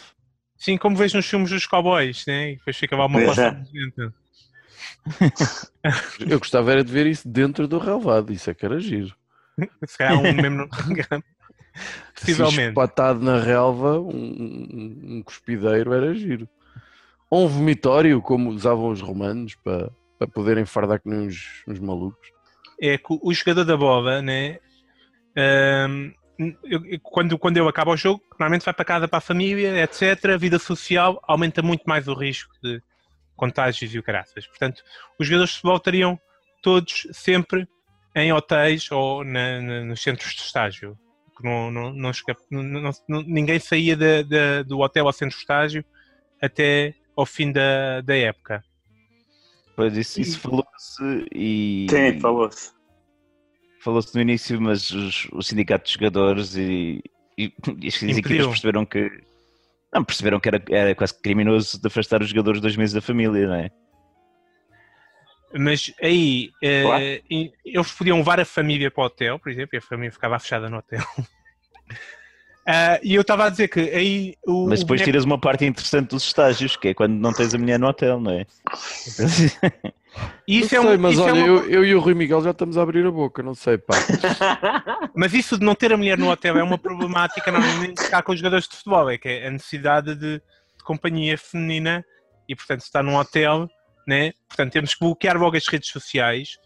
Sim, 0.62 0.78
como 0.78 0.96
vejo 0.96 1.18
nos 1.18 1.26
filmes 1.26 1.50
dos 1.50 1.66
cowboys, 1.66 2.24
né? 2.28 2.52
E 2.52 2.56
depois 2.58 2.78
fica 2.78 2.96
lá 2.96 3.08
uma 3.08 3.18
Pois 3.18 3.30
poça 3.30 3.66
é. 3.98 4.12
Eu 6.32 6.38
gostava 6.38 6.72
era 6.72 6.84
de 6.84 6.92
ver 6.92 7.08
isso 7.08 7.28
dentro 7.28 7.68
do 7.68 7.80
relvado, 7.80 8.32
isso 8.32 8.48
é 8.48 8.54
que 8.54 8.64
era 8.64 8.80
giro. 8.80 9.12
Se 9.88 9.98
calhar 9.98 10.20
um 10.20 10.32
mesmo. 10.32 10.70
Possivelmente. 12.14 12.70
espatado 12.70 13.26
na 13.26 13.40
relva, 13.40 14.00
um, 14.00 14.06
um, 14.14 15.00
um 15.16 15.24
cuspideiro 15.24 15.94
era 15.94 16.14
giro. 16.14 16.48
Ou 17.28 17.46
um 17.46 17.48
vomitório, 17.48 18.22
como 18.22 18.52
usavam 18.52 18.90
os 18.90 19.02
romanos, 19.02 19.56
para, 19.56 19.90
para 20.20 20.28
poderem 20.28 20.66
fardar 20.66 21.02
que 21.02 21.10
nem 21.10 21.22
uns, 21.22 21.64
uns 21.68 21.80
malucos. 21.80 22.30
É 22.80 23.00
que 23.00 23.18
o 23.20 23.34
jogador 23.34 23.64
da 23.64 23.76
bola, 23.76 24.22
né? 24.22 24.60
ahm, 25.36 26.12
eu- 26.64 26.86
eu- 26.86 27.00
quando, 27.02 27.38
quando 27.38 27.58
ele 27.58 27.68
acaba 27.68 27.92
o 27.92 27.98
jogo, 27.98 28.22
normalmente 28.32 28.66
vai 28.66 28.74
para 28.74 28.86
casa 28.86 29.08
para 29.08 29.18
a 29.18 29.22
família, 29.22 29.84
etc. 29.84 30.26
A 30.34 30.38
vida 30.38 30.58
social 30.60 31.20
aumenta 31.28 31.62
muito 31.62 31.84
mais 31.86 32.08
o 32.08 32.14
risco 32.14 32.54
de 32.64 32.82
contágios 33.36 33.94
e 33.94 34.00
o 34.00 34.04
caraças. 34.04 34.46
Portanto, 34.48 34.84
os 35.20 35.26
jogadores 35.28 35.50
de 35.52 35.56
futebol 35.58 35.78
estariam 35.78 36.20
todos 36.62 37.08
sempre 37.12 37.68
em 38.16 38.32
hotéis 38.34 38.92
ou 38.92 39.24
na- 39.24 39.62
na- 39.62 39.86
nos 39.86 40.02
centros 40.02 40.34
de 40.34 40.42
estágio. 40.42 40.98
Que 41.38 41.44
Não, 41.44 41.72
não, 41.72 41.92
não 41.94 42.12
não- 43.08 43.24
ninguém 43.24 43.60
saía 43.60 43.96
da- 43.98 44.22
da- 44.22 44.64
do 44.64 44.80
hotel 44.80 45.08
ao 45.08 45.14
centro 45.14 45.36
de 45.36 45.42
estágio 45.42 45.84
até 46.42 46.94
ao 47.16 47.26
fim 47.26 47.52
da, 47.52 48.02
da 48.02 48.16
época. 48.16 48.64
Pois 49.76 49.96
isso, 49.98 50.22
isso 50.22 50.40
falou-se 50.40 51.26
e. 51.34 51.88
Sim, 51.90 52.20
falou-se. 52.20 52.72
Falou-se 53.84 54.14
no 54.16 54.22
início, 54.22 54.62
mas 54.62 54.92
os, 54.92 55.28
o 55.32 55.42
sindicato 55.42 55.86
de 55.88 55.94
jogadores 55.94 56.56
e, 56.56 57.02
e, 57.38 57.52
e 57.80 57.88
as 57.88 57.96
equipas 57.96 58.18
Impediu. 58.18 58.50
perceberam 58.50 58.86
que. 58.86 59.10
Não, 59.94 60.04
perceberam 60.04 60.40
que 60.40 60.48
era, 60.48 60.64
era 60.70 60.96
quase 60.96 61.20
criminoso 61.20 61.82
de 61.82 61.88
afastar 61.88 62.22
os 62.22 62.30
jogadores 62.30 62.62
dois 62.62 62.76
meses 62.76 62.94
da 62.94 63.02
família, 63.02 63.48
não 63.48 63.56
é? 63.56 63.70
Mas 65.54 65.94
aí 66.02 66.50
eh, 66.64 66.84
Claro. 66.84 67.04
eles 67.66 67.92
podiam 67.92 68.18
levar 68.20 68.40
a 68.40 68.46
família 68.46 68.90
para 68.90 69.02
o 69.04 69.06
hotel, 69.08 69.38
por 69.38 69.52
exemplo, 69.52 69.72
e 69.76 69.78
a 69.80 69.82
família 69.82 70.12
ficava 70.12 70.40
fechada 70.40 70.70
no 70.70 70.78
hotel. 70.78 71.04
Ah, 72.66 73.00
e 73.02 73.16
eu 73.16 73.22
estava 73.22 73.46
a 73.46 73.50
dizer 73.50 73.68
que 73.70 73.80
aí 73.80 74.36
o. 74.46 74.68
Mas 74.68 74.80
depois 74.82 75.00
boneco- 75.00 75.04
tiras 75.06 75.24
uma 75.24 75.40
parte 75.40 75.66
interessante 75.66 76.10
dos 76.10 76.24
estágios, 76.24 76.76
que 76.76 76.90
é 76.90 76.94
quando 76.94 77.14
não 77.14 77.34
tens 77.34 77.54
a 77.56 77.58
mulher 77.58 77.80
no 77.80 77.88
hotel, 77.88 78.20
não 78.20 78.32
é? 78.32 78.46
isso 80.48 80.76
não 80.76 80.84
é 80.84 80.88
sei, 80.88 80.98
um, 80.98 81.00
mas 81.00 81.14
isso 81.14 81.22
é 81.22 81.32
olha, 81.32 81.34
uma- 81.34 81.48
eu, 81.48 81.70
eu 81.70 81.86
e 81.86 81.96
o 81.96 82.00
Rui 82.00 82.14
Miguel 82.14 82.42
já 82.44 82.52
estamos 82.52 82.78
a 82.78 82.82
abrir 82.84 83.06
a 83.06 83.12
boca, 83.12 83.42
não 83.42 83.56
sei, 83.56 83.78
pá. 83.78 83.96
Mas 85.16 85.34
isso 85.34 85.58
de 85.58 85.66
não 85.66 85.74
ter 85.76 85.92
a 85.94 85.98
mulher 85.98 86.18
no 86.18 86.30
hotel 86.30 86.58
é 86.58 86.64
uma 86.64 86.78
problemática 86.78 87.52
normalmente 87.52 88.08
que 88.08 88.14
há 88.14 88.22
com 88.22 88.32
os 88.32 88.40
jogadores 88.40 88.68
de 88.68 88.76
futebol, 88.76 89.10
é 89.10 89.18
que 89.18 89.28
é 89.28 89.48
a 89.48 89.52
necessidade 89.52 90.16
de, 90.16 90.36
de 90.38 90.84
companhia 90.84 91.38
feminina 91.38 92.04
e, 92.48 92.56
portanto, 92.56 92.82
se 92.82 92.88
está 92.88 93.02
num 93.02 93.16
hotel, 93.16 93.70
né? 94.08 94.34
portanto, 94.48 94.74
temos 94.74 94.94
que 94.94 95.00
bloquear 95.00 95.38
logo 95.38 95.56
as 95.56 95.68
redes 95.68 95.90
sociais 95.90 96.58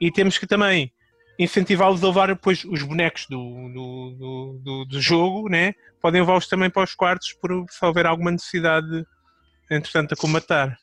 e 0.00 0.10
temos 0.10 0.36
que 0.38 0.46
também 0.46 0.92
incentivá-los 1.38 2.02
a 2.02 2.06
levar 2.08 2.28
depois 2.28 2.64
os 2.64 2.82
bonecos 2.82 3.26
do, 3.28 3.38
do, 3.38 4.10
do, 4.18 4.60
do- 4.62 4.84
do 4.86 5.00
jogo, 5.00 5.48
né? 5.48 5.74
podem 6.00 6.20
levá-los 6.20 6.46
também 6.48 6.70
para 6.70 6.84
os 6.84 6.94
quartos 6.94 7.32
por 7.34 7.64
se 7.70 7.84
houver 7.84 8.06
alguma 8.06 8.30
necessidade, 8.30 9.04
entretanto, 9.70 10.14
a 10.14 10.16
comatar. 10.16 10.78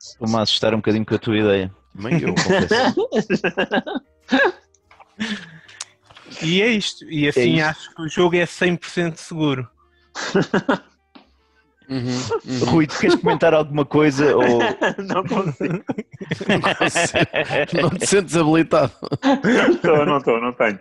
Estou-me 0.00 0.36
a 0.36 0.40
assustar 0.42 0.74
um 0.74 0.78
bocadinho 0.78 1.04
com 1.06 1.14
a 1.14 1.18
tua 1.18 1.38
ideia. 1.38 1.74
Nem 1.94 2.20
eu. 2.20 2.34
E 6.42 6.60
é 6.62 6.68
isto. 6.68 7.08
E 7.08 7.28
assim 7.28 7.54
isto. 7.54 7.64
acho 7.68 7.94
que 7.94 8.02
o 8.02 8.08
jogo 8.08 8.36
é 8.36 8.44
100% 8.44 9.16
seguro. 9.16 9.68
Uhum, 11.88 12.16
uhum. 12.46 12.64
Rui, 12.70 12.86
tu 12.86 12.98
queres 12.98 13.14
comentar 13.16 13.52
alguma 13.52 13.84
coisa? 13.84 14.34
Ou... 14.36 14.58
não 15.06 15.22
consigo. 15.24 15.84
Não 17.80 17.90
te 17.90 18.06
sentes 18.06 18.36
habilitado. 18.36 18.92
Estou, 19.70 20.06
não 20.06 20.16
estou, 20.18 20.40
não 20.40 20.52
tenho. 20.52 20.78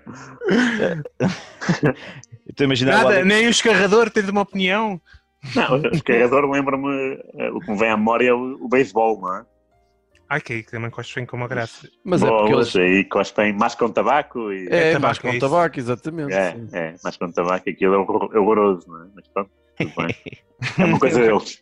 Estou 2.47 2.63
a 2.63 2.65
imaginar 2.65 3.03
Nada, 3.03 3.25
nem 3.25 3.47
o 3.47 3.49
escarrador 3.49 4.09
tens 4.09 4.29
uma 4.29 4.41
opinião. 4.41 5.01
Não, 5.55 5.77
o 5.77 6.03
carregador 6.03 6.49
lembra-me, 6.49 7.19
eh, 7.37 7.51
o 7.51 7.59
que 7.59 7.71
me 7.71 7.77
vem 7.77 7.89
à 7.89 7.97
memória 7.97 8.29
é 8.29 8.33
o, 8.33 8.57
o 8.61 8.69
beisebol, 8.69 9.19
não 9.19 9.35
é? 9.37 9.45
Ai, 10.29 10.39
que 10.41 10.63
que 10.63 10.71
também 10.71 10.89
cospem 10.89 11.25
com 11.25 11.35
uma 11.35 11.47
graça. 11.49 11.87
Mas 12.03 12.23
é 12.23 12.27
porque 12.27 12.53
eles. 12.53 12.75
aí 12.75 13.03
cospem 13.05 13.53
mais 13.53 13.75
com 13.75 13.89
tabaco 13.89 14.51
e. 14.53 14.67
É, 14.71 14.93
tabaco, 14.93 15.01
mais 15.01 15.17
é 15.17 15.21
com 15.21 15.29
isso. 15.29 15.39
tabaco, 15.39 15.79
exatamente. 15.79 16.33
É, 16.33 16.57
é, 16.71 16.95
mais 17.03 17.17
com 17.17 17.29
tabaco, 17.29 17.69
aquilo 17.69 17.93
é 17.93 17.97
horror- 17.97 18.29
é 18.33 18.39
horroroso, 18.39 18.87
não 18.87 19.03
é? 19.03 19.07
Mas 19.13 19.27
pronto. 19.27 19.51
É 20.79 20.85
uma 20.85 20.97
coisa 20.97 21.19
deles. 21.19 21.61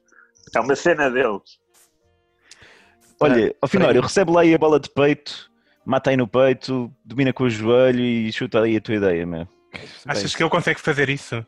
É 0.53 0.59
uma 0.59 0.75
cena 0.75 1.09
deles. 1.09 1.59
Olha, 3.19 3.55
ao 3.61 3.67
final, 3.67 3.91
eu 3.91 4.01
recebo 4.01 4.33
lá 4.33 4.41
aí 4.41 4.53
a 4.53 4.57
bola 4.57 4.79
de 4.79 4.89
peito, 4.89 5.49
mata 5.85 6.09
aí 6.09 6.17
no 6.17 6.27
peito, 6.27 6.91
domina 7.03 7.33
com 7.33 7.43
o 7.43 7.49
joelho 7.49 7.99
e 7.99 8.31
chuta 8.31 8.61
aí 8.61 8.77
a 8.77 8.81
tua 8.81 8.95
ideia, 8.95 9.25
meu. 9.25 9.47
Achas 10.05 10.35
que 10.35 10.43
ele 10.43 10.49
consegue 10.49 10.79
fazer 10.79 11.09
isso? 11.09 11.45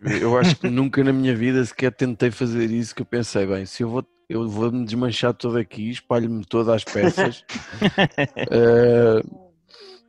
Eu 0.00 0.38
acho 0.38 0.56
que 0.56 0.68
nunca 0.68 1.02
na 1.02 1.12
minha 1.12 1.34
vida 1.34 1.64
sequer 1.64 1.90
tentei 1.92 2.30
fazer 2.30 2.70
isso, 2.70 2.94
que 2.94 3.02
eu 3.02 3.06
pensei, 3.06 3.46
bem, 3.46 3.64
se 3.64 3.82
eu 3.82 3.88
vou, 3.88 4.06
eu 4.28 4.48
vou 4.48 4.70
me 4.70 4.84
desmanchar 4.84 5.32
todo 5.32 5.56
aqui, 5.56 5.90
espalho-me 5.90 6.44
todas 6.44 6.68
as 6.68 6.84
peças. 6.84 7.44
Eh, 8.36 9.22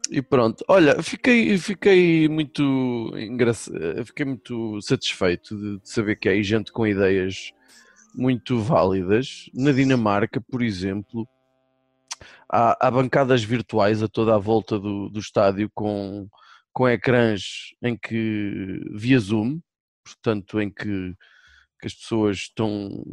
e 0.09 0.21
pronto, 0.21 0.63
olha, 0.67 1.01
fiquei, 1.01 1.57
fiquei 1.57 2.27
muito 2.29 3.11
engraçado, 3.17 4.05
fiquei 4.05 4.25
muito 4.25 4.79
satisfeito 4.81 5.55
de, 5.57 5.79
de 5.79 5.89
saber 5.89 6.15
que 6.17 6.29
há 6.29 6.31
aí 6.31 6.43
gente 6.43 6.71
com 6.71 6.85
ideias 6.85 7.51
muito 8.13 8.59
válidas. 8.59 9.49
Na 9.53 9.71
Dinamarca, 9.71 10.39
por 10.39 10.61
exemplo, 10.61 11.27
há, 12.49 12.87
há 12.87 12.91
bancadas 12.91 13.43
virtuais 13.43 14.03
a 14.03 14.07
toda 14.07 14.35
a 14.35 14.39
volta 14.39 14.79
do, 14.79 15.09
do 15.09 15.19
estádio 15.19 15.69
com, 15.73 16.29
com 16.71 16.87
ecrãs 16.87 17.73
em 17.81 17.97
que 17.97 18.81
via 18.93 19.19
Zoom, 19.19 19.59
portanto, 20.03 20.61
em 20.61 20.69
que, 20.69 21.15
que 21.79 21.87
as 21.87 21.93
pessoas 21.93 22.37
estão 22.37 23.03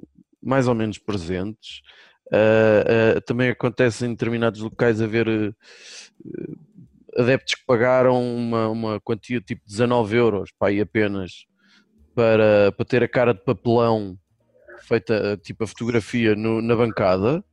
mais 0.42 0.68
ou 0.68 0.74
menos 0.74 0.98
presentes. 0.98 1.80
Uh, 2.26 3.18
uh, 3.18 3.20
também 3.22 3.50
acontece 3.50 4.06
em 4.06 4.10
determinados 4.10 4.60
locais 4.60 5.02
haver 5.02 5.28
uh, 5.28 5.54
adeptos 7.16 7.54
que 7.54 7.64
pagaram 7.66 8.22
uma, 8.36 8.68
uma 8.68 9.00
quantia 9.00 9.40
tipo 9.40 9.62
19 9.66 10.16
euros 10.16 10.50
para 10.58 10.68
aí 10.68 10.80
apenas 10.80 11.46
para, 12.14 12.72
para 12.72 12.84
ter 12.86 13.02
a 13.02 13.08
cara 13.08 13.32
de 13.34 13.40
papelão 13.42 14.18
feita 14.86 15.38
tipo 15.42 15.64
a 15.64 15.66
fotografia 15.66 16.34
no- 16.34 16.60
na 16.62 16.74
bancada. 16.76 17.44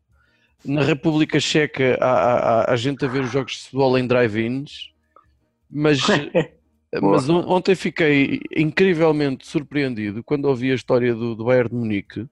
Na 0.65 0.81
República 0.83 1.39
Checa 1.39 1.97
há, 2.01 2.09
há- 2.11 2.73
há- 2.73 2.75
gente 2.75 3.05
a 3.05 3.07
ver 3.07 3.21
os 3.23 3.31
jogos 3.31 3.53
de 3.53 3.59
futebol 3.63 3.97
em 3.97 4.05
drive-ins, 4.05 4.91
mas, 5.69 5.99
mas 7.01 7.29
on- 7.29 7.47
ontem 7.47 7.75
fiquei 7.75 8.41
incrivelmente 8.55 9.47
surpreendido 9.47 10.21
quando 10.23 10.45
ouvi 10.45 10.71
a 10.71 10.75
história 10.75 11.13
do, 11.15 11.33
do 11.35 11.45
Bayern 11.45 11.69
de 11.69 11.75
Munique 11.75 12.27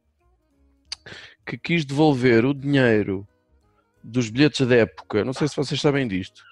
que 1.46 1.58
quis 1.58 1.86
devolver 1.86 2.44
o 2.46 2.54
dinheiro 2.54 3.26
dos 4.04 4.30
bilhetes 4.30 4.66
da 4.68 4.76
época. 4.76 5.24
Não 5.24 5.32
sei 5.32 5.48
se 5.48 5.56
vocês 5.56 5.80
sabem 5.80 6.06
disto. 6.08 6.44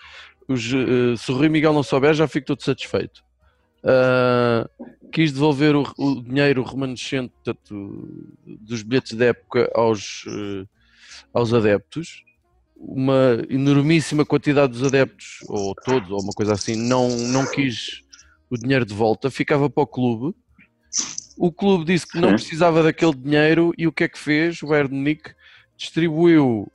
Os, 0.48 0.72
eh, 0.72 1.16
se 1.18 1.32
o 1.32 1.36
Rui 1.36 1.50
Miguel 1.50 1.74
não 1.74 1.84
souber, 1.84 2.14
já 2.14 2.28
fico 2.28 2.48
todo 2.48 2.64
satisfeito. 2.64 3.26
Ah, 3.86 4.68
quis 5.12 5.32
devolver 5.32 5.76
o, 5.76 5.84
o 5.98 6.22
dinheiro 6.22 6.64
remanescente 6.64 7.32
portanto, 7.44 8.34
dos 8.46 8.82
bilhetes 8.82 9.14
da 9.16 9.26
época 9.26 9.72
aos, 9.76 10.26
eh, 10.28 10.66
aos 11.32 11.54
adeptos. 11.54 12.24
Uma 12.76 13.42
enormíssima 13.50 14.26
quantidade 14.26 14.74
dos 14.74 14.84
adeptos, 14.84 15.38
ou 15.48 15.74
todos, 15.76 16.10
ou 16.10 16.22
uma 16.22 16.34
coisa 16.34 16.54
assim, 16.54 16.76
não, 16.76 17.08
não 17.10 17.46
quis 17.46 18.02
o 18.50 18.58
dinheiro 18.58 18.86
de 18.86 18.94
volta, 18.94 19.32
ficava 19.32 19.70
para 19.70 19.84
o 19.84 19.88
clube. 19.88 20.36
O 21.38 21.52
clube 21.52 21.86
disse 21.86 22.08
que 22.08 22.20
não 22.20 22.32
precisava 22.32 22.84
daquele 22.84 23.14
dinheiro 23.14 23.72
e 23.78 23.88
o 23.88 23.92
que 23.94 24.04
é 24.04 24.10
que 24.10 24.20
fez? 24.20 24.62
O 24.62 24.68
Bayern 24.68 24.94
Munique 24.94 25.34
distribuiu 25.78 26.70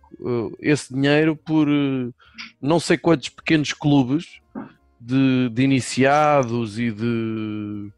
esse 0.60 0.92
dinheiro 0.92 1.34
por 1.36 1.68
eh, 1.68 2.10
não 2.60 2.78
sei 2.80 2.96
quantos 2.98 3.28
pequenos 3.28 3.72
clubes 3.72 4.40
de, 5.00 5.48
de 5.50 5.62
iniciados 5.62 6.78
e 6.78 6.90
de, 6.90 7.90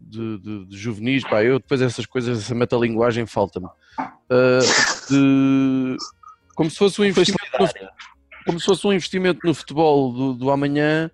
de, 0.00 0.38
de- 0.66 0.76
juvenis. 0.76 1.24
Pá, 1.24 1.42
eu 1.42 1.58
depois 1.58 1.80
essas 1.80 2.06
coisas, 2.06 2.38
essa 2.38 2.54
metalinguagem 2.54 3.26
falta-me. 3.26 3.68
De- 5.10 5.96
como 6.54 6.70
se 6.70 6.76
fosse 6.78 7.00
um 7.00 7.04
investimento 7.04 7.50
no, 7.58 7.68
como 8.46 8.60
se 8.60 8.66
fosse 8.66 8.86
um 8.86 8.92
investimento 8.92 9.40
no 9.44 9.54
futebol 9.54 10.12
do, 10.12 10.34
do 10.34 10.50
amanhã 10.50 11.10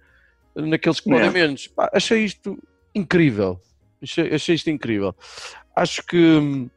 naqueles 0.55 1.01
que 1.01 1.09
podem 1.11 1.29
É. 1.29 1.31
menos. 1.31 1.67
Pá, 1.69 1.89
achei 1.95 2.25
isto 2.25 2.59
incrível. 2.95 3.61
Achei, 4.03 4.35
achei 4.35 4.55
isto 4.55 4.69
incrível. 4.71 5.15
Acho 5.77 6.05
que 6.05 6.69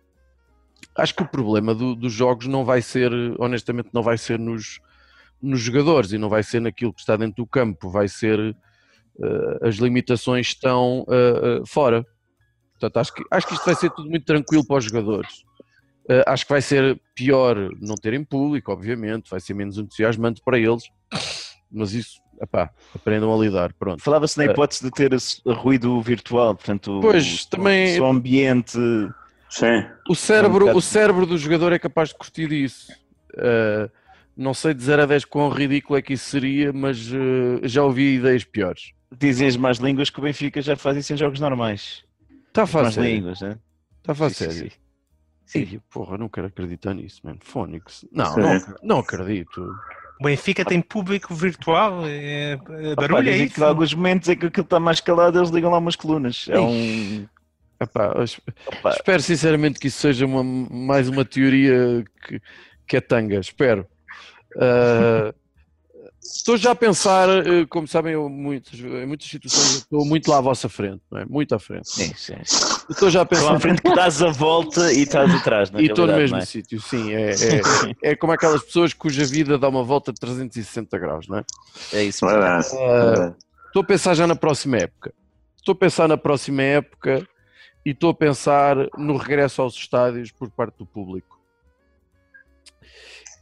acho 0.95 1.15
que 1.15 1.23
o 1.23 1.27
problema 1.27 1.73
do- 1.73 1.95
dos 1.95 2.13
jogos 2.13 2.47
não 2.47 2.63
vai 2.65 2.81
ser, 2.81 3.11
honestamente, 3.39 3.89
não 3.93 4.01
vai 4.03 4.17
ser 4.17 4.37
nos, 4.39 4.79
nos 5.41 5.59
jogadores 5.59 6.11
e 6.11 6.17
não 6.17 6.29
vai 6.29 6.43
ser 6.43 6.59
naquilo 6.59 6.93
que 6.93 6.99
está 7.01 7.15
dentro 7.15 7.43
do 7.43 7.47
campo, 7.47 7.89
vai 7.89 8.07
ser 8.07 8.55
eh, 9.21 9.59
as 9.67 9.75
limitações 9.75 10.47
estão 10.47 11.05
eh, 11.09 11.59
eh, 11.61 11.61
fora. 11.67 12.05
Portanto, 12.73 12.97
acho 12.97 13.13
que, 13.13 13.23
acho 13.31 13.47
que 13.47 13.53
isto 13.53 13.65
vai 13.65 13.75
ser 13.75 13.89
tudo 13.91 14.09
muito 14.09 14.25
tranquilo 14.25 14.65
para 14.65 14.77
os 14.77 14.85
jogadores. 14.85 15.43
Acho 16.27 16.45
que 16.45 16.51
vai 16.51 16.61
ser 16.61 16.99
pior 17.15 17.55
não 17.79 17.95
terem 17.95 18.25
público, 18.25 18.73
obviamente, 18.73 19.29
vai 19.29 19.39
ser 19.39 19.53
menos 19.53 19.77
entusiasmante 19.77 20.41
para 20.43 20.59
eles, 20.59 20.83
mas 21.71 21.93
isso, 21.93 22.19
epá, 22.41 22.69
aprendam 22.93 23.33
a 23.33 23.37
lidar, 23.41 23.73
pronto. 23.75 24.03
Falava-se 24.03 24.37
na 24.37 24.43
hipótese 24.51 24.83
de 24.83 24.91
ter 24.91 25.15
ruído 25.47 26.01
virtual, 26.01 26.55
portanto, 26.55 26.99
Pois, 27.01 27.43
o, 27.45 27.49
também- 27.49 28.01
o 28.01 28.05
ambiente. 28.05 28.77
Sim. 29.53 29.85
O 30.09 30.15
cérebro, 30.15 30.75
o 30.75 30.81
cérebro 30.81 31.27
do 31.27 31.37
jogador 31.37 31.71
é 31.73 31.77
capaz 31.77 32.09
de 32.09 32.15
curtir 32.15 32.51
isso. 32.51 32.91
Uh, 33.35 33.87
não 34.35 34.51
sei 34.51 34.73
de 34.73 34.83
0 34.83 35.03
a 35.03 35.05
10 35.05 35.25
quão 35.25 35.47
ridículo 35.49 35.95
é 35.97 36.01
que 36.01 36.13
isso 36.13 36.27
seria, 36.27 36.73
mas 36.73 37.11
uh, 37.11 37.59
já 37.61 37.83
ouvi 37.83 38.15
ideias 38.15 38.43
piores. 38.43 38.93
Dizem 39.15 39.47
as 39.47 39.55
más 39.55 39.77
línguas 39.77 40.09
que 40.09 40.17
o 40.19 40.23
Benfica 40.23 40.59
já 40.59 40.75
faz 40.75 40.97
isso 40.97 41.13
em 41.13 41.17
jogos 41.17 41.39
normais. 41.39 42.03
Está 42.47 42.61
a 42.61 42.63
Más 42.63 42.71
falar 42.71 42.91
sério. 42.91 43.11
línguas, 43.11 43.41
né? 43.41 43.59
Está 43.99 44.13
a 44.13 44.15
falar 44.15 44.29
Sim, 44.31 44.49
sim, 44.49 44.69
sim. 45.45 45.59
Ih, 45.59 45.79
porra, 45.91 46.17
não 46.17 46.27
quero 46.27 46.47
acreditar 46.47 46.95
nisso, 46.95 47.21
mano. 47.23 47.37
Fónix. 47.43 48.03
Não, 48.11 48.33
Sim. 48.33 48.41
não, 48.41 48.75
não 48.81 48.99
acredito. 49.01 49.61
O 50.19 50.23
Benfica 50.23 50.65
tem 50.65 50.81
público 50.81 51.31
virtual, 51.35 52.07
é, 52.07 52.53
é 52.53 52.55
Opa, 52.93 53.01
barulho 53.07 53.29
é 53.29 53.31
dizem 53.33 53.45
isso. 53.45 53.55
que 53.55 53.63
há 53.63 53.67
alguns 53.67 53.93
momentos 53.93 54.29
em 54.29 54.35
que 54.35 54.47
aquilo 54.47 54.63
está 54.63 54.79
mais 54.79 54.99
calado, 54.99 55.37
eles 55.37 55.51
ligam 55.51 55.69
lá 55.69 55.77
umas 55.77 55.95
colunas. 55.95 56.47
É 56.49 56.59
um. 56.59 57.27
Epá, 57.79 58.13
Opa, 58.67 58.89
espero 58.91 59.21
sinceramente 59.21 59.79
que 59.79 59.87
isso 59.87 59.99
seja 59.99 60.25
uma- 60.25 60.43
mais 60.43 61.09
uma 61.09 61.25
teoria 61.25 62.03
que, 62.27 62.39
que 62.87 62.97
é 62.97 63.01
tanga. 63.01 63.39
Espero. 63.39 63.87
Uh, 64.55 65.33
Estou 66.21 66.57
já 66.57 66.71
a 66.71 66.75
pensar, 66.75 67.27
uh, 67.29 67.67
como 67.69 67.87
sabem, 67.87 68.13
eu 68.13 68.29
muitas, 68.29 68.79
em 68.79 69.05
muitas 69.05 69.27
situações 69.27 69.73
eu 69.73 69.79
estou 69.79 70.05
muito 70.05 70.29
lá 70.29 70.37
à 70.37 70.41
vossa 70.41 70.67
frente, 70.69 71.01
não 71.11 71.19
é? 71.19 71.25
Muito 71.25 71.53
à 71.53 71.59
frente. 71.59 71.85
sim, 71.89 72.11
sim. 72.15 72.35
Estou 72.89 73.09
já 73.09 73.21
a 73.21 73.25
pensar 73.25 73.55
à 73.55 73.59
frente 73.59 73.81
que 73.81 73.93
dás 73.93 74.21
a 74.21 74.29
volta 74.29 74.91
e 74.91 75.03
estás 75.03 75.33
atrás, 75.33 75.69
E 75.77 75.85
estou 75.85 76.05
no 76.07 76.13
mesmo 76.13 76.37
é? 76.37 76.45
sítio, 76.45 76.81
sim. 76.81 77.11
É, 77.13 77.31
é, 78.03 78.11
é 78.11 78.15
como 78.15 78.33
aquelas 78.33 78.63
pessoas 78.63 78.93
cuja 78.93 79.25
vida 79.25 79.57
dá 79.57 79.69
uma 79.69 79.83
volta 79.83 80.11
de 80.11 80.19
360 80.19 80.97
graus, 80.97 81.27
não 81.27 81.37
é? 81.37 81.43
É 81.93 82.03
isso 82.03 82.25
mesmo. 82.25 82.41
Verdade. 82.41 83.35
Estou 83.67 83.81
a 83.81 83.85
pensar 83.85 84.13
já 84.15 84.27
na 84.27 84.35
próxima 84.35 84.77
época. 84.77 85.13
Estou 85.57 85.73
a 85.73 85.77
pensar 85.77 86.07
na 86.07 86.17
próxima 86.17 86.61
época 86.61 87.25
e 87.85 87.91
estou 87.91 88.09
a 88.11 88.13
pensar 88.13 88.75
no 88.97 89.17
regresso 89.17 89.61
aos 89.61 89.75
estádios 89.75 90.31
por 90.31 90.49
parte 90.49 90.77
do 90.77 90.85
público. 90.85 91.39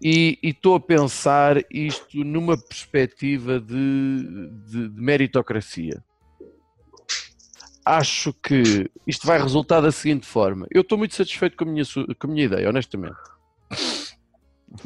E 0.03 0.39
estou 0.41 0.75
a 0.75 0.79
pensar 0.79 1.57
isto 1.69 2.23
numa 2.23 2.57
perspectiva 2.57 3.59
de, 3.59 4.49
de- 4.65 4.89
de 4.89 5.01
meritocracia. 5.01 6.03
Acho 7.85 8.33
que 8.33 8.89
isto 9.05 9.27
vai 9.27 9.39
resultar 9.41 9.79
da 9.81 9.91
seguinte 9.91 10.25
forma. 10.25 10.67
Eu 10.71 10.81
estou 10.81 10.97
muito 10.97 11.13
satisfeito 11.15 11.55
com 11.55 11.65
a 11.65 11.67
minha, 11.67 11.83
com 12.19 12.27
a 12.27 12.29
minha 12.31 12.45
ideia, 12.45 12.69
honestamente. 12.69 13.17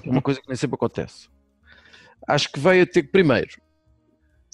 É 0.04 0.10
uma 0.10 0.22
coisa 0.22 0.42
que 0.42 0.48
nem 0.48 0.56
sempre 0.58 0.76
acontece. 0.76 1.30
Acho 2.28 2.52
que 2.52 2.60
vai 2.60 2.82
a 2.82 2.88
ter 2.88 3.04
primeiro, 3.04 3.62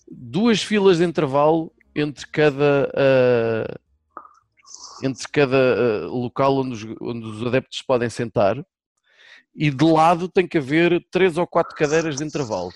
duas 0.07 0.61
filas 0.61 0.97
de 0.97 1.05
intervalo 1.05 1.71
entre 1.95 2.27
cada 2.27 2.91
ah, 2.95 3.79
entre 5.03 5.27
cada 5.27 5.57
ah, 5.57 6.07
local 6.07 6.57
onde 6.57 6.73
os, 6.87 6.95
onde 7.01 7.25
os 7.27 7.45
adeptos 7.47 7.81
podem 7.81 8.09
sentar 8.09 8.63
e 9.55 9.69
de 9.69 9.83
lado 9.85 10.27
tem 10.29 10.47
que 10.47 10.57
haver 10.57 11.05
três 11.11 11.37
ou 11.37 11.45
quatro 11.45 11.75
cadeiras 11.75 12.17
de 12.17 12.23
intervalo. 12.23 12.71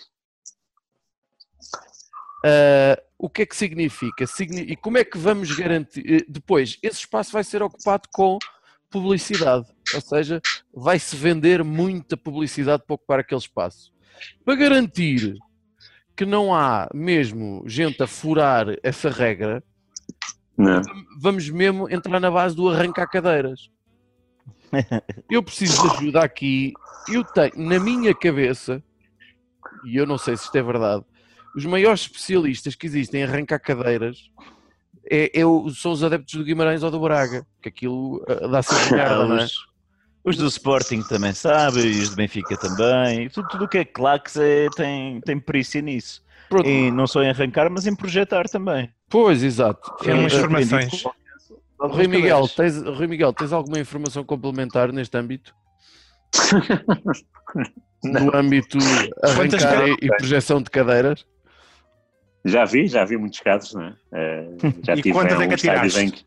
Ah, 2.44 3.02
o 3.18 3.30
que 3.30 3.42
é 3.44 3.46
que 3.46 3.56
significa? 3.56 4.28
Signi- 4.28 4.62
e 4.72 4.76
como 4.76 4.98
é 4.98 5.04
que 5.04 5.18
vamos 5.18 5.52
garantir? 5.56 6.04
eh, 6.06 6.26
Depois, 6.28 6.78
esse 6.84 7.00
espaço 7.00 7.32
vai 7.32 7.44
ser 7.44 7.64
ocupado 7.64 8.08
com 8.14 8.38
publicidade, 8.90 9.66
ou 9.94 10.02
seja, 10.02 10.42
vai-se 10.74 11.16
vender 11.16 11.64
muita 11.64 12.16
publicidade 12.16 12.84
para 12.86 12.94
ocupar 12.96 13.20
aquele 13.20 13.40
espaço. 13.40 13.92
Para 14.46 14.56
garantir 14.56 15.36
que 16.16 16.26
não 16.26 16.54
há 16.56 16.88
mesmo 16.94 17.64
gente 17.68 18.02
a 18.02 18.08
furar 18.08 18.68
essa 18.84 19.10
regra, 19.10 19.62
Não. 20.58 20.82
vamos 21.20 21.50
mesmo 21.50 21.90
entrar 21.90 22.20
na 22.20 22.32
base 22.32 22.56
do 22.56 22.70
arrancar 22.70 23.08
cadeiras. 23.08 23.70
Eu 25.30 25.44
preciso 25.44 25.82
de 25.82 25.96
ajuda 25.96 26.22
aqui. 26.22 26.74
Eu 27.10 27.24
tenho 27.24 27.52
na 27.58 27.80
minha 27.80 28.14
cabeça, 28.16 28.84
e 29.86 29.98
eu 29.98 30.08
não 30.08 30.18
sei 30.18 30.36
se 30.36 30.46
isto 30.46 30.56
é 30.56 30.64
verdade, 30.64 31.04
os 31.56 31.66
maiores 31.66 32.02
especialistas 32.02 32.74
que 32.74 32.88
existem 32.88 33.22
em 33.22 33.24
arrancar 33.24 33.60
cadeiras 33.60 34.30
é, 35.10 35.32
é 35.40 35.44
são 35.76 35.92
os 35.92 36.04
adeptos 36.04 36.34
do 36.34 36.44
Guimarães 36.44 36.84
ou 36.84 36.90
do 36.90 37.00
Braga, 37.00 37.46
que 37.62 37.70
aquilo 37.70 38.26
dá 38.52 38.62
sempre 38.64 38.98
merda, 38.98 39.28
não 39.28 39.38
é? 39.38 39.46
Os, 40.24 40.38
do 40.38 40.48
Sporting 40.48 41.04
também 41.04 41.34
sabem, 41.34 41.86
e 41.86 42.02
os 42.02 42.10
do 42.10 42.16
Benfica 42.16 42.58
também. 42.58 43.30
Tudo 43.30 43.48
tudo 43.48 43.66
o 43.66 43.68
que 43.68 43.78
é 43.78 43.86
claques 43.86 44.36
é, 44.36 44.68
tem, 44.76 45.22
tem 45.22 45.40
perícia 45.40 45.80
nisso. 45.82 46.24
Pronto, 46.50 46.68
E 46.68 46.90
não 46.90 47.06
só 47.06 47.22
em 47.22 47.30
arrancar, 47.30 47.70
mas 47.70 47.86
em 47.86 47.96
projetar 47.96 48.50
também. 48.50 48.92
Pois, 49.10 49.44
exato. 49.44 49.96
Tem 50.04 50.14
umas 50.14 50.34
Ah, 50.34 50.38
informações. 50.38 51.04
Rui 51.80 52.08
Miguel, 52.08 52.48
tens, 52.48 52.82
Rui 52.82 53.08
Miguel, 53.08 53.34
tens 53.34 53.52
alguma 53.54 53.80
informação 53.80 54.24
complementar 54.24 54.92
neste 54.92 55.18
âmbito? 55.18 55.54
No 58.04 58.36
âmbito 58.36 58.78
arrancar 59.24 59.88
e, 59.88 59.94
e 60.00 60.08
projeção 60.18 60.62
de 60.62 60.70
cadeiras? 60.70 61.26
Já 62.44 62.64
vi, 62.64 62.88
já 62.88 63.04
vi 63.04 63.18
muitos 63.18 63.40
casos, 63.40 63.74
não 63.74 63.82
é? 63.84 63.96
Eh, 64.14 64.48
já 64.84 64.94
E 64.94 65.02
tive 65.02 65.14
quantas 65.14 65.42
é 65.42 65.48
que 65.48 65.52
em 65.68 65.72
atiraste? 65.72 66.12
que... 66.12 66.26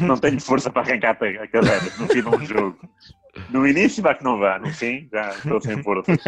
não 0.04 0.16
tenho 0.16 0.40
força 0.40 0.68
para 0.68 0.82
arrancar 0.82 1.10
a 1.10 1.46
cadeira 1.46 1.80
no 1.98 2.08
fim 2.08 2.22
de 2.22 2.28
um 2.28 2.44
jogo. 2.44 2.78
No 3.50 3.66
início 3.66 4.02
vai 4.02 4.16
que 4.16 4.24
não 4.24 4.38
vá, 4.40 4.58
no 4.58 4.68
fim 4.72 5.08
já 5.12 5.30
estou 5.30 5.60
sem 5.60 5.80
forças. 5.80 6.18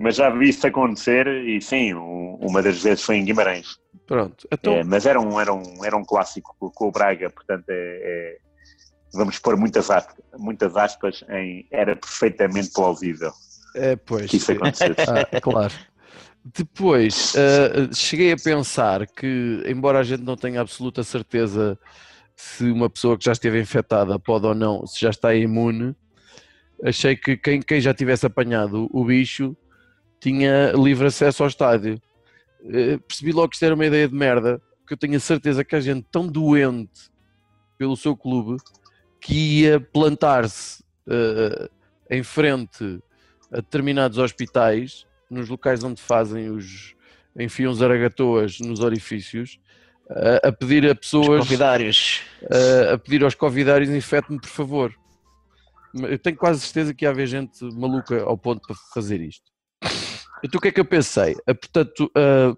Mas 0.00 0.16
já 0.16 0.30
vi 0.30 0.48
isso 0.48 0.66
acontecer 0.66 1.26
e 1.26 1.60
sim, 1.60 1.92
um- 1.92 2.36
uma 2.40 2.62
das 2.62 2.82
vezes 2.82 3.04
foi 3.04 3.16
em 3.16 3.24
Guimarães. 3.24 3.76
Pronto. 4.06 4.48
Então, 4.50 4.72
É, 4.72 4.82
mas 4.82 5.04
era 5.04 5.20
um, 5.20 5.38
era, 5.38 5.52
um, 5.52 5.84
era 5.84 5.94
um 5.94 6.04
clássico 6.04 6.56
com, 6.58 6.88
o 6.88 6.90
Braga, 6.90 7.28
portanto 7.28 7.66
é, 7.68 7.74
é- 7.74 8.36
vamos 9.12 9.38
pôr 9.38 9.58
muitas 9.58 9.90
aspas, 9.90 10.16
muitas 10.38 10.74
aspas 10.74 11.22
em 11.28 11.66
era 11.70 11.94
perfeitamente 11.94 12.70
plausível 12.72 13.30
é, 13.76 13.94
pois. 13.94 14.30
que 14.30 14.38
isso 14.38 14.50
acontecesse. 14.52 14.94
Ah, 15.06 15.40
claro. 15.40 15.74
Depois, 16.42 17.34
ah, 17.36 17.92
cheguei 17.94 18.32
a 18.32 18.36
pensar 18.36 19.06
que, 19.06 19.62
embora 19.66 19.98
a 19.98 20.02
gente 20.02 20.22
não 20.22 20.34
tenha 20.36 20.62
absoluta 20.62 21.04
certeza 21.04 21.78
se 22.34 22.64
uma 22.70 22.88
pessoa 22.88 23.18
que 23.18 23.24
já 23.26 23.32
esteve 23.32 23.60
infectada 23.60 24.18
pode 24.18 24.46
ou 24.46 24.54
não, 24.54 24.86
se 24.86 24.98
já 24.98 25.10
está 25.10 25.34
imune, 25.34 25.94
achei 26.82 27.14
que 27.14 27.36
quem, 27.36 27.60
quem 27.60 27.82
já 27.82 27.92
tivesse 27.92 28.24
apanhado 28.24 28.88
o 28.90 29.04
bicho 29.04 29.54
tinha 30.20 30.72
livre 30.72 31.06
acesso 31.06 31.42
ao 31.42 31.48
estádio. 31.48 32.00
Eh, 32.64 32.98
percebi 32.98 33.32
logo 33.32 33.48
que 33.48 33.56
isto 33.56 33.64
era 33.64 33.74
uma 33.74 33.86
ideia 33.86 34.06
de 34.06 34.14
merda, 34.14 34.60
que 34.86 34.92
eu 34.92 34.98
tenho 34.98 35.16
a 35.16 35.20
certeza 35.20 35.64
que 35.64 35.74
a 35.74 35.80
gente 35.80 36.06
tão 36.10 36.26
doente 36.26 37.10
pelo 37.78 37.96
seu 37.96 38.16
clube 38.16 38.56
que 39.20 39.62
ia 39.62 39.80
plantar-se 39.80 40.82
eh, 41.08 41.68
em 42.10 42.22
frente 42.22 43.00
a 43.52 43.56
determinados 43.56 44.18
hospitais, 44.18 45.06
nos 45.30 45.48
locais 45.48 45.82
onde 45.82 46.00
fazem 46.00 46.50
os 46.50 46.94
enfiam 47.38 47.72
zaragatoas 47.72 48.58
nos 48.60 48.80
orifícios, 48.80 49.58
a, 50.08 50.48
a 50.48 50.52
pedir 50.52 50.84
a 50.86 50.92
Os 50.92 50.98
pessoas 50.98 51.40
convidários. 51.40 52.22
a, 52.92 52.98
pedir 52.98 53.22
aos 53.22 53.34
convidários 53.34 53.88
infete-me 53.90 54.40
por 54.40 54.48
favor. 54.48 54.94
Eu 55.94 56.18
tenho 56.18 56.36
quase 56.36 56.60
certeza 56.60 56.94
que 56.94 57.04
ia 57.04 57.10
haver 57.10 57.26
gente 57.26 57.64
maluca 57.74 58.22
ao 58.22 58.36
ponto 58.36 58.60
para 58.66 58.76
fazer 58.92 59.20
isto. 59.20 59.50
Então 60.42 60.58
o 60.58 60.60
que 60.60 60.68
é 60.68 60.72
que 60.72 60.80
eu 60.80 60.84
pensei? 60.84 61.36
Ah, 61.46 61.54
portanto, 61.54 62.10
ah, 62.14 62.56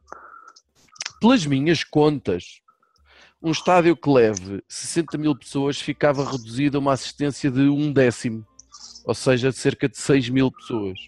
pelas 1.20 1.44
minhas 1.46 1.84
contas, 1.84 2.60
um 3.42 3.50
estádio 3.50 3.96
que 3.96 4.08
leve 4.08 4.62
60 4.68 5.18
mil 5.18 5.36
pessoas 5.36 5.80
ficava 5.80 6.24
reduzido 6.24 6.78
a 6.78 6.80
uma 6.80 6.92
assistência 6.92 7.50
de 7.50 7.62
um 7.62 7.92
décimo, 7.92 8.46
ou 9.04 9.14
seja, 9.14 9.50
de 9.50 9.56
cerca 9.56 9.88
de 9.88 9.98
6 9.98 10.28
mil 10.28 10.50
pessoas. 10.50 10.98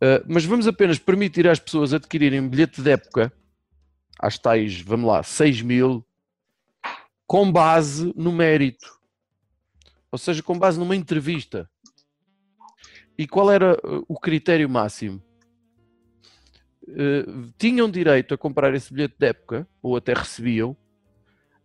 Ah, 0.00 0.22
mas 0.26 0.44
vamos 0.44 0.66
apenas 0.66 0.98
permitir 0.98 1.48
às 1.48 1.58
pessoas 1.58 1.92
adquirirem 1.92 2.40
um 2.40 2.48
bilhete 2.48 2.80
de 2.80 2.90
época, 2.90 3.32
às 4.18 4.38
tais, 4.38 4.80
vamos 4.80 5.08
lá, 5.08 5.22
6 5.22 5.62
mil, 5.62 6.04
com 7.26 7.50
base 7.50 8.12
no 8.16 8.32
mérito. 8.32 8.98
Ou 10.10 10.18
seja, 10.18 10.42
com 10.42 10.58
base 10.58 10.78
numa 10.78 10.96
entrevista. 10.96 11.70
E 13.16 13.26
qual 13.26 13.50
era 13.50 13.74
uh, 13.74 14.04
o 14.08 14.18
critério 14.18 14.68
máximo? 14.68 15.22
Uh, 16.90 17.52
tinham 17.56 17.88
direito 17.88 18.34
a 18.34 18.38
comprar 18.38 18.74
esse 18.74 18.92
bilhete 18.92 19.14
de 19.18 19.26
época, 19.26 19.66
ou 19.80 19.96
até 19.96 20.12
recebiam, 20.12 20.76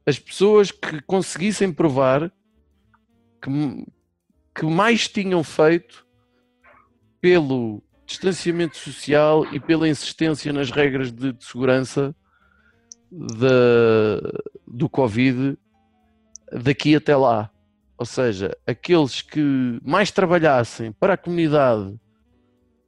as 0.05 0.19
pessoas 0.19 0.71
que 0.71 1.01
conseguissem 1.01 1.73
provar 1.73 2.31
que, 3.41 3.49
que 4.53 4.65
mais 4.65 5.07
tinham 5.07 5.43
feito 5.43 6.05
pelo 7.19 7.81
distanciamento 8.05 8.77
social 8.77 9.51
e 9.51 9.59
pela 9.59 9.89
insistência 9.89 10.53
nas 10.53 10.69
regras 10.69 11.11
de, 11.11 11.33
de 11.33 11.43
segurança 11.43 12.15
da- 13.11 14.41
do 14.67 14.87
Covid 14.87 15.57
daqui 16.51 16.95
até 16.95 17.15
lá. 17.15 17.49
Ou 17.97 18.05
seja, 18.05 18.55
aqueles 18.67 19.23
que 19.23 19.79
mais 19.83 20.11
trabalhassem 20.11 20.91
para 20.91 21.13
a 21.13 21.17
comunidade 21.17 21.99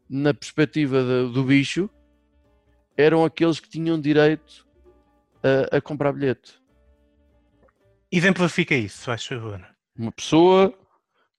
na 0.07 0.35
perspectiva 0.35 1.03
da- 1.03 1.33
do 1.33 1.43
bicho 1.43 1.89
eram 2.97 3.23
aqueles 3.23 3.59
que 3.59 3.69
tinham 3.69 3.99
direito 3.99 4.65
a, 5.71 5.77
a 5.77 5.81
comprar 5.81 6.11
bilhete. 6.11 6.55
Exemplifica 8.11 8.73
isso, 8.75 9.03
faz 9.03 9.25
favor. 9.25 9.61
Uma 9.97 10.11
pessoa 10.11 10.71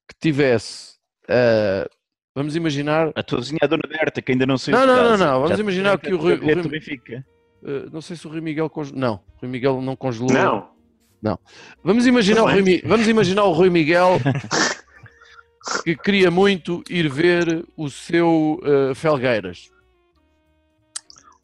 que 0.09 0.15
tivesse, 0.21 0.97
ah, 1.29 1.89
vamos 2.35 2.55
imaginar, 2.57 3.11
A 3.15 3.23
tua 3.23 3.41
vizinha, 3.41 3.59
a 3.63 3.67
Dona 3.67 3.83
Berta, 3.89 4.21
que 4.21 4.33
ainda 4.33 4.47
não 4.47 4.59
saiu 4.59 4.77
Não, 4.77 4.87
de 4.87 4.93
não, 4.93 5.03
não, 5.11 5.17
não, 5.17 5.33
vamos 5.43 5.51
Já 5.57 5.63
imaginar 5.63 5.99
que 5.99 6.13
o 6.13 6.19
Rui- 6.19 6.35
o 6.39 6.55
Rui- 6.55 6.69
Benfica. 6.69 7.25
ah, 7.65 7.89
não 7.93 8.01
sei 8.01 8.17
se 8.17 8.27
o 8.27 8.31
Rui 8.31 8.41
Miguel 8.41 8.69
congelou. 8.69 9.01
Não, 9.01 9.15
o 9.15 9.41
Rui 9.41 9.51
Miguel 9.51 9.81
não 9.81 9.97
congelou. 9.97 10.31
Não. 10.33 11.39
Vamos 11.83 12.07
imaginar, 12.07 12.43
o 12.45 12.47
Rui. 12.47 12.63
Mi- 12.63 12.83
vamos 12.85 13.09
imaginar 13.09 13.43
o 13.45 13.53
Rui 13.53 13.71
Miguel 13.71 14.19
que 15.85 15.97
queria 15.97 16.31
muito 16.31 16.83
ir 16.89 17.09
ver 17.09 17.65
o 17.77 17.91
seu 17.91 18.61
eh, 18.63 18.95
Felgueiras. 18.95 19.71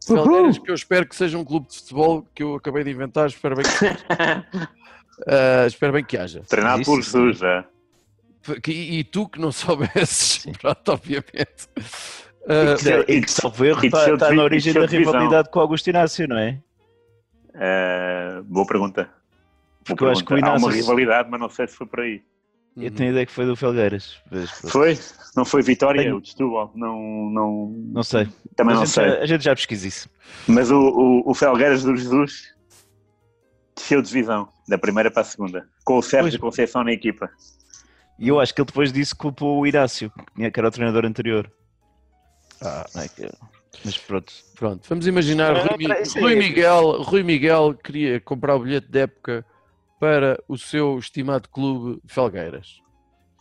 Felgueiras, 0.07 0.59
que 0.59 0.71
eu 0.71 0.75
espero 0.75 1.07
que 1.07 1.17
seja 1.17 1.39
um 1.39 1.45
clube 1.45 1.69
de 1.69 1.77
futebol 1.77 2.27
que 2.35 2.43
eu 2.43 2.55
acabei 2.57 2.85
de 2.85 2.91
inventar, 2.91 3.27
espero 3.29 3.57
bem 3.57 3.65
que, 3.65 3.85
eh, 5.27 5.65
espero 5.67 5.93
bem 5.93 6.05
que 6.05 6.17
haja. 6.19 6.43
Treinado 6.49 6.83
Isso, 6.83 6.91
por. 6.91 7.03
Suja. 7.05 7.65
E, 8.69 8.99
e 8.99 9.05
tu 9.05 9.27
que 9.29 9.41
não 9.41 9.51
soubesses, 9.51 10.45
pronto, 10.61 10.89
obviamente. 10.93 11.69
Que- 12.83 13.13
E 13.13 13.21
que, 13.23 13.31
salvo 13.31 13.65
erro, 13.65 13.85
está, 13.87 14.13
está 14.13 14.31
na 14.33 14.43
origem 14.43 14.75
da 14.75 14.85
rivalidade 14.85 15.49
com 15.51 15.59
o 15.59 15.63
Augusto 15.63 15.89
Inácio, 15.89 16.29
não 16.29 16.37
é? 16.37 16.59
Eh, 17.55 18.43
boa 18.45 18.67
pergunta. 18.67 19.05
Boa 19.05 19.15
Porque 19.87 20.05
eu 20.05 20.11
acho 20.11 20.21
que 20.25 20.27
o 20.35 20.37
pergunta. 20.37 20.51
Há 20.53 20.57
uma 20.59 20.67
Inácio- 20.69 20.83
rivalidade, 20.83 21.31
mas 21.31 21.41
não 21.41 21.49
sei 21.49 21.67
se 21.67 21.75
foi 21.77 21.87
por 21.87 22.01
aí. 22.01 22.23
Eu 22.77 22.91
tenho 22.91 23.11
a 23.11 23.13
ideia 23.13 23.27
que 23.27 23.33
foi 23.33 23.47
do 23.47 23.55
Felgueiras. 23.55 24.17
Foi? 24.69 24.99
Não 25.37 25.45
foi 25.45 25.63
Vitória? 25.63 26.03
Tenho- 26.03 26.17
O 26.17 26.21
de 26.21 26.31
Setúbal? 26.31 26.73
Não, 26.75 26.99
não, 27.31 27.69
Não 27.93 28.03
sei. 28.03 28.29
também 28.57 28.75
a, 28.75 28.79
não 28.79 28.85
gente 28.87 28.95
sei. 28.95 29.09
Já, 29.09 29.19
a 29.21 29.27
gente 29.27 29.45
já 29.45 29.55
pesquisa 29.55 29.87
isso. 29.87 30.11
Mas 30.49 30.71
o, 30.71 30.79
o, 30.79 31.31
o 31.31 31.35
Felgueiras 31.35 31.83
do 31.85 31.97
Jesus 31.97 32.53
desceu 33.77 34.03
de 34.03 34.09
divisão, 34.09 34.49
da 34.69 34.77
primeira 34.79 35.11
para 35.11 35.23
a 35.23 35.25
segunda, 35.25 35.69
com 35.85 35.99
o 35.99 36.03
Sérgio 36.03 36.31
Pois. 36.41 36.41
Conceição 36.41 36.83
na 36.85 36.93
equipa. 36.93 37.31
E 38.19 38.29
eu 38.29 38.41
acho 38.41 38.55
que 38.55 38.61
ele 38.61 38.67
depois 38.67 38.93
disso 38.93 39.17
culpou 39.17 39.61
o 39.61 39.67
Inácio, 39.67 40.11
que 40.37 40.51
que 40.51 40.61
era 40.61 40.69
o 40.69 40.71
treinador 40.71 41.05
anterior. 41.05 41.51
Ah, 42.63 42.87
Não 42.95 43.03
é 43.03 43.09
que- 43.09 43.31
Mas 43.85 43.99
pronto. 43.99 44.33
Pronto, 44.57 44.89
vamos 44.89 45.07
imaginar 45.07 45.57
Ah, 45.57 45.63
Rui. 45.65 46.23
Rui 46.23 46.35
Miguel, 46.37 47.03
Rui 47.03 47.23
Miguel 47.25 47.75
queria 47.83 48.21
comprar 48.21 48.55
o 48.57 48.61
bilhete 48.61 48.89
de 48.89 49.01
época 49.01 49.45
para 50.05 50.39
o 50.47 50.59
seu 50.59 50.99
estimado 50.99 51.49
clube 51.49 51.99
Felgueiras. 52.07 52.83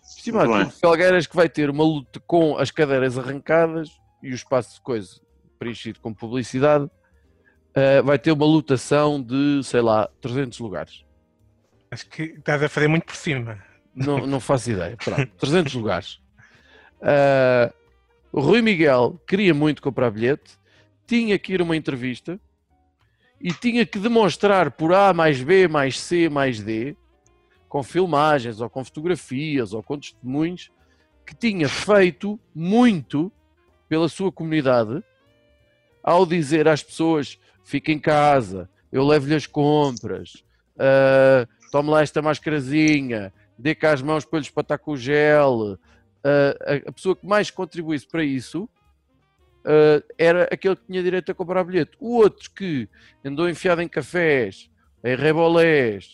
Estimado 0.02 0.50
clube 0.50 0.72
Felgueiras 0.72 1.28
que 1.28 1.36
vai 1.36 1.50
ter 1.50 1.70
uma 1.70 1.84
luta 1.84 2.22
com 2.26 2.58
as 2.58 2.72
cadeiras 2.72 3.18
arrancadas 3.18 4.00
e 4.22 4.32
o 4.32 4.34
espaço 4.34 4.76
de 4.76 4.82
coisa 4.82 5.20
preenchido 5.60 6.00
com 6.00 6.14
publicidade. 6.14 6.90
ah, 7.76 8.02
vai 8.02 8.18
ter 8.18 8.32
uma 8.32 8.46
lotação 8.46 9.22
de, 9.22 9.62
sei 9.62 9.82
lá, 9.82 10.10
300 10.22 10.58
lugares. 10.60 11.04
Acho 11.92 12.08
que 12.08 12.24
estás 12.24 12.64
a 12.64 12.70
fazer 12.70 12.88
muito 12.88 13.08
por 13.08 13.16
cima. 13.18 13.62
Não, 13.94 14.26
não 14.26 14.40
faço 14.40 14.72
ideia. 14.72 14.96
Pronto, 14.96 15.28
300 15.40 15.74
lugares. 15.74 16.22
Ah, 17.02 17.74
o 18.32 18.40
Rui 18.40 18.62
Miguel 18.62 19.22
queria 19.28 19.54
muito 19.54 19.82
comprar 19.82 20.10
bilhete, 20.12 20.58
tinha 21.06 21.38
que 21.38 21.56
ir 21.56 21.60
a 21.60 21.64
uma 21.66 21.76
entrevista 21.76 22.40
e 23.44 23.52
tinha 23.52 23.86
que 23.86 24.00
demonstrar 24.00 24.72
por 24.72 24.94
A 24.94 25.14
mais 25.14 25.42
B 25.42 25.68
mais 25.68 26.00
C 26.00 26.30
mais 26.30 26.62
D, 26.62 26.96
com 27.68 27.84
filmagens 27.84 28.62
ou 28.62 28.70
com 28.70 28.86
fotografias 28.86 29.74
ou 29.74 29.84
com 29.84 30.00
testemunhos, 30.00 30.72
que 31.26 31.36
tinha 31.36 31.68
feito 31.68 32.40
muito 32.56 33.30
pela 33.90 34.08
sua 34.08 34.32
comunidade 34.32 35.04
ao 36.02 36.26
dizer 36.26 36.70
às 36.70 36.82
pessoas: 36.82 37.38
fiquem 37.66 37.98
em 37.98 38.00
casa, 38.00 38.70
eu 38.90 39.06
levo-lhe 39.06 39.36
as 39.36 39.46
compras, 39.46 40.44
ah, 40.80 41.46
tome 41.70 41.90
lá 41.90 42.02
esta 42.02 42.22
mascarazinha, 42.22 43.34
dê 43.58 43.76
cá 43.76 43.92
as 43.92 44.02
mãos 44.02 44.24
para 44.24 44.40
lhe 44.40 44.46
espatar 44.46 44.80
com 44.80 44.92
o 44.92 44.98
gel. 44.98 45.78
Ah, 46.24 46.56
a, 46.66 46.90
a 46.90 46.92
pessoa 46.94 47.16
que 47.16 47.28
mais 47.28 47.52
contribuísse 47.52 48.08
para 48.08 48.24
isso 48.24 48.70
ah, 49.66 50.04
era 50.18 50.44
aquele 50.52 50.76
que 50.76 50.86
tinha 50.86 51.04
direito 51.04 51.32
a 51.32 51.36
comprar 51.36 51.64
bilhete. 51.64 51.92
O 52.00 52.18
outro 52.18 52.50
que 52.52 52.88
andou 53.24 53.50
enfiado 53.50 53.82
em 53.82 53.88
cafés, 53.88 54.70
em 55.04 55.16
rebolés, 55.16 56.08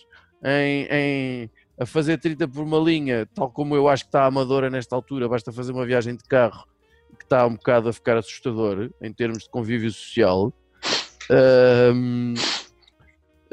em, 0.44 0.88
em- 0.92 1.52
a 1.80 1.86
fazer 1.86 2.18
30 2.18 2.48
por 2.48 2.62
uma 2.64 2.78
linha, 2.78 3.26
tal 3.34 3.50
como 3.50 3.76
eu 3.76 3.88
acho 3.88 4.04
que 4.04 4.10
está 4.10 4.24
a 4.24 4.26
Amadora 4.26 4.70
nesta 4.70 4.96
altura, 4.96 5.30
basta 5.30 5.52
fazer 5.52 5.72
uma 5.72 5.86
viagem 5.86 6.16
de 6.16 6.24
carro, 6.24 6.66
que 7.18 7.24
está 7.24 7.46
um 7.48 7.54
bocado 7.56 7.90
a 7.90 7.94
ficar 7.94 8.18
assustador 8.18 8.90
em 9.02 9.14
termos 9.14 9.44
de 9.44 9.50
convívio 9.50 9.90
social. 9.92 10.54
Ahm, 11.32 12.34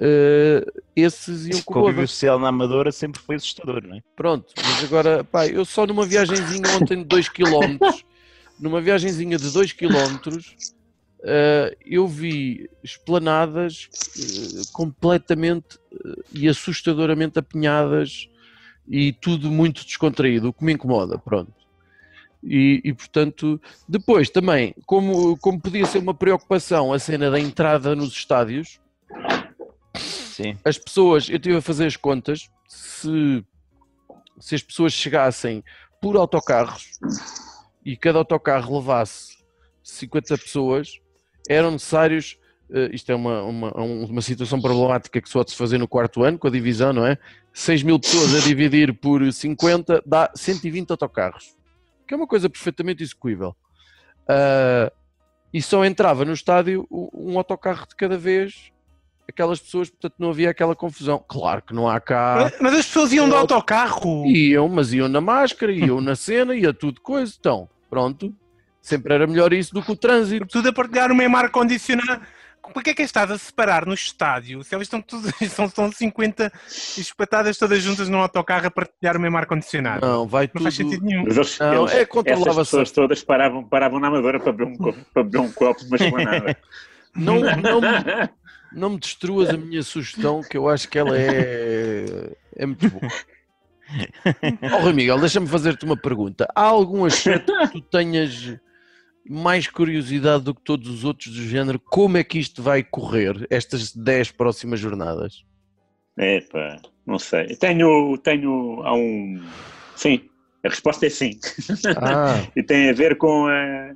ah, 0.00 0.64
esses 0.94 1.46
iam 1.46 1.58
Esse 1.58 1.64
com 1.64 1.74
convívio 1.74 2.06
social 2.08 2.38
na 2.38 2.48
Amadora 2.48 2.90
sempre 2.92 3.20
foi 3.20 3.36
assustador, 3.36 3.82
não 3.86 3.96
é? 3.96 4.00
Pronto, 4.14 4.52
mas 4.56 4.84
agora, 4.84 5.24
pá, 5.24 5.46
eu 5.46 5.64
só 5.64 5.86
numa 5.86 6.04
viagenzinha 6.04 6.76
ontem 6.76 6.98
de 6.98 7.04
2 7.04 7.28
km, 7.28 7.78
numa 8.58 8.80
viagenzinha 8.80 9.38
de 9.38 9.50
2 9.50 9.72
km, 9.72 10.38
eu 11.84 12.06
vi 12.06 12.68
esplanadas 12.82 13.88
eh, 14.16 14.62
completamente 14.72 15.78
eh, 15.92 16.22
e 16.32 16.48
assustadoramente 16.48 17.38
apinhadas 17.38 18.28
e 18.86 19.12
tudo 19.12 19.50
muito 19.50 19.84
descontraído, 19.84 20.48
o 20.48 20.52
que 20.52 20.64
me 20.64 20.72
incomoda, 20.72 21.18
pronto. 21.18 21.52
E, 22.42 22.80
e, 22.84 22.92
portanto, 22.92 23.60
depois 23.88 24.30
também, 24.30 24.74
como, 24.84 25.36
como 25.38 25.60
podia 25.60 25.84
ser 25.86 25.98
uma 25.98 26.14
preocupação 26.14 26.92
a 26.92 26.98
cena 26.98 27.28
da 27.28 27.40
entrada 27.40 27.96
nos 27.96 28.12
estádios, 28.12 28.78
Sim. 29.96 30.56
as 30.64 30.78
pessoas, 30.78 31.28
eu 31.28 31.36
estive 31.36 31.56
a 31.56 31.62
fazer 31.62 31.86
as 31.86 31.96
contas, 31.96 32.48
se, 32.68 33.44
se 34.38 34.54
as 34.54 34.62
pessoas 34.62 34.92
chegassem 34.92 35.64
por 36.00 36.16
autocarros 36.16 36.90
e 37.86 37.96
cada 37.96 38.18
autocarro 38.18 38.78
levasse 38.78 39.38
50 39.82 40.36
pessoas, 40.38 41.00
eram 41.48 41.70
necessários, 41.70 42.36
eh, 42.72 42.90
isto 42.92 43.10
é 43.12 43.14
uma, 43.14 43.42
uma, 43.44 43.72
uma 43.72 44.20
situação 44.20 44.60
problemática 44.60 45.20
que 45.20 45.28
só 45.28 45.44
de 45.44 45.52
se 45.52 45.56
fazer 45.56 45.78
no 45.78 45.86
quarto 45.86 46.24
ano, 46.24 46.36
com 46.36 46.48
a 46.48 46.50
divisão, 46.50 46.92
não 46.92 47.06
é? 47.06 47.16
6 47.52 47.84
mil 47.84 48.00
pessoas 48.00 48.34
a 48.34 48.40
dividir 48.40 48.92
por 48.92 49.32
50 49.32 50.02
dá 50.04 50.30
120 50.34 50.90
autocarros. 50.90 51.54
que 52.06 52.12
é 52.12 52.16
uma 52.16 52.26
coisa 52.26 52.50
perfeitamente 52.50 53.04
execuível. 53.04 53.54
Ah, 54.28 54.92
e 55.54 55.62
só 55.62 55.84
entrava 55.84 56.24
no 56.24 56.32
estádio 56.32 56.86
um 56.90 57.38
autocarro 57.38 57.86
de 57.88 57.94
cada 57.94 58.18
vez, 58.18 58.72
aquelas 59.28 59.60
pessoas, 59.60 59.88
portanto 59.88 60.14
não 60.18 60.30
havia 60.30 60.50
aquela 60.50 60.74
confusão. 60.74 61.24
Claro 61.26 61.62
que 61.62 61.72
não 61.72 61.88
há 61.88 62.00
cá. 62.00 62.36
Mas, 62.42 62.60
mas 62.60 62.74
as 62.74 62.86
pessoas 62.86 63.12
iam 63.12 63.28
de 63.28 63.34
autocarro. 63.34 64.26
Iam, 64.26 64.68
mas 64.68 64.92
iam 64.92 65.08
na 65.08 65.20
máscara, 65.20 65.72
iam 65.72 66.00
na 66.00 66.14
cena, 66.14 66.54
ia 66.54 66.74
tudo 66.74 67.00
coisa. 67.00 67.32
Então, 67.38 67.68
pronto. 67.90 68.34
Sempre 68.80 69.14
era 69.14 69.26
melhor 69.26 69.52
isso 69.52 69.74
do 69.74 69.82
que 69.82 69.90
o 69.92 69.96
trânsito. 69.96 70.46
Tudo 70.46 70.68
a 70.68 70.72
partilhar 70.72 71.10
o 71.10 71.14
mesmo 71.14 71.36
ar-condicionado. 71.36 72.22
Porquê 72.74 72.90
é 72.90 72.94
que 72.94 73.02
estás 73.02 73.30
a 73.30 73.38
separar 73.38 73.86
no 73.86 73.94
estádio? 73.94 74.62
Se 74.64 74.74
elas 74.74 74.86
estão 74.86 75.00
todas, 75.00 75.32
são, 75.52 75.68
são 75.68 75.90
50 75.92 76.52
espetadas 76.98 77.56
todas 77.58 77.80
juntas 77.82 78.08
num 78.08 78.18
autocarro 78.20 78.66
a 78.66 78.70
partilhar 78.70 79.16
o 79.16 79.20
mesmo 79.20 79.36
ar-condicionado. 79.36 80.04
Não, 80.04 80.18
Não, 80.20 80.26
vai 80.28 80.48
tudo. 80.48 80.62
faz 80.62 80.74
sentido 80.74 81.04
nenhum. 81.04 81.24
Mas 81.26 81.36
eles, 81.36 81.58
Não, 81.60 81.82
eles- 81.82 81.92
é 81.92 81.96
essas 81.98 82.08
controlava-se. 82.08 82.56
pessoas 82.70 82.90
todas 82.90 83.22
paravam, 83.22 83.62
paravam 83.64 84.00
na 84.00 84.08
Amadora 84.08 84.40
para 84.40 84.52
beber 84.52 84.72
um, 84.72 84.76
copo- 84.76 85.06
para 85.14 85.22
beber 85.22 85.38
um 85.38 85.52
copo 85.52 85.80
de 85.80 85.86
uma 85.86 85.96
esplanada. 85.96 86.56
Não, 87.14 87.36
não, 87.62 87.80
me- 87.80 88.30
não 88.72 88.90
me 88.90 88.98
destruas 88.98 89.48
a 89.50 89.56
minha 89.56 89.82
sugestão, 89.84 90.40
que 90.42 90.56
eu 90.56 90.68
acho 90.68 90.88
que 90.88 90.98
ela 90.98 91.16
é, 91.16 92.32
é 92.56 92.66
muito 92.66 92.88
boa. 92.90 93.12
Oh, 94.74 94.82
Rui 94.82 94.92
Miguel, 94.92 95.18
deixa-me 95.20 95.46
fazer-te 95.46 95.84
uma 95.84 95.96
pergunta. 95.96 96.46
Há 96.54 96.62
algum 96.62 97.04
aspecto 97.04 97.52
que 97.58 97.68
tu 97.72 97.80
tenhas 97.82 98.56
mais 99.28 99.66
curiosidade 99.68 100.44
do 100.44 100.54
que 100.54 100.62
todos 100.62 100.88
os 100.88 101.04
outros 101.04 101.32
do 101.34 101.42
género? 101.42 101.78
Como 101.80 102.16
é 102.16 102.24
que 102.24 102.38
isto 102.38 102.62
vai 102.62 102.82
correr, 102.82 103.46
estas 103.50 103.94
10 103.94 104.32
próximas 104.32 104.80
jornadas? 104.80 105.44
É 106.18 106.40
pá, 106.40 106.80
não 107.06 107.18
sei. 107.18 107.48
Tenho, 107.56 108.16
tenho, 108.18 108.82
há 108.84 108.94
um... 108.94 109.42
Sim, 109.94 110.20
a 110.64 110.68
resposta 110.68 111.06
é 111.06 111.10
sim. 111.10 111.38
Ah, 111.96 112.44
e 112.56 112.62
tem 112.62 112.90
a 112.90 112.92
ver 112.92 113.16
com 113.18 113.46
a, 113.46 113.90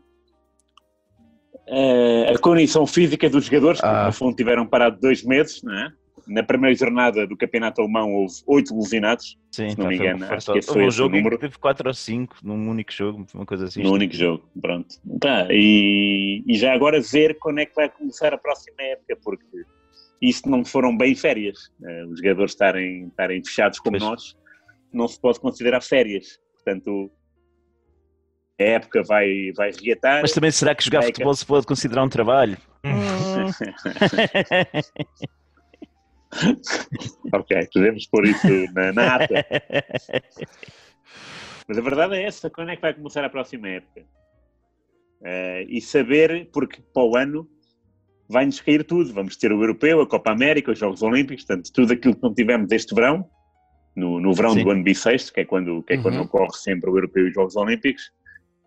a, 1.69 2.35
a 2.35 2.39
condição 2.39 2.87
física 2.87 3.29
dos 3.29 3.47
jogadores, 3.47 3.81
que 3.81 3.87
Ah. 3.87 4.07
no 4.07 4.13
fundo 4.13 4.37
tiveram 4.37 4.67
parado 4.67 4.99
dois 5.01 5.23
meses, 5.25 5.63
não 5.63 5.75
é? 5.75 5.89
Na 6.33 6.45
primeira 6.45 6.77
jornada 6.77 7.27
do 7.27 7.37
campeonato 7.37 7.81
alemão 7.81 8.13
houve 8.15 8.35
oito 8.47 8.73
lesionados, 8.77 9.37
Sim, 9.51 9.71
Se 9.71 9.79
não 9.79 9.87
pá, 9.87 9.91
me 9.91 9.97
foi- 9.97 10.07
engano, 10.07 10.27
foi 10.27 10.37
acho 10.37 10.53
que 10.53 10.59
esse 10.61 10.73
foi 10.73 10.85
um 10.87 10.91
jogo 10.93 11.17
número. 11.17 11.37
que 11.37 11.41
teve 11.41 11.59
4 11.59 11.89
ou 11.89 11.95
5 11.95 12.37
num 12.45 12.71
único 12.71 12.93
jogo, 12.93 13.27
uma 13.35 13.45
coisa 13.45 13.65
assim. 13.65 13.83
no 13.83 13.93
único 13.93 14.15
jogo, 14.15 14.49
pronto. 14.63 14.95
Pá, 15.21 15.49
e, 15.51 16.45
e 16.47 16.55
já 16.57 16.73
agora 16.73 17.01
ver 17.01 17.37
quando 17.41 17.59
é 17.59 17.67
que 17.67 17.75
vai 17.75 17.89
começar 17.89 18.33
a 18.33 18.39
próxima 18.39 18.77
época, 18.81 19.19
porque 19.25 19.45
isso 20.23 20.49
não 20.49 20.65
foram 20.65 20.97
bem 20.97 21.17
férias. 21.17 21.69
Eh, 21.83 22.05
Os 22.07 22.21
jogadores 22.21 22.53
estarem, 22.53 23.09
estarem 23.09 23.45
fechados 23.45 23.81
como 23.81 23.99
Pois. 23.99 24.11
nós, 24.11 24.37
não 24.93 25.09
se 25.09 25.21
pode 25.21 25.41
considerar 25.41 25.81
férias. 25.83 26.39
Portanto, 26.55 27.11
a 28.61 28.63
época 28.63 29.03
vai, 29.03 29.51
vai 29.57 29.73
reatar. 29.73 30.23
Mas 30.23 30.31
também 30.33 30.53
será 30.53 30.77
que 30.77 30.85
jogar 30.85 31.01
Vai, 31.01 31.09
futebol 31.09 31.35
se 31.35 31.45
pode 31.45 31.67
considerar 31.67 32.05
um 32.05 32.09
trabalho? 32.09 32.57
ok, 37.33 37.69
podemos 37.73 38.07
pôr 38.07 38.27
isso 38.27 38.73
na, 38.73 38.93
na 38.93 39.17
ata. 39.17 39.35
Mas 41.69 41.79
a 41.79 41.83
verdade 41.83 42.17
é 42.17 42.25
essa, 42.25 42.51
quando 42.51 42.71
é 42.71 42.77
que 42.77 42.83
vai 42.83 42.95
começar 42.95 43.25
a 43.25 43.31
próxima 43.31 43.69
época? 43.69 44.05
Eh, 45.23 45.67
e 45.69 45.81
saber, 45.81 46.49
porque 46.53 46.83
para 46.93 47.05
o 47.05 47.17
ano 47.17 47.49
vai-nos 48.29 48.61
cair 48.61 48.85
tudo. 48.85 49.13
Vamos 49.13 49.37
ter 49.37 49.53
o 49.53 49.61
Europeu, 49.61 50.01
a 50.01 50.07
Copa 50.07 50.31
América, 50.31 50.73
os 50.73 50.79
Jogos 50.79 51.03
Olímpicos, 51.03 51.45
portanto, 51.45 51.71
tudo 51.73 51.93
aquilo 51.93 52.15
que 52.15 52.23
não 52.23 52.33
tivemos 52.33 52.71
este 52.73 52.95
verão, 52.95 53.29
no, 53.95 54.21
no 54.21 54.33
verão 54.33 54.55
Sim. 54.55 54.65
do 54.65 54.71
ano 54.71 54.83
bissexto, 54.83 55.33
que 55.33 55.41
é 55.41 55.45
quando, 55.45 55.83
que 55.83 55.95
é 55.95 55.99
quando 55.99 56.17
Uhum. 56.17 56.23
ocorre 56.23 56.53
sempre 56.55 56.89
o 56.89 56.97
Europeu 56.97 57.27
e 57.27 57.29
os 57.29 57.35
Jogos 57.35 57.57
Olímpicos, 57.57 58.11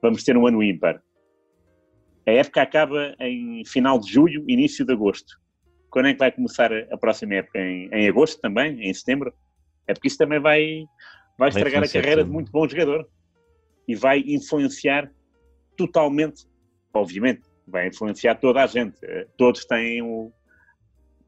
vamos 0.01 0.23
ter 0.23 0.37
um 0.37 0.45
ano 0.45 0.61
ímpar. 0.61 1.01
A 2.27 2.31
época 2.31 2.61
acaba 2.61 3.15
em 3.19 3.63
final 3.65 3.99
de 3.99 4.11
julho, 4.11 4.43
início 4.47 4.85
de 4.85 4.93
agosto. 4.93 5.41
Quando 5.93 6.07
é 6.07 6.13
que 6.13 6.19
vai 6.19 6.31
começar 6.31 6.71
a 6.91 6.97
próxima 6.97 7.35
época? 7.35 7.59
Em, 7.59 7.87
em 7.93 8.09
agosto 8.09 8.41
também? 8.41 8.81
Em 8.81 8.91
setembro? 8.91 9.31
É 9.85 9.93
porque 9.93 10.07
isso 10.07 10.17
também 10.17 10.39
vai, 10.39 10.85
vai 11.37 11.49
estragar 11.49 11.83
a 11.83 11.87
carreira 11.87 12.21
tudo. 12.21 12.25
de 12.29 12.33
muito 12.33 12.51
bom 12.51 12.67
jogador. 12.67 13.07
E 13.87 13.93
vai 13.93 14.23
influenciar 14.25 15.11
totalmente, 15.77 16.47
obviamente, 16.91 17.43
vai 17.67 17.89
influenciar 17.89 18.33
toda 18.35 18.63
a 18.63 18.65
gente. 18.65 18.97
Eh, 19.03 19.27
Todos 19.37 19.65
têm 19.65 20.01
o, 20.01 20.31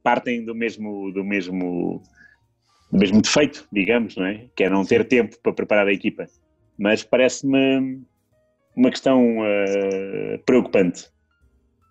partem 0.02 0.44
do 0.44 0.56
mesmo, 0.56 1.12
do 1.12 1.24
mesmo, 1.24 2.02
do 2.92 2.98
mesmo 2.98 3.22
defeito, 3.22 3.68
digamos, 3.72 4.16
não 4.16 4.26
é? 4.26 4.50
Que 4.56 4.64
é 4.64 4.70
não 4.70 4.84
ter 4.84 5.08
tempo 5.08 5.38
para 5.44 5.54
preparar 5.54 5.86
a 5.86 5.94
equipa. 5.94 6.26
Mas 6.76 7.04
parece-me 7.04 8.02
uma 8.76 8.90
questão 8.90 9.46
eh, 9.46 10.40
preocupante. 10.44 11.14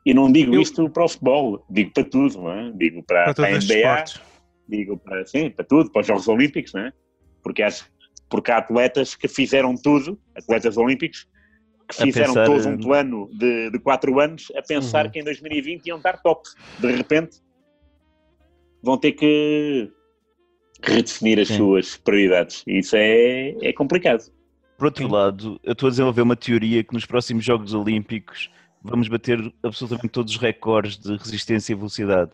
E 0.05 0.13
não 0.13 0.31
digo 0.31 0.55
Eu- 0.55 0.61
isto 0.61 0.89
para 0.91 1.05
o 1.05 1.09
futebol, 1.09 1.65
digo 1.71 1.93
para 1.93 2.05
tudo, 2.05 2.43
não 2.43 2.53
é? 2.53 2.73
Digo 2.73 3.03
para, 3.03 3.25
Para 3.25 3.35
para 3.35 3.47
a 3.47 3.51
NBA, 3.53 4.05
digo 4.69 4.99
para, 4.99 5.27
sim, 5.27 5.51
para 5.51 5.65
tudo, 5.65 5.91
para 5.91 6.01
os 6.03 6.07
Jogos 6.07 6.29
Olímpicos, 6.29 6.73
não 6.75 6.83
é? 6.83 6.93
Porque, 7.43 7.63
há- 7.63 7.71
porque 8.29 8.51
há 8.51 8.59
atletas 8.59 9.15
que 9.15 9.29
fizeram 9.29 9.75
tudo, 9.77 10.19
atletas 10.37 10.77
olímpicos, 10.77 11.27
que 11.89 11.97
fizeram 11.97 12.29
pensar, 12.35 12.47
todo 12.47 12.67
eh, 12.67 12.71
um 12.71 12.79
plano 12.79 13.29
de, 13.39 13.71
de 13.71 13.79
quatro 13.79 14.19
anos 14.21 14.51
a 14.57 14.63
pensar 14.63 15.07
Uhum. 15.07 15.11
que 15.13 15.21
em 15.21 15.25
2020 15.25 15.87
iam 15.87 15.99
estar 15.99 16.19
top. 16.23 16.43
De 16.79 16.91
repente 16.93 17.39
vão 18.83 18.97
ter 18.99 19.13
que 19.13 19.91
redefinir 20.83 21.39
as 21.39 21.49
Sim. 21.49 21.57
suas 21.57 21.97
prioridades. 21.97 22.63
E 22.67 22.79
isso 22.79 22.97
é, 22.97 23.51
é 23.63 23.73
complicado. 23.73 24.25
Por 24.79 24.87
outro 24.87 25.09
lado, 25.09 25.59
eu 25.63 25.73
estou 25.73 25.87
a 25.87 25.91
desenvolver 25.91 26.23
uma 26.23 26.37
teoria 26.37 26.83
que 26.83 26.93
nos 26.93 27.07
próximos 27.07 27.45
Jogos 27.45 27.73
Olímpicos 27.75 28.51
vamos 28.85 29.09
bater 29.09 29.41
absolutamente 29.63 30.13
todos 30.13 30.35
os 30.35 30.39
recordes 30.41 30.99
de 30.99 31.17
resistência 31.17 31.73
e 31.73 31.77
velocidade. 31.77 32.31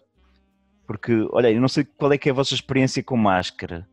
Porque, 0.87 1.13
olha, 1.31 1.51
eu 1.51 1.61
não 1.61 1.69
sei 1.69 1.85
qual 1.85 2.13
é 2.13 2.19
que 2.19 2.29
é 2.29 2.33
a 2.33 2.35
vossa 2.35 2.53
experiência 2.55 3.03
com 3.03 3.17
máscara, 3.17 3.87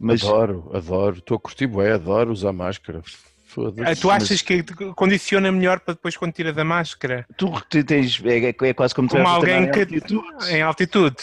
mas 0.00 0.22
adoro, 0.24 0.70
adoro. 0.74 1.18
Estou 1.18 1.36
a 1.36 1.40
curtir 1.40 1.66
bué, 1.66 1.92
adoro 1.92 2.32
usar 2.32 2.52
máscara. 2.52 3.02
Foda-se. 3.44 3.90
Ah, 3.90 3.94
Tu 3.94 4.10
achas 4.10 4.40
que 4.40 4.62
te 4.62 4.74
condiciona 4.94 5.52
melhor 5.52 5.80
para 5.80 5.92
depois 5.92 6.16
quando 6.16 6.32
tiras 6.32 6.56
a 6.56 6.64
máscara? 6.64 7.26
tu 7.36 7.50
te- 7.68 7.84
tens, 7.84 8.18
é, 8.24 8.38
é- 8.48 8.54
é 8.68 8.72
quase 8.74 8.94
como 8.94 9.08
Como 9.10 9.28
alguém 9.28 9.70
que 9.70 9.78
em 9.80 9.82
altitude. 9.82 10.50
em 10.50 10.62
altitude. 10.62 11.16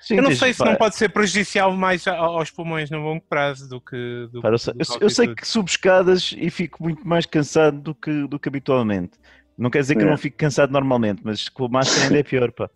Sim, 0.00 0.16
Eu 0.16 0.22
não 0.22 0.34
sei 0.34 0.52
se 0.52 0.64
não 0.64 0.74
pode 0.76 0.96
ser 0.96 1.08
prejudicial 1.10 1.72
mais 1.76 2.06
aos 2.08 2.50
pulmões 2.50 2.90
no 2.90 2.98
longo 3.02 3.24
prazo 3.28 3.68
do 3.68 3.80
que. 3.80 4.28
Do, 4.32 4.58
sei, 4.58 4.74
do 4.74 4.80
eu- 4.80 4.98
eu 5.02 5.10
sei 5.10 5.34
que 5.34 5.46
subo 5.46 5.68
escadas 5.68 6.32
e 6.36 6.50
fico 6.50 6.82
muito 6.82 7.06
mais 7.06 7.24
cansado 7.26 7.80
do 7.80 7.94
que, 7.94 8.26
do 8.28 8.38
que 8.38 8.48
habitualmente. 8.48 9.12
Não 9.56 9.70
quer 9.70 9.80
dizer 9.80 9.94
que 9.96 10.02
eu 10.02 10.06
É. 10.06 10.10
não 10.10 10.16
fico 10.18 10.36
cansado 10.36 10.72
normalmente, 10.72 11.20
mas 11.24 11.48
com 11.48 11.66
a 11.66 11.68
máscara 11.68 12.04
ainda 12.04 12.18
é 12.18 12.22
pior, 12.22 12.50
pá. 12.52 12.68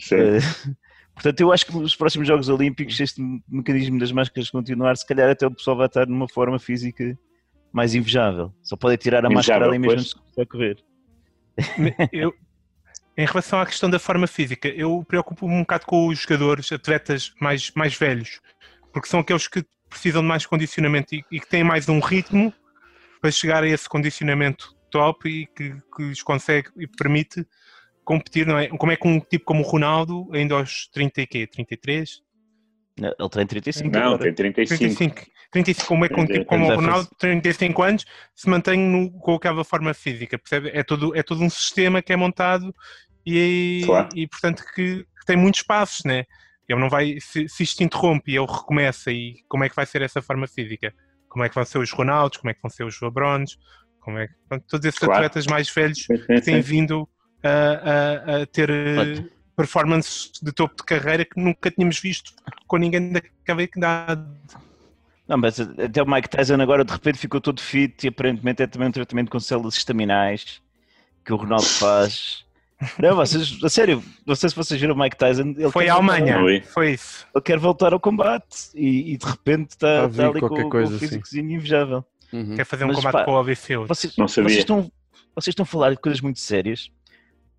Sim. 0.00 0.16
Eh, 0.16 0.38
portanto, 1.14 1.40
eu 1.40 1.52
acho 1.52 1.66
que 1.66 1.76
nos 1.76 1.94
próximos 1.94 2.26
Jogos 2.26 2.48
Olímpicos, 2.48 2.96
se 2.96 3.02
este 3.02 3.22
mecanismo 3.48 3.98
das 3.98 4.12
máscaras 4.12 4.50
continuar, 4.50 4.96
se 4.96 5.06
calhar 5.06 5.28
até 5.30 5.46
o 5.46 5.50
pessoal 5.50 5.76
vai 5.76 5.86
estar 5.86 6.06
numa 6.06 6.28
forma 6.28 6.58
física 6.58 7.16
mais 7.72 7.94
invejável. 7.94 8.52
Só 8.62 8.76
pode 8.76 8.96
tirar 8.96 9.24
a 9.24 9.30
máscara 9.30 9.66
Invejável, 9.66 9.68
ali 9.68 9.78
mesmo 9.78 10.02
de 10.08 10.14
começar 10.14 10.42
a 10.42 10.46
correr. 10.46 10.76
Eu, 12.12 12.32
em 13.16 13.26
relação 13.26 13.60
à 13.60 13.66
questão 13.66 13.90
da 13.90 13.98
forma 13.98 14.26
física, 14.26 14.68
eu 14.68 15.04
preocupo-me 15.06 15.52
um 15.54 15.60
bocado 15.60 15.86
com 15.86 16.06
os 16.06 16.20
jogadores, 16.20 16.70
atletas 16.72 17.32
mais, 17.40 17.70
mais 17.74 17.94
velhos, 17.96 18.40
porque 18.92 19.08
são 19.08 19.20
aqueles 19.20 19.48
que 19.48 19.64
precisam 19.90 20.22
de 20.22 20.28
mais 20.28 20.46
condicionamento 20.46 21.14
e, 21.14 21.24
e 21.30 21.40
que 21.40 21.48
têm 21.48 21.64
mais 21.64 21.88
um 21.88 21.98
ritmo 21.98 22.52
para 23.20 23.30
chegar 23.30 23.64
a 23.64 23.68
esse 23.68 23.88
condicionamento 23.88 24.74
top 24.90 25.28
e 25.28 25.46
que, 25.46 25.74
que 25.96 26.02
lhes 26.02 26.22
consegue 26.22 26.68
e 26.78 26.86
permite 26.86 27.46
competir, 28.04 28.46
não 28.46 28.58
é? 28.58 28.68
Como 28.68 28.90
é 28.92 28.96
que 28.96 29.06
um 29.06 29.20
tipo 29.20 29.44
como 29.44 29.62
o 29.62 29.66
Ronaldo, 29.66 30.28
ainda 30.32 30.54
aos 30.54 30.86
30 30.88 31.22
e 31.22 31.26
quê? 31.26 31.46
33? 31.46 32.22
Ele 33.00 33.28
tem 33.30 33.46
35 33.46 33.90
Não, 33.90 34.00
agora. 34.00 34.22
tem 34.24 34.34
35. 34.34 34.78
35. 34.78 35.38
35, 35.50 35.86
como 35.88 36.04
é 36.04 36.08
que 36.08 36.20
um 36.20 36.26
tipo 36.26 36.44
como 36.44 36.66
o 36.66 36.74
Ronaldo, 36.74 37.08
35 37.18 37.82
anos, 37.82 38.04
se 38.34 38.48
mantém 38.48 38.78
no- 38.78 39.10
com 39.20 39.34
aquela 39.34 39.62
forma 39.64 39.94
física, 39.94 40.38
percebe? 40.38 40.70
É 40.74 40.82
todo, 40.82 41.14
é 41.16 41.22
todo 41.22 41.42
um 41.42 41.48
sistema 41.48 42.02
que 42.02 42.12
é 42.12 42.16
montado 42.16 42.74
e, 43.24 43.82
Claro. 43.86 44.08
e 44.14 44.26
portanto, 44.26 44.62
que, 44.74 45.04
que 45.04 45.26
tem 45.26 45.36
muitos 45.36 45.62
passos, 45.62 46.04
né? 46.04 46.24
Ele 46.68 46.80
não 46.80 46.90
vai, 46.90 47.18
se, 47.20 47.48
se 47.48 47.62
isto 47.62 47.82
interrompe 47.82 48.32
e 48.32 48.36
ele 48.36 48.46
recomeça, 48.46 49.10
e 49.10 49.36
como 49.48 49.64
é 49.64 49.68
que 49.70 49.76
vai 49.76 49.86
ser 49.86 50.02
essa 50.02 50.20
forma 50.20 50.46
física? 50.46 50.92
Como 51.28 51.42
é 51.44 51.48
que 51.48 51.54
vão 51.54 51.64
ser 51.64 51.78
os 51.78 51.90
Ronaldos? 51.90 52.38
Como 52.38 52.50
é 52.50 52.54
que 52.54 52.60
vão 52.60 52.70
ser 52.70 52.84
os 52.84 53.00
Lebrones? 53.00 53.56
Como 54.08 54.18
é 54.20 54.26
que, 54.26 54.32
portanto, 54.48 54.64
todos 54.70 54.86
esses 54.86 54.98
Claro. 54.98 55.14
atletas 55.16 55.46
mais 55.46 55.68
velhos 55.68 56.06
têm 56.42 56.62
vindo 56.62 57.06
a, 57.44 57.48
a- 58.38 58.42
a 58.42 58.46
ter 58.46 58.70
eh, 58.70 59.22
performances 59.54 60.30
de 60.42 60.50
topo 60.50 60.76
de 60.76 60.82
carreira 60.84 61.26
que 61.26 61.38
nunca 61.38 61.70
tínhamos 61.70 61.98
visto 62.00 62.32
com 62.66 62.78
ninguém 62.78 63.12
daquela 63.12 63.62
idade. 63.62 64.24
Não, 65.28 65.36
mas 65.36 65.60
até 65.60 66.02
o 66.02 66.10
Mike 66.10 66.30
Tyson 66.30 66.54
agora 66.58 66.86
de 66.86 66.90
repente 66.94 67.18
ficou 67.18 67.38
todo 67.38 67.60
fit 67.60 68.02
e 68.04 68.08
aparentemente 68.08 68.62
é 68.62 68.66
também 68.66 68.88
um 68.88 68.92
tratamento 68.92 69.30
com 69.30 69.38
células 69.38 69.74
estaminais 69.76 70.62
que 71.22 71.30
o 71.30 71.36
Ronaldo 71.36 71.66
faz. 71.66 72.46
Não, 72.98 73.14
vocês, 73.14 73.58
a 73.62 73.68
sério, 73.68 74.02
não 74.24 74.34
sei 74.36 74.48
se 74.48 74.56
vocês 74.56 74.80
viram 74.80 74.94
o 74.94 74.98
Mike 74.98 75.18
Tyson. 75.18 75.52
Ele 75.58 75.68
Foi 75.70 75.86
voltar- 75.88 75.96
Alemanha, 76.14 76.62
Foi. 76.72 76.92
isso. 76.92 77.26
Ele 77.34 77.42
quer 77.44 77.58
voltar 77.58 77.92
ao 77.92 78.00
combate 78.00 78.70
e, 78.74 79.12
e 79.12 79.16
de 79.18 79.26
repente 79.26 79.70
está, 79.72 80.06
está 80.06 80.28
ali 80.28 80.40
com, 80.40 80.46
qualquer 80.48 80.62
com 80.62 80.70
coisa 80.70 80.92
o 80.92 80.96
assim. 80.96 81.06
físicozinho 81.08 81.50
invejável. 81.56 82.04
Uhum. 82.32 82.56
Quer 82.56 82.64
fazer 82.64 82.84
um 82.84 82.88
Mas, 82.88 82.96
combate 82.96 83.12
pá, 83.12 83.24
com 83.24 83.30
o 83.32 83.34
Holyfield. 83.34 83.86
Vocês, 83.88 84.16
Não 84.16 84.28
sabia. 84.28 84.48
vocês, 84.50 84.58
estão, 84.60 84.82
vocês 85.34 85.52
estão 85.52 85.62
a 85.62 85.66
falar 85.66 85.90
de 85.90 85.96
coisas 85.96 86.20
muito 86.20 86.38
sérias. 86.40 86.90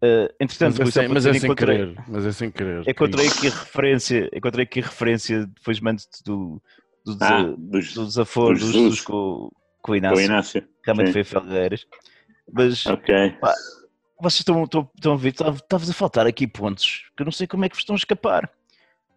Uh, 0.01 0.31
entretanto, 0.39 0.77
Mas 0.79 0.95
é 0.95 1.07
mas 1.09 1.25
é 1.25 1.33
sem 1.33 1.43
encontrei- 1.45 1.77
querer. 1.77 2.03
Mas 2.07 2.25
é 2.25 2.31
sem 2.31 2.51
querer. 2.51 2.87
Encontrei 2.87 3.27
aqui 3.27 3.47
a 3.47 3.49
referência, 3.49 4.29
encontrei 4.33 4.63
aqui 4.63 4.79
a 4.79 4.83
referência, 4.83 5.45
depois 5.47 5.79
mando-te 5.81 6.23
do, 6.23 6.61
do, 7.05 7.17
Ah, 7.21 7.43
dos, 7.57 7.93
do 7.93 8.05
desaforo 8.05 8.53
dos 8.53 8.63
dos. 8.63 8.71
Jesus 8.71 9.01
com, 9.01 9.13
com 9.13 9.47
o 9.47 9.51
com 9.81 9.95
Inácio. 9.95 10.17
o 10.17 10.21
Inácio. 10.21 10.67
Realmente 10.85 11.07
Sim. 11.07 11.13
foi 11.13 11.23
Felgueiras. 11.25 11.85
Mas 12.51 12.85
Ok. 12.85 13.13
vocês 14.21 14.39
estão, 14.39 14.63
estão, 14.63 14.89
estão 14.95 15.13
a 15.13 15.17
ver, 15.17 15.29
estava 15.29 15.57
a 15.69 15.93
faltar 15.93 16.25
aqui 16.27 16.47
pontos 16.47 17.09
que 17.17 17.21
eu 17.21 17.25
não 17.25 17.31
sei 17.31 17.45
como 17.47 17.65
é 17.65 17.69
que 17.69 17.75
vos 17.75 17.81
estão 17.81 17.95
a 17.95 17.97
escapar. 17.97 18.49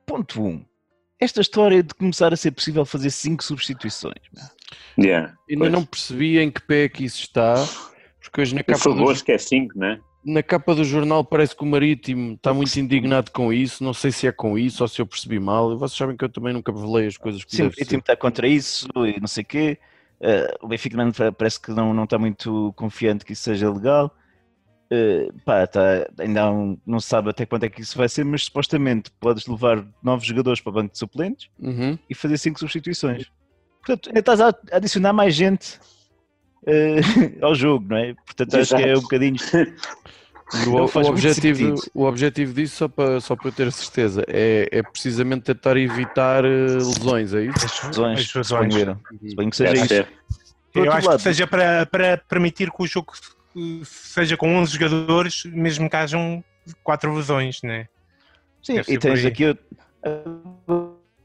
Ponto 0.04 0.42
1. 0.42 0.46
Um, 0.48 0.64
esta 1.22 1.40
história 1.40 1.82
de 1.82 1.94
começar 1.94 2.32
a 2.32 2.36
ser 2.36 2.50
possível 2.50 2.84
fazer 2.84 3.10
5 3.10 3.42
substituições. 3.44 4.22
Yeah. 4.98 5.34
Ainda 5.48 5.64
Pois. 5.64 5.72
não 5.72 5.84
percebi 5.84 6.38
em 6.38 6.50
que 6.50 6.60
pé 6.62 6.84
é 6.84 6.88
que 6.88 7.04
isso 7.04 7.20
está, 7.20 7.54
porque 8.20 8.40
hoje 8.40 8.54
na 8.54 8.62
Por 8.64 8.74
capa, 8.74 8.88
do, 8.90 8.96
favor, 8.96 9.22
que 9.22 9.32
é 9.32 9.38
5, 9.38 9.78
né? 9.78 10.00
na 10.24 10.42
capa 10.42 10.74
do 10.74 10.84
jornal 10.84 11.24
parece 11.24 11.54
que 11.54 11.62
o 11.62 11.66
Marítimo 11.66 12.34
está 12.34 12.54
muito 12.54 12.74
indignado 12.78 13.30
com 13.30 13.52
isso. 13.52 13.82
Não 13.82 13.92
sei 13.92 14.12
se 14.12 14.26
é 14.26 14.32
com 14.32 14.56
isso 14.56 14.82
ou 14.82 14.88
se 14.88 15.00
eu 15.00 15.06
percebi 15.06 15.40
mal. 15.40 15.72
E 15.72 15.76
vocês 15.76 15.96
sabem 15.96 16.16
que 16.16 16.24
eu 16.24 16.28
também 16.28 16.52
nunca 16.52 16.72
velei 16.72 17.06
as 17.06 17.16
coisas 17.16 17.44
que 17.44 17.56
Sim, 17.56 17.66
o 17.66 17.70
time 17.70 17.98
está 17.98 18.16
contra 18.16 18.46
isso 18.46 18.86
e 18.96 19.20
não 19.20 19.26
sei 19.26 19.42
o 19.42 19.46
quê. 19.46 19.78
Eh, 20.20 20.56
o 20.62 20.68
Benfica 20.68 20.96
parece 21.36 21.60
que 21.60 21.72
não, 21.72 21.92
não 21.92 22.04
está 22.04 22.18
muito 22.18 22.72
confiante 22.76 23.24
que 23.24 23.32
isso 23.32 23.42
seja 23.42 23.70
legal. 23.70 24.14
Eh, 24.94 25.28
pá, 25.46 25.66
tá, 25.66 26.06
ainda 26.18 26.50
um- 26.50 26.76
não 26.86 27.00
se 27.00 27.08
sabe 27.08 27.30
até 27.30 27.46
quando 27.46 27.64
é 27.64 27.68
que 27.70 27.80
isso 27.80 27.96
vai 27.96 28.10
ser, 28.10 28.24
mas 28.26 28.44
supostamente 28.44 29.10
podes 29.18 29.46
levar 29.46 29.82
novos 30.02 30.26
jogadores 30.26 30.60
para 30.60 30.68
o 30.68 30.72
banco 30.74 30.92
de 30.92 30.98
suplentes 30.98 31.48
Uhum. 31.58 31.98
e 32.10 32.14
fazer 32.14 32.36
cinco 32.36 32.58
substituições. 32.58 33.24
Portanto, 33.80 34.08
ainda 34.10 34.20
estás 34.20 34.40
a 34.42 34.54
adicionar 34.70 35.14
mais 35.14 35.34
gente 35.34 35.80
eh, 36.66 36.96
ao 37.40 37.54
jogo, 37.54 37.86
não 37.88 37.96
é? 37.96 38.12
Portanto, 38.26 38.54
acho 38.56 38.76
que 38.76 38.82
é 38.82 38.86
um 38.88 38.90
Exato. 38.90 39.02
bocadinho. 39.02 39.36
O, 40.54 40.70
Não 40.70 40.84
o 40.84 41.08
objetivo, 41.08 41.74
o 41.94 42.04
objetivo 42.04 42.52
disso, 42.52 42.76
só 42.76 42.86
para, 42.86 43.20
só 43.22 43.34
para 43.34 43.48
eu 43.48 43.52
ter 43.52 43.72
certeza, 43.72 44.22
é, 44.28 44.68
é 44.70 44.82
precisamente 44.82 45.44
tentar 45.44 45.78
evitar 45.78 46.44
eh, 46.44 46.48
lesões, 46.74 47.32
é 47.32 47.44
isso? 47.46 47.64
As- 47.64 47.82
Lesões, 47.84 48.18
as 48.20 48.34
lesões. 48.34 48.46
suponho 48.74 48.78
eu. 49.22 49.30
Suponho 49.30 49.48
que 49.50 49.56
seja 49.56 49.82
isso. 49.82 50.08
Eu 50.74 50.92
acho 50.92 51.06
lado- 51.08 51.16
que 51.16 51.22
seja 51.22 51.46
para, 51.46 51.86
para 51.86 52.18
permitir 52.18 52.70
que 52.70 52.82
o 52.82 52.86
jogo 52.86 53.14
seja 53.84 54.36
com 54.36 54.54
11 54.56 54.72
jogadores, 54.72 55.44
mesmo 55.46 55.88
que 55.88 55.96
hajam 55.96 56.42
4 56.82 57.14
lesões, 57.14 57.60
né? 57.62 57.88
Sim, 58.62 58.74
Deve 58.76 58.92
e 58.94 58.98
tens 58.98 59.24
aqui. 59.24 59.56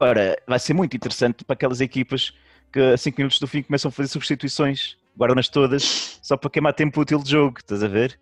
Agora, 0.00 0.36
vai 0.46 0.58
ser 0.58 0.74
muito 0.74 0.96
interessante 0.96 1.44
para 1.44 1.54
aquelas 1.54 1.80
equipas 1.80 2.32
que 2.72 2.80
a 2.80 2.96
5 2.96 3.16
minutos 3.18 3.38
do 3.40 3.46
fim 3.46 3.62
começam 3.62 3.88
a 3.88 3.92
fazer 3.92 4.08
substituições, 4.08 4.96
guardam-nas 5.16 5.48
todas, 5.48 6.18
só 6.22 6.36
para 6.36 6.50
queimar 6.50 6.74
tempo 6.74 7.00
útil 7.00 7.18
de 7.22 7.30
jogo, 7.30 7.58
estás 7.58 7.82
a 7.82 7.88
ver? 7.88 8.18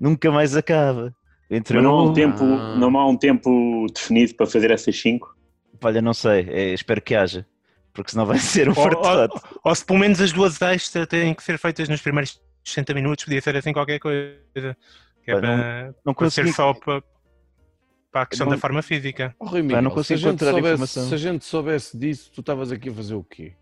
Nunca 0.00 0.30
mais 0.30 0.54
acaba. 0.56 1.14
Entre 1.50 1.74
Mas 1.74 1.82
não 1.84 1.94
há, 1.96 2.04
um 2.04 2.12
tempo, 2.12 2.44
Ah. 2.44 2.76
não 2.76 2.96
há 2.98 3.06
um 3.08 3.16
tempo 3.16 3.86
definido 3.92 4.34
para 4.34 4.46
fazer 4.46 4.70
essas 4.70 5.00
5? 5.00 5.34
Olha, 5.82 6.02
não 6.02 6.12
sei, 6.12 6.46
é, 6.50 6.74
espero 6.74 7.00
que 7.00 7.14
haja, 7.14 7.46
porque 7.92 8.10
senão 8.10 8.26
vai 8.26 8.38
ser 8.38 8.68
um 8.68 8.72
Ou, 8.72 8.76
fartado. 8.84 9.32
ou- 9.34 9.60
ou 9.64 9.74
se 9.74 9.84
pelo 9.84 9.98
menos 9.98 10.20
as 10.20 10.30
duas 10.32 10.60
extras 10.60 11.06
têm 11.08 11.34
que 11.34 11.42
ser 11.42 11.58
feitas 11.58 11.88
nos 11.88 12.00
primeiros 12.02 12.40
60 12.70 12.94
minutos, 12.94 13.24
podia 13.24 13.40
ser 13.40 13.56
assim 13.56 13.72
qualquer 13.72 13.98
coisa. 13.98 14.76
Que 15.24 15.30
é 15.32 15.34
para, 15.40 15.94
Não 16.04 16.14
para 16.14 16.30
ser 16.30 16.48
só 16.52 16.72
para, 16.74 17.02
para 18.10 18.22
a 18.22 18.26
questão 18.26 18.46
Não- 18.46 18.54
da 18.54 18.58
forma 18.60 18.82
física. 18.82 19.34
Oh, 19.38 19.46
Rui 19.46 19.62
Miguel, 19.62 19.82
não 19.82 19.90
se, 19.90 19.94
a 19.94 19.96
consigo 19.96 20.18
gente 20.20 20.28
encontrar 20.28 20.50
soubesse, 20.52 20.68
informação. 20.74 21.08
se 21.08 21.14
a 21.14 21.18
gente 21.18 21.44
soubesse 21.44 21.98
disso, 21.98 22.30
tu 22.34 22.40
estavas 22.40 22.72
aqui 22.72 22.88
a 22.88 22.92
fazer 22.92 23.14
o 23.14 23.24
quê? 23.24 23.52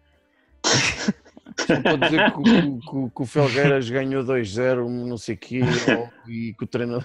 Só 1.58 1.80
para 1.80 1.96
dizer 1.96 2.32
que, 2.32 2.38
o- 2.38 2.42
que 2.80 2.96
o- 2.96 3.10
que 3.10 3.22
o 3.22 3.26
Felgueiras 3.26 3.88
ganhou 3.88 4.22
2-0, 4.22 4.88
não 4.88 5.16
sei 5.16 5.34
o 5.34 5.38
quê, 5.38 5.60
ou- 5.96 6.30
e 6.30 6.52
que 6.54 6.64
o 6.64 6.66
treinador. 6.66 7.04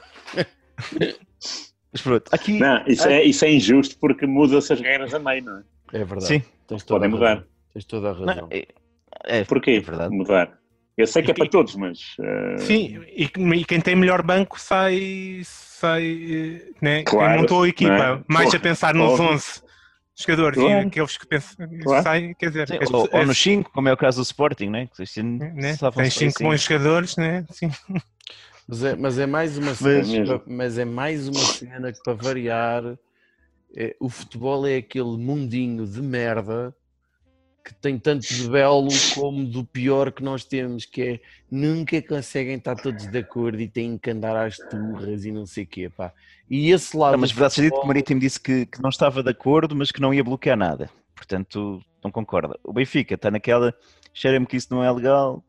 Mas 1.91 2.01
pronto, 2.01 2.29
aqui. 2.33 2.59
Não, 2.59 2.83
isso, 2.87 3.07
é, 3.07 3.23
isso 3.23 3.45
é 3.45 3.51
injusto 3.51 3.97
porque 3.99 4.25
muda-se 4.25 4.71
as 4.73 4.79
regras 4.79 5.13
a 5.13 5.19
meio, 5.19 5.43
não 5.43 5.57
é? 5.57 5.63
É 5.93 5.97
verdade. 6.05 6.25
Sim, 6.25 6.43
Podem 6.87 7.09
mudar. 7.09 7.43
Tens 7.73 7.85
toda 7.85 8.09
a 8.09 8.13
razão. 8.13 8.25
não, 8.25 8.47
é, 8.51 8.67
é, 9.25 9.43
Porquê? 9.43 9.71
é 9.71 9.79
verdade. 9.79 10.13
Mudar. 10.15 10.57
Eu 10.97 11.07
sei 11.07 11.23
que 11.23 11.31
é 11.31 11.33
para 11.33 11.47
todos, 11.49 11.75
mas. 11.75 12.15
eh, 12.19 12.57
Sim, 12.59 13.01
e, 13.15 13.23
e 13.55 13.65
quem 13.65 13.79
tem 13.81 13.95
melhor 13.95 14.21
banco 14.21 14.59
sai. 14.59 15.41
sai 15.43 16.61
eh, 16.63 16.71
né? 16.81 17.03
Claro, 17.03 17.31
quem 17.31 17.41
montou 17.41 17.63
a 17.63 17.67
equipa, 17.69 17.97
não 17.97 18.03
é? 18.17 18.23
mais 18.27 18.45
Porra, 18.47 18.57
a 18.57 18.61
pensar 18.61 18.93
nos 18.93 19.11
óbvio. 19.19 19.25
11 19.33 19.61
jogadores 20.15 20.57
e 20.57 20.61
Claro. 20.61 20.87
aqueles 20.87 21.17
que 21.17 21.25
pensam. 21.27 21.67
Claro. 21.81 22.03
Sai, 22.03 22.35
quer 22.37 22.47
dizer, 22.49 22.67
Sim, 22.67 22.75
as 22.75 22.91
ou, 22.91 23.03
pessoas- 23.03 23.09
ou 23.21 23.25
nos 23.25 23.37
5, 23.41 23.71
como 23.71 23.89
é 23.89 23.93
o 23.93 23.97
caso 23.97 24.21
do 24.21 24.23
Sporting, 24.23 24.69
né? 24.69 24.87
Que 24.95 25.21
né? 25.23 25.71
estavam 25.71 26.03
Tens 26.03 26.13
só 26.13 26.19
em 26.19 26.29
5 26.29 26.37
cinco. 26.37 26.49
bons 26.51 26.61
jogadores, 26.61 27.15
né? 27.17 27.45
Sim. 27.51 27.71
Mas 28.67 28.83
é, 28.83 28.95
mas 28.95 29.17
é 29.17 29.25
mais 29.25 29.57
uma 29.57 29.67
Mas- 29.67 29.77
cena, 30.07 30.41
mas 30.45 30.77
é 30.77 30.85
mais 30.85 31.27
uma 31.27 31.39
cena 31.39 31.91
que 31.91 31.99
para 32.03 32.13
variar 32.13 32.83
é, 33.75 33.95
o 33.99 34.07
futebol 34.09 34.67
é 34.67 34.75
aquele 34.77 35.17
mundinho 35.17 35.87
de 35.87 36.01
merda 36.01 36.73
que 37.63 37.73
tem 37.75 37.97
tanto 37.97 38.27
de 38.27 38.49
belo 38.49 38.89
como 39.13 39.45
do 39.45 39.63
pior 39.63 40.11
que 40.11 40.23
nós 40.23 40.43
temos, 40.43 40.85
que 40.85 41.01
é 41.01 41.19
nunca 41.49 42.01
conseguem 42.01 42.55
estar 42.55 42.75
todos 42.75 43.05
de 43.05 43.17
acordo 43.17 43.59
e 43.61 43.67
têm 43.67 43.97
que 43.97 44.09
andar 44.09 44.35
às 44.35 44.57
turras 44.57 45.25
e 45.25 45.31
não 45.31 45.45
sei 45.45 45.63
o 45.63 45.67
quê, 45.67 45.89
pá. 45.89 46.11
E 46.49 46.71
esse 46.71 46.97
lado 46.97 47.13
Não, 47.13 47.19
mas 47.19 47.31
verdade 47.31 47.53
seja 47.53 47.67
dito 47.67 47.79
que 47.79 47.85
o 47.85 47.87
Marítimo 47.87 48.19
disse 48.19 48.39
que, 48.39 48.65
que 48.65 48.81
não 48.81 48.89
estava 48.89 49.23
de 49.23 49.29
acordo, 49.29 49.75
mas 49.75 49.91
que 49.91 50.01
não 50.01 50.13
ia 50.13 50.23
bloquear 50.23 50.57
nada. 50.57 50.89
Portanto, 51.15 51.81
não 52.03 52.11
concorda. 52.11 52.59
O 52.63 52.73
Benfica 52.73 53.15
está 53.15 53.29
naquela, 53.29 53.73
cheira-me 54.13 54.45
que 54.45 54.57
isso 54.57 54.67
não 54.71 54.83
é 54.83 54.91
legal, 54.91 55.43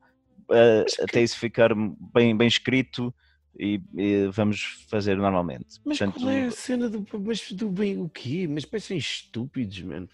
eh, 0.51 0.85
até 1.03 1.23
isso 1.23 1.39
ficar 1.39 1.75
bem, 1.75 2.37
bem 2.37 2.47
escrito 2.47 3.13
e, 3.59 3.81
e 3.95 4.29
vamos 4.33 4.85
fazer 4.89 5.17
normalmente. 5.17 5.81
Mas 5.85 5.99
Portanto, 5.99 6.21
qual 6.21 6.31
é 6.31 6.45
a 6.45 6.51
cena 6.51 6.89
do, 6.89 7.07
mas 7.21 7.53
do 7.53 7.71
bem 7.71 7.99
o 7.99 8.09
quê? 8.09 8.47
Mas 8.49 8.65
parecem 8.65 8.99
estúpidos, 8.99 9.81
mano. 9.83 10.09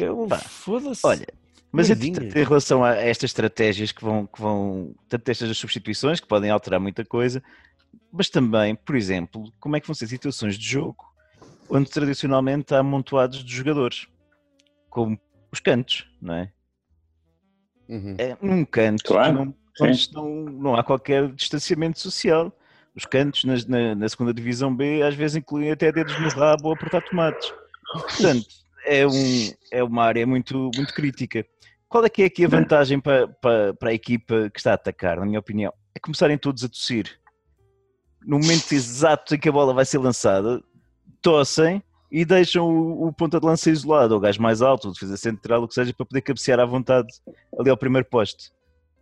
Eu- 0.00 0.28
Foda-se. 0.48 1.06
olha, 1.06 1.26
mas 1.72 1.90
em 1.90 2.12
relação 2.44 2.84
a 2.84 2.94
estas 2.94 3.30
estratégias 3.30 3.92
que 3.92 4.02
vão, 4.04 4.26
que 4.26 4.40
vão, 4.40 4.94
tanto 5.08 5.28
estas 5.28 5.56
substituições, 5.58 6.20
que 6.20 6.26
podem 6.26 6.50
alterar 6.50 6.78
muita 6.80 7.04
coisa, 7.04 7.42
mas 8.12 8.28
também, 8.30 8.74
por 8.74 8.94
exemplo, 8.96 9.52
como 9.60 9.76
é 9.76 9.80
que 9.80 9.86
vão 9.86 9.94
ser 9.94 10.06
situações 10.06 10.56
de 10.56 10.66
jogo 10.66 11.04
onde 11.68 11.90
tradicionalmente 11.90 12.74
há 12.74 12.78
amontoados 12.78 13.44
de 13.44 13.54
jogadores, 13.54 14.06
como 14.88 15.18
os 15.52 15.60
cantos, 15.60 16.08
não 16.20 16.34
é? 16.34 16.52
Uhum. 17.88 18.14
é 18.18 18.36
num 18.42 18.64
canto 18.66 19.02
Claro, 19.04 19.32
não, 19.34 19.54
onde 19.80 19.92
estão- 19.96 20.28
não 20.44 20.74
há 20.76 20.84
qualquer 20.84 21.30
distanciamento 21.32 21.98
social. 21.98 22.52
Os 22.94 23.06
cantos 23.06 23.44
nas- 23.44 23.64
na, 23.64 23.94
na 23.94 24.08
segunda 24.08 24.32
divisão 24.34 24.74
B 24.74 25.02
às 25.02 25.14
vezes 25.14 25.36
incluem 25.36 25.70
até 25.70 25.90
dedos 25.90 26.18
no 26.20 26.28
rabo 26.28 26.68
ou 26.68 26.74
apertar 26.74 27.00
tomates. 27.02 27.50
Portanto, 27.92 28.46
é, 28.88 29.06
um, 29.06 29.52
é 29.70 29.84
uma 29.84 30.04
área 30.04 30.26
muito, 30.26 30.70
muito 30.74 30.94
crítica. 30.94 31.44
Qual 31.88 32.04
é 32.04 32.08
que 32.08 32.22
é 32.22 32.26
aqui 32.26 32.44
a 32.44 32.48
vantagem 32.48 33.00
para, 33.00 33.28
para, 33.28 33.74
para 33.74 33.90
a 33.90 33.94
equipa 33.94 34.50
que 34.50 34.58
está 34.58 34.72
a 34.72 34.74
atacar, 34.74 35.18
na 35.18 35.26
minha 35.26 35.38
opinião? 35.38 35.72
É 35.94 36.00
começarem 36.00 36.36
todos 36.36 36.64
a 36.64 36.68
tossir. 36.68 37.18
No 38.22 38.38
momento 38.38 38.72
exato 38.72 39.34
em 39.34 39.38
que 39.38 39.48
a 39.48 39.52
bola 39.52 39.72
vai 39.72 39.84
ser 39.84 39.98
lançada, 39.98 40.62
tossem 41.22 41.82
e 42.10 42.24
deixam 42.24 42.66
o, 42.66 43.08
o 43.08 43.12
ponta 43.12 43.38
de 43.38 43.46
lança 43.46 43.70
isolado, 43.70 44.14
ou 44.14 44.18
o 44.18 44.22
gajo 44.22 44.40
mais 44.40 44.62
alto, 44.62 44.88
o 44.88 44.92
defesa 44.92 45.16
central, 45.16 45.62
o 45.62 45.68
que 45.68 45.74
seja, 45.74 45.92
para 45.94 46.06
poder 46.06 46.22
cabecear 46.22 46.58
à 46.58 46.64
vontade 46.64 47.08
ali 47.58 47.70
ao 47.70 47.76
primeiro 47.76 48.06
poste. 48.08 48.50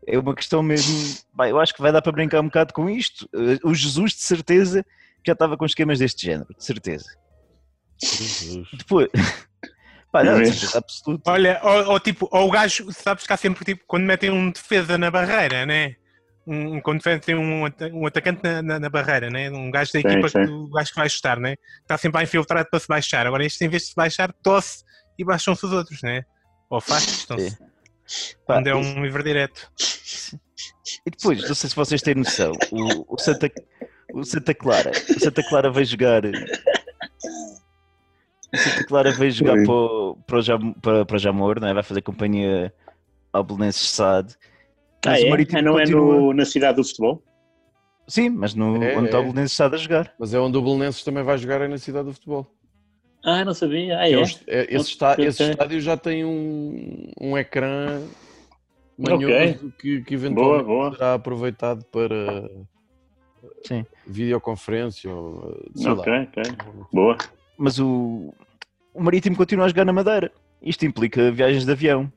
É 0.06 0.18
uma 0.18 0.34
questão 0.34 0.62
mesmo. 0.62 0.94
Bem, 1.34 1.50
eu 1.50 1.58
acho 1.58 1.74
que 1.74 1.82
vai 1.82 1.90
dar 1.90 2.02
para 2.02 2.12
brincar 2.12 2.40
um 2.40 2.44
bocado 2.46 2.72
com 2.72 2.88
isto. 2.88 3.28
O 3.64 3.74
Jesus, 3.74 4.12
de 4.12 4.22
certeza, 4.22 4.84
já 5.26 5.32
estava 5.32 5.56
com 5.56 5.66
esquemas 5.66 5.98
deste 5.98 6.24
género, 6.26 6.54
de 6.56 6.64
certeza. 6.64 7.06
Jesus. 8.00 8.68
Depois. 8.72 9.08
Certeza 10.24 10.78
absoluta. 10.78 11.30
Olha, 11.30 11.60
ou, 11.62 11.92
ou 11.92 12.00
tipo, 12.00 12.28
ou 12.30 12.48
o 12.48 12.50
gajo, 12.50 12.90
sabes 12.92 13.26
que 13.26 13.32
há 13.32 13.36
sempre 13.36 13.64
tipo, 13.64 13.82
quando 13.86 14.04
metem 14.04 14.30
um 14.30 14.50
defesa 14.50 14.96
na 14.98 15.10
barreira, 15.10 15.64
né? 15.66 15.94
Um, 16.46 16.80
quando 16.80 17.02
metem 17.04 17.34
um, 17.34 17.64
um 17.92 18.06
atacante 18.06 18.40
na, 18.42 18.62
na- 18.62 18.78
na 18.78 18.88
barreira, 18.88 19.28
né? 19.28 19.50
Um 19.50 19.70
gajo 19.70 19.92
da 19.92 20.00
Sim, 20.00 20.06
equipa 20.08 20.28
sim. 20.28 20.44
que 20.44 20.50
o 20.50 20.68
gajo 20.70 20.90
que 20.90 20.96
vai 20.96 21.08
chutar, 21.08 21.38
né? 21.40 21.56
Está 21.82 21.98
sempre 21.98 22.20
a 22.20 22.24
infiltrar 22.24 22.64
para 22.70 22.78
se 22.78 22.86
baixar. 22.86 23.26
Agora 23.26 23.44
este, 23.44 23.64
em 23.64 23.68
vez 23.68 23.82
de 23.82 23.88
se 23.88 23.94
baixar, 23.96 24.32
tosse 24.42 24.84
e 25.18 25.24
baixam-se 25.24 25.66
os 25.66 25.72
outros, 25.72 26.00
né? 26.02 26.22
Ou 26.70 26.78
afastam-se. 26.78 27.58
Quando 28.44 28.68
é 28.68 28.74
um 28.76 29.02
livre 29.02 29.22
direto. 29.24 29.68
E 31.04 31.10
depois, 31.10 31.42
não 31.48 31.54
sei 31.54 31.68
se 31.70 31.74
vocês 31.74 32.00
têm 32.00 32.14
noção, 32.14 32.52
o, 32.70 33.14
o 33.14 33.18
Santa, 33.18 33.50
o 34.14 34.22
Santa 34.24 34.54
Clara, 34.54 34.92
o 35.16 35.18
Santa 35.20 35.42
Clara 35.48 35.70
veio 35.70 35.84
jogar. 35.86 36.22
Santa 38.54 38.84
Clara 38.84 39.12
veio 39.12 39.30
jogar 39.30 39.56
para, 39.64 39.72
o- 39.72 40.16
para, 40.26 40.38
o 40.38 40.42
Jam- 40.42 40.72
para, 40.80 41.04
para 41.04 41.16
o 41.16 41.18
Jamor, 41.18 41.60
não 41.60 41.68
é? 41.68 41.74
vai 41.74 41.82
fazer 41.82 42.02
companhia 42.02 42.72
ao 43.32 43.42
Belenenses 43.44 43.90
SAD. 43.90 44.34
Ah, 45.04 45.10
Mas 45.10 45.22
o 45.22 45.26
é? 45.26 45.30
Marítimo 45.30 45.62
não 45.62 45.78
é 45.78 45.82
continua- 45.82 46.14
no- 46.20 46.32
na 46.32 46.44
cidade 46.44 46.76
do 46.76 46.84
futebol? 46.84 47.22
Sim, 48.08 48.30
mas 48.30 48.54
no, 48.54 48.82
É, 48.82 48.96
onde 48.96 49.06
está 49.06 49.18
o 49.18 49.22
é. 49.22 49.24
Belenenses 49.24 49.56
SAD 49.56 49.74
a 49.74 49.78
jogar. 49.78 50.14
Mas 50.18 50.32
é 50.32 50.38
onde 50.38 50.56
o 50.56 50.62
Belenenses 50.62 51.02
também 51.02 51.22
vai 51.24 51.36
jogar 51.38 51.60
é 51.60 51.68
na 51.68 51.78
cidade 51.78 52.06
do 52.06 52.14
futebol. 52.14 52.46
Ah, 53.24 53.44
não 53.44 53.52
sabia. 53.54 53.98
Ah, 53.98 54.08
É 54.08 54.12
é? 54.12 54.22
é- 54.46 54.66
esse, 54.74 54.90
está- 54.90 55.16
esse 55.18 55.42
estádio 55.42 55.80
já 55.80 55.96
tem 55.96 56.24
um, 56.24 57.10
um 57.20 57.36
ecrã 57.36 58.00
manhoso 58.96 59.72
que, 59.78 60.02
que 60.02 60.14
eventualmente 60.14 60.64
Boa, 60.64 60.88
boa. 60.88 60.92
será 60.92 61.14
aproveitado 61.14 61.84
para 61.86 62.48
Sim. 63.64 63.84
videoconferência 64.06 65.12
ou 65.12 65.60
sei 65.74 65.90
Ok, 65.90 66.12
lá. 66.12 66.22
ok. 66.22 66.42
Boa. 66.92 67.16
Mas 67.56 67.78
o, 67.78 68.32
o 68.94 69.02
Marítimo 69.02 69.36
continua 69.36 69.64
a 69.64 69.68
jogar 69.68 69.84
na 69.84 69.92
Madeira. 69.92 70.30
Isto 70.62 70.84
implica 70.86 71.30
viagens 71.30 71.64
de 71.64 71.72
avião. 71.72 72.10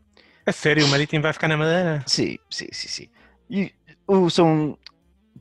A 0.45 0.51
sério, 0.51 0.85
o 0.85 0.89
Marítimo 0.89 1.21
vai 1.21 1.33
ficar 1.33 1.47
na 1.47 1.57
Madeira? 1.57 2.03
Sim, 2.07 2.37
sim, 2.49 2.67
sim, 2.71 2.87
sim. 2.87 3.07
E 3.49 3.71
o, 4.07 4.29
são. 4.29 4.77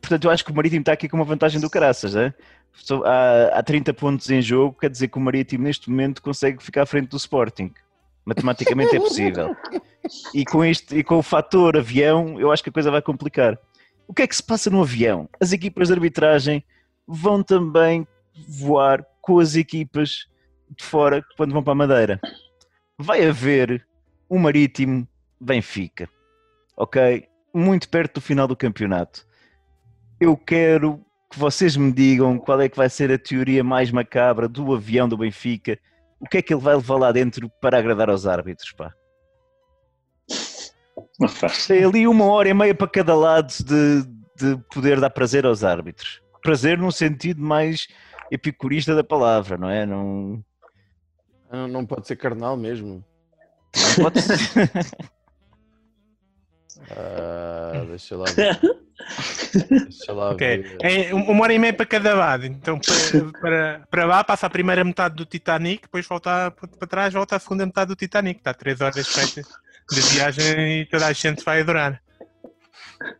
Portanto, 0.00 0.24
eu 0.26 0.30
acho 0.30 0.44
que 0.44 0.50
o 0.52 0.54
Marítimo 0.54 0.80
está 0.80 0.92
aqui 0.92 1.08
com 1.08 1.16
uma 1.16 1.24
vantagem 1.24 1.60
do 1.60 1.70
caraças, 1.70 2.14
né? 2.14 2.32
Só- 2.72 3.02
Há, 3.04 3.58
há 3.58 3.62
30 3.62 3.92
pontos 3.94 4.28
em 4.30 4.40
jogo, 4.42 4.76
quer 4.78 4.90
dizer 4.90 5.08
que 5.08 5.18
o 5.18 5.20
Marítimo 5.20 5.64
neste 5.64 5.90
momento 5.90 6.22
consegue 6.22 6.62
ficar 6.62 6.82
à 6.82 6.86
frente 6.86 7.08
do 7.08 7.16
Sporting. 7.16 7.72
Matematicamente 8.24 8.94
é 8.94 9.00
possível. 9.00 9.56
E 10.34 10.44
com, 10.44 10.62
este, 10.64 10.98
e 10.98 11.02
com 11.02 11.16
o 11.16 11.22
fator 11.22 11.76
avião, 11.76 12.38
eu 12.38 12.52
acho 12.52 12.62
que 12.62 12.68
a 12.68 12.72
coisa 12.72 12.90
vai 12.90 13.00
complicar. 13.00 13.58
O 14.06 14.12
que 14.14 14.22
é 14.22 14.26
que 14.26 14.36
se 14.36 14.42
passa 14.42 14.68
no 14.70 14.82
avião? 14.82 15.28
As 15.40 15.52
equipas 15.52 15.88
de 15.88 15.94
arbitragem 15.94 16.62
vão 17.06 17.42
também 17.42 18.06
voar 18.46 19.04
com 19.28 19.40
as 19.40 19.56
equipas 19.56 20.26
de 20.74 20.82
fora 20.82 21.22
quando 21.36 21.52
vão 21.52 21.62
para 21.62 21.72
a 21.72 21.76
Madeira. 21.76 22.20
Vai 22.96 23.26
haver 23.26 23.86
um 24.30 24.38
Marítimo 24.38 25.06
Benfica, 25.38 26.08
ok? 26.74 27.28
Muito 27.52 27.90
perto 27.90 28.14
do 28.14 28.20
final 28.22 28.48
do 28.48 28.56
campeonato. 28.56 29.26
Eu 30.18 30.34
quero 30.34 31.04
que 31.30 31.38
vocês 31.38 31.76
me 31.76 31.92
digam 31.92 32.38
qual 32.38 32.58
é 32.62 32.70
que 32.70 32.76
vai 32.78 32.88
ser 32.88 33.12
a 33.12 33.18
teoria 33.18 33.62
mais 33.62 33.90
macabra 33.90 34.48
do 34.48 34.74
avião 34.74 35.06
do 35.06 35.18
Benfica. 35.18 35.78
O 36.18 36.26
que 36.26 36.38
é 36.38 36.42
que 36.42 36.54
ele 36.54 36.62
vai 36.62 36.74
levar 36.74 36.96
lá 36.96 37.12
dentro 37.12 37.50
para 37.60 37.76
agradar 37.78 38.08
aos 38.08 38.26
árbitros, 38.26 38.72
pá? 38.72 38.94
Não 41.20 41.28
faz. 41.28 41.66
Tem 41.66 41.84
ali 41.84 42.08
uma 42.08 42.24
hora 42.24 42.48
e 42.48 42.54
meia 42.54 42.74
para 42.74 42.88
cada 42.88 43.14
lado 43.14 43.52
de, 43.62 44.04
de 44.38 44.56
poder 44.72 44.98
dar 44.98 45.10
prazer 45.10 45.44
aos 45.44 45.62
árbitros. 45.62 46.22
Prazer 46.42 46.78
num 46.78 46.90
sentido 46.90 47.42
mais 47.42 47.88
epicurista 48.30 48.94
da 48.94 49.04
palavra, 49.04 49.56
não 49.56 49.68
é? 49.70 49.84
Não, 49.86 50.42
Ah, 51.50 51.66
Não 51.66 51.84
pode 51.86 52.06
ser 52.06 52.16
carnal 52.16 52.56
mesmo. 52.56 53.04
não 53.98 54.04
pode 54.04 54.20
ser. 54.22 54.38
Ah, 56.90 57.84
deixa 57.88 58.16
lá 58.16 58.24
ver. 58.30 58.58
Deixa 59.84 60.12
lá 60.12 60.30
Ok. 60.30 60.58
ver. 60.58 60.78
É 60.80 61.14
um- 61.14 61.30
uma 61.30 61.42
hora 61.42 61.52
e 61.52 61.58
meia 61.58 61.72
para 61.72 61.86
cada 61.86 62.14
lado. 62.14 62.46
Então, 62.46 62.78
para, 62.78 63.32
para, 63.40 63.86
para 63.90 64.04
lá, 64.06 64.24
passa 64.24 64.46
a 64.46 64.50
primeira 64.50 64.84
metade 64.84 65.14
do 65.16 65.24
Titanic, 65.24 65.82
depois 65.82 66.06
volta 66.06 66.50
para 66.50 66.88
trás, 66.88 67.12
volta 67.12 67.36
a 67.36 67.38
segunda 67.38 67.66
metade 67.66 67.88
do 67.88 67.96
Titanic. 67.96 68.38
Está 68.40 68.54
três 68.54 68.80
horas 68.80 69.06
feitas 69.08 69.46
de 69.90 70.00
viagem 70.00 70.80
e 70.82 70.86
toda 70.86 71.06
a 71.06 71.12
gente 71.12 71.44
vai 71.44 71.60
adorar. 71.62 72.00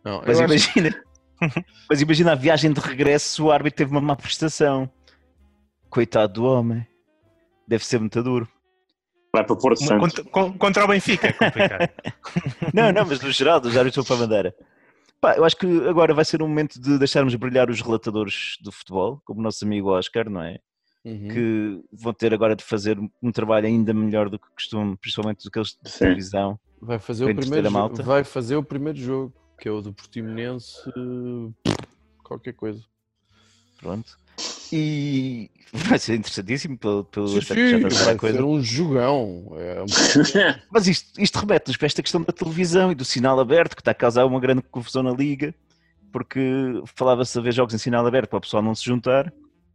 Não, 0.03 0.21
Mas 0.25 0.39
eu 0.39 0.45
acho- 0.45 0.53
imagina, 0.77 1.03
mas 1.89 2.01
imagina 2.01 2.31
a 2.31 2.35
viagem 2.35 2.71
de 2.71 2.79
regresso, 2.79 3.45
o 3.45 3.51
árbitro 3.51 3.77
teve 3.77 3.91
uma 3.91 4.01
má 4.01 4.15
prestação. 4.15 4.89
Coitado 5.89 6.33
do 6.33 6.43
homem. 6.45 6.85
Deve 7.67 7.85
ser 7.85 7.99
muito 7.99 8.21
duro. 8.23 8.47
Vai 9.33 9.43
para 9.45 9.55
Porto 9.55 9.79
Uma- 9.81 9.87
Santo. 9.87 9.99
contra, 10.01 10.23
con- 10.23 10.57
contra 10.57 10.85
o 10.85 10.87
Benfica 10.87 11.27
é 11.27 11.33
complicado. 11.33 11.89
Não, 12.73 12.91
não, 12.91 13.05
mas 13.05 13.21
no 13.21 13.31
geral, 13.31 13.59
dos 13.59 13.75
árbitros 13.77 14.07
vão 14.07 14.17
para 14.17 14.23
a 14.25 14.27
bandeira. 14.27 14.55
Pá, 15.21 15.35
eu 15.35 15.43
acho 15.45 15.55
que 15.57 15.67
agora 15.87 16.13
vai 16.13 16.23
ser 16.25 16.41
um 16.41 16.47
momento 16.47 16.79
de 16.81 16.97
deixarmos 16.97 17.35
brilhar 17.35 17.69
os 17.69 17.81
relatadores 17.81 18.57
do 18.61 18.71
futebol, 18.71 19.21
como 19.25 19.39
o 19.39 19.43
nosso 19.43 19.63
amigo 19.65 19.89
Oscar, 19.89 20.29
não 20.29 20.41
é? 20.41 20.57
Uhum. 21.05 21.27
Que 21.27 21.83
vão 21.93 22.13
ter 22.13 22.33
agora 22.33 22.55
de 22.55 22.63
fazer 22.63 22.97
um 23.21 23.31
trabalho 23.31 23.67
ainda 23.67 23.93
melhor 23.93 24.29
do 24.29 24.39
que 24.39 24.49
costumam, 24.49 24.95
principalmente 24.95 25.43
do 25.43 25.51
que 25.51 25.59
eles 25.59 25.77
de 25.81 25.89
Sim. 25.91 25.99
televisão. 25.99 26.59
Vai 26.81 26.97
fazer 26.99 27.25
o 27.25 27.35
primeiro 27.35 27.71
malta. 27.71 28.01
Vai 28.01 28.23
fazer 28.23 28.55
o 28.55 28.63
primeiro 28.63 28.97
jogo, 28.97 29.33
que 29.59 29.67
é 29.67 29.71
o 29.71 29.81
do 29.81 29.93
Portimonense. 29.93 30.73
Qualquer 32.23 32.53
coisa. 32.53 32.83
Pronto. 33.79 34.17
E 34.71 35.49
vai 35.73 35.97
ser 35.99 36.15
interessantíssimo 36.15 36.77
pelo, 36.77 37.03
pelo 37.05 37.27
Sim, 37.27 37.37
aspecto 37.39 37.55
que 37.63 37.69
já 37.71 37.77
sim, 37.79 37.87
está 37.87 38.01
a 38.01 38.05
vai 38.05 38.15
coisa. 38.15 38.37
ser 38.37 38.43
um 38.43 38.61
jogão. 38.61 39.51
É 39.57 39.81
um- 39.81 39.85
Mas 40.71 40.87
isto, 40.87 41.21
isto 41.21 41.39
remete-nos 41.39 41.77
para 41.77 41.85
esta 41.87 42.01
questão 42.01 42.21
da 42.21 42.31
televisão 42.33 42.91
e 42.91 42.95
do 42.95 43.05
sinal 43.05 43.39
aberto, 43.39 43.75
que 43.75 43.81
está 43.81 43.91
a 43.91 43.95
causar 43.95 44.25
uma 44.25 44.39
grande 44.39 44.61
confusão 44.63 45.01
na 45.03 45.11
liga, 45.11 45.53
porque 46.11 46.39
falava-se 46.95 47.37
a 47.37 47.41
ver 47.41 47.53
jogos 47.53 47.73
em 47.73 47.77
sinal 47.77 48.05
aberto 48.05 48.29
para 48.29 48.37
o 48.37 48.41
pessoal 48.41 48.63
não 48.63 48.73
se 48.75 48.83
juntar, 48.85 49.31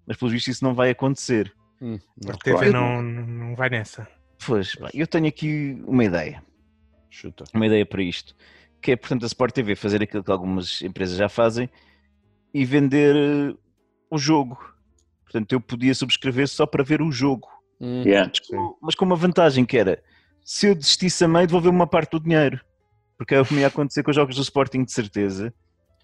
mas 0.07 0.16
pelos 0.16 0.32
vistos 0.32 0.57
isso 0.57 0.64
não 0.64 0.74
vai 0.74 0.90
acontecer. 0.90 1.53
Hum, 1.80 1.99
A 2.24 2.32
não, 2.32 2.38
TV 2.38 2.57
claro. 2.59 2.72
não, 2.72 3.03
não 3.03 3.55
vai 3.57 3.68
nessa. 3.68 4.07
Pois, 4.47 4.74
bem, 4.74 4.90
eu 4.95 5.07
tenho 5.07 5.26
aqui 5.26 5.80
uma 5.86 6.05
ideia, 6.05 6.42
chuta. 7.11 7.45
uma 7.55 7.66
ideia 7.66 7.86
para 7.86 8.03
isto, 8.03 8.34
que 8.80 8.92
é, 8.92 8.97
portanto, 8.97 9.22
a 9.22 9.26
Sport 9.26 9.55
TV 9.55 9.74
fazer 9.74 10.03
aquilo 10.03 10.22
que 10.22 10.30
algumas 10.30 10.82
empresas 10.82 11.16
já 11.16 11.28
fazem 11.28 11.68
e 12.53 12.64
vender 12.64 13.16
eh, 13.16 13.55
o 14.11 14.18
jogo. 14.18 14.59
Portanto, 15.35 15.53
eu 15.53 15.61
podia 15.61 15.93
subscrever 15.93 16.47
só 16.47 16.64
para 16.64 16.85
ver 16.85 17.03
o 17.03 17.11
jogo. 17.11 17.49
Hum, 17.80 18.03
Yeah. 18.07 18.30
sim. 18.41 18.57
mas 18.80 18.95
com 18.95 19.05
uma 19.05 19.16
vantagem 19.16 19.64
que 19.64 19.76
era 19.76 20.01
se 20.45 20.68
eu 20.68 20.74
desistisse 20.76 21.24
a 21.24 21.28
meio, 21.28 21.45
devolver 21.47 21.72
uma 21.72 21.89
parte 21.89 22.12
do 22.12 22.20
dinheiro. 22.20 22.61
Porque 23.18 23.35
é 23.35 23.41
o 23.41 23.45
que 23.45 23.53
me 23.53 23.61
ia 23.62 23.66
acontecer 23.66 24.05
com 24.05 24.11
os 24.11 24.14
jogos 24.16 24.37
do 24.37 24.43
Sporting, 24.43 24.85
de 24.85 24.93
certeza. 24.93 25.53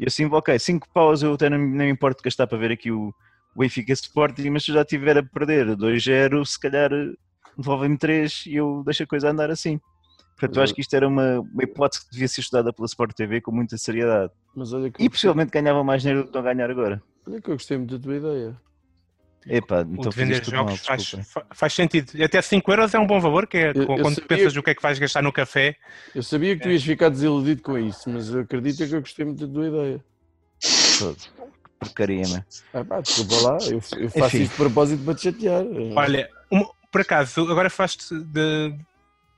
E 0.00 0.04
assim, 0.06 0.24
ok, 0.24 0.58
5 0.58 0.88
paus 0.92 1.22
eu 1.22 1.34
até 1.34 1.48
não, 1.48 1.58
não 1.58 1.64
me 1.66 1.88
importo 1.90 2.24
gastar 2.24 2.48
para 2.48 2.58
ver 2.58 2.72
aqui 2.72 2.90
o, 2.90 3.12
o 3.54 3.58
Benfica 3.60 3.92
Sporting, 3.92 4.50
mas 4.50 4.64
se 4.64 4.72
eu 4.72 4.74
já 4.74 4.82
estiver 4.82 5.16
a 5.18 5.22
perder 5.22 5.76
2-0, 5.76 6.44
se 6.44 6.58
calhar 6.58 6.92
eh, 6.92 7.12
devolvem-me 7.56 7.98
3 7.98 8.46
e 8.46 8.56
eu 8.56 8.82
deixo 8.84 9.04
a 9.04 9.06
coisa 9.06 9.30
andar 9.30 9.48
assim. 9.50 9.78
Portanto, 10.36 10.56
eu 10.56 10.62
acho 10.64 10.74
que 10.74 10.80
isto 10.80 10.94
era 10.94 11.06
uma, 11.06 11.38
uma 11.40 11.62
hipótese 11.62 12.04
que 12.04 12.10
devia 12.12 12.26
ser 12.26 12.40
estudada 12.40 12.72
pela 12.72 12.86
Sport 12.86 13.14
TV 13.14 13.40
com 13.42 13.52
muita 13.52 13.76
seriedade. 13.78 14.32
Mas 14.56 14.72
olha 14.72 14.90
que, 14.90 15.04
E 15.04 15.08
possivelmente 15.08 15.52
ganhava 15.52 15.84
mais 15.84 16.02
dinheiro 16.02 16.22
do 16.22 16.24
que 16.24 16.28
estão 16.30 16.40
a 16.42 16.52
ganhar 16.52 16.68
agora. 16.70 17.00
olha 17.28 17.40
que 17.40 17.48
eu 17.50 17.54
gostei 17.54 17.76
muito 17.76 17.96
da 17.96 18.02
tua 18.02 18.16
ideia. 18.16 18.56
Epá, 19.46 19.78
O 19.82 19.94
então 19.94 20.10
de 20.10 20.16
vender 20.16 20.40
tudo 20.40 20.56
mal, 20.56 20.66
jogos 20.68 20.80
faz, 20.84 21.14
faz 21.54 21.72
sentido. 21.72 22.12
E 22.14 22.22
Até 22.22 22.42
5 22.42 22.70
euros 22.70 22.92
é 22.92 22.98
um 22.98 23.06
bom 23.06 23.18
valor, 23.20 23.46
que 23.46 23.56
é 23.56 23.70
Eu- 23.70 23.82
eu 23.82 23.86
quando 23.86 24.14
sabia 24.14 24.28
pensas 24.28 24.52
que- 24.52 24.58
o 24.58 24.62
que 24.62 24.70
é 24.70 24.74
que 24.74 24.82
vais 24.82 24.98
gastar 24.98 25.22
no 25.22 25.32
café. 25.32 25.76
Eu 26.14 26.22
sabia 26.22 26.54
que 26.56 26.62
tu 26.62 26.68
ias 26.68 26.84
ficar 26.84 27.08
desiludido 27.08 27.62
com 27.62 27.78
isso, 27.78 28.10
mas 28.10 28.28
eu 28.28 28.40
acredito 28.40 28.76
que 28.86 28.94
eu 28.94 29.00
gostei 29.00 29.24
muito 29.24 29.46
da 29.46 29.52
tua 29.52 29.68
ideia. 29.68 30.04
Todo. 30.98 31.16
Porcaria, 31.78 32.28
meu. 32.28 32.44
Ah, 32.74 32.84
pá, 32.84 33.00
desculpa 33.00 33.34
lá, 33.48 33.58
eu, 33.66 33.72
eu 33.98 34.10
faço 34.10 34.26
Enfim. 34.36 34.42
isto 34.42 34.50
de 34.50 34.56
propósito 34.56 35.02
para 35.04 35.14
te 35.14 35.22
chatear. 35.22 35.64
Olha, 35.96 36.28
uma- 36.50 36.70
por 36.92 37.00
acaso, 37.00 37.50
agora 37.50 37.70
falaste 37.70 38.14
de. 38.14 38.74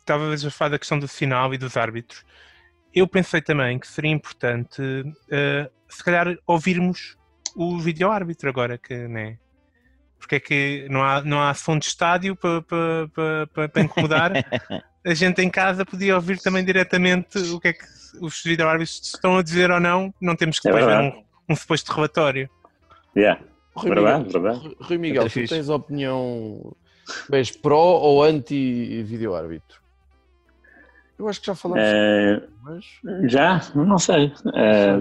Estavas 0.00 0.44
a 0.44 0.50
falar 0.50 0.70
da 0.70 0.78
questão 0.80 0.98
do 0.98 1.06
sinal 1.06 1.54
e 1.54 1.58
dos 1.58 1.76
árbitros. 1.76 2.24
Eu 2.92 3.06
pensei 3.06 3.40
também 3.40 3.78
que 3.78 3.86
seria 3.86 4.10
importante, 4.10 4.82
eh, 5.30 5.70
se 5.88 6.02
calhar, 6.02 6.36
ouvirmos 6.44 7.16
o 7.54 7.78
vídeo-árbitro 7.78 8.48
agora, 8.50 8.76
que, 8.76 8.92
né? 9.06 9.38
Porque 10.22 10.36
é 10.36 10.40
que 10.40 10.86
não 10.88 11.02
há, 11.02 11.20
não 11.20 11.42
há 11.42 11.52
som 11.52 11.76
de 11.76 11.86
estádio 11.86 12.36
para, 12.36 12.62
para, 12.62 13.08
para, 13.12 13.46
para- 13.48 13.68
para 13.68 13.82
incomodar. 13.82 14.30
a 15.04 15.14
gente 15.14 15.42
em 15.42 15.50
casa 15.50 15.84
podia 15.84 16.14
ouvir 16.14 16.40
também 16.40 16.64
diretamente 16.64 17.36
o 17.38 17.58
que 17.58 17.68
é 17.68 17.72
que 17.72 17.84
os 18.20 18.40
vídeo-árbitros 18.40 19.00
estão 19.02 19.36
a 19.36 19.42
dizer 19.42 19.72
ou 19.72 19.80
não. 19.80 20.14
Não 20.20 20.36
temos 20.36 20.60
que 20.60 20.68
É 20.68 20.72
depois 20.72 20.86
ver 20.86 21.02
um, 21.02 21.24
um 21.50 21.56
suposto 21.56 21.92
relatório. 21.92 22.48
Yeah. 23.16 23.42
Rui 23.74 23.90
Verdade, 23.94 24.24
Miguel, 24.26 24.40
verdade. 24.42 24.76
Rui 24.80 24.98
Miguel, 24.98 25.22
Outra 25.24 25.42
tu 25.42 25.48
tens 25.48 25.68
opinião. 25.68 26.76
És 27.32 27.50
pró 27.50 27.98
ou 27.98 28.22
anti-vídeo-árbitro? 28.22 29.82
Eu 31.18 31.28
acho 31.28 31.40
que 31.40 31.46
já 31.48 31.54
falámos, 31.56 31.84
Eh, 31.84 32.42
mas. 32.62 32.84
já? 33.30 33.60
Não 33.74 33.98
sei. 33.98 34.32
Eh, 34.54 34.98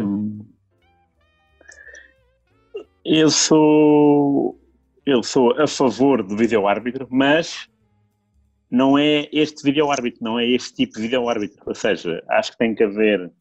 eu 3.06 3.30
sou 3.30 4.58
eu 5.06 5.24
sou 5.24 5.60
a 5.60 5.68
favor 5.68 6.24
do 6.24 6.36
vídeo-árbitro, 6.36 7.08
mas 7.10 7.68
não 8.70 8.98
é 8.98 9.28
este 9.32 9.64
vídeo-árbitro, 9.64 10.24
não 10.24 10.40
é 10.40 10.48
este 10.48 10.74
tipo 10.74 10.96
de 10.96 11.02
vídeo-árbitro. 11.02 11.62
Ou 11.66 11.76
seja, 11.76 12.24
acho 12.30 12.52
que 12.52 12.58
tem 12.58 12.76
que 12.76 12.84
haver 12.84 13.32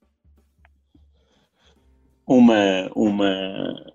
uma, 2.26 2.90
uma, 2.94 3.92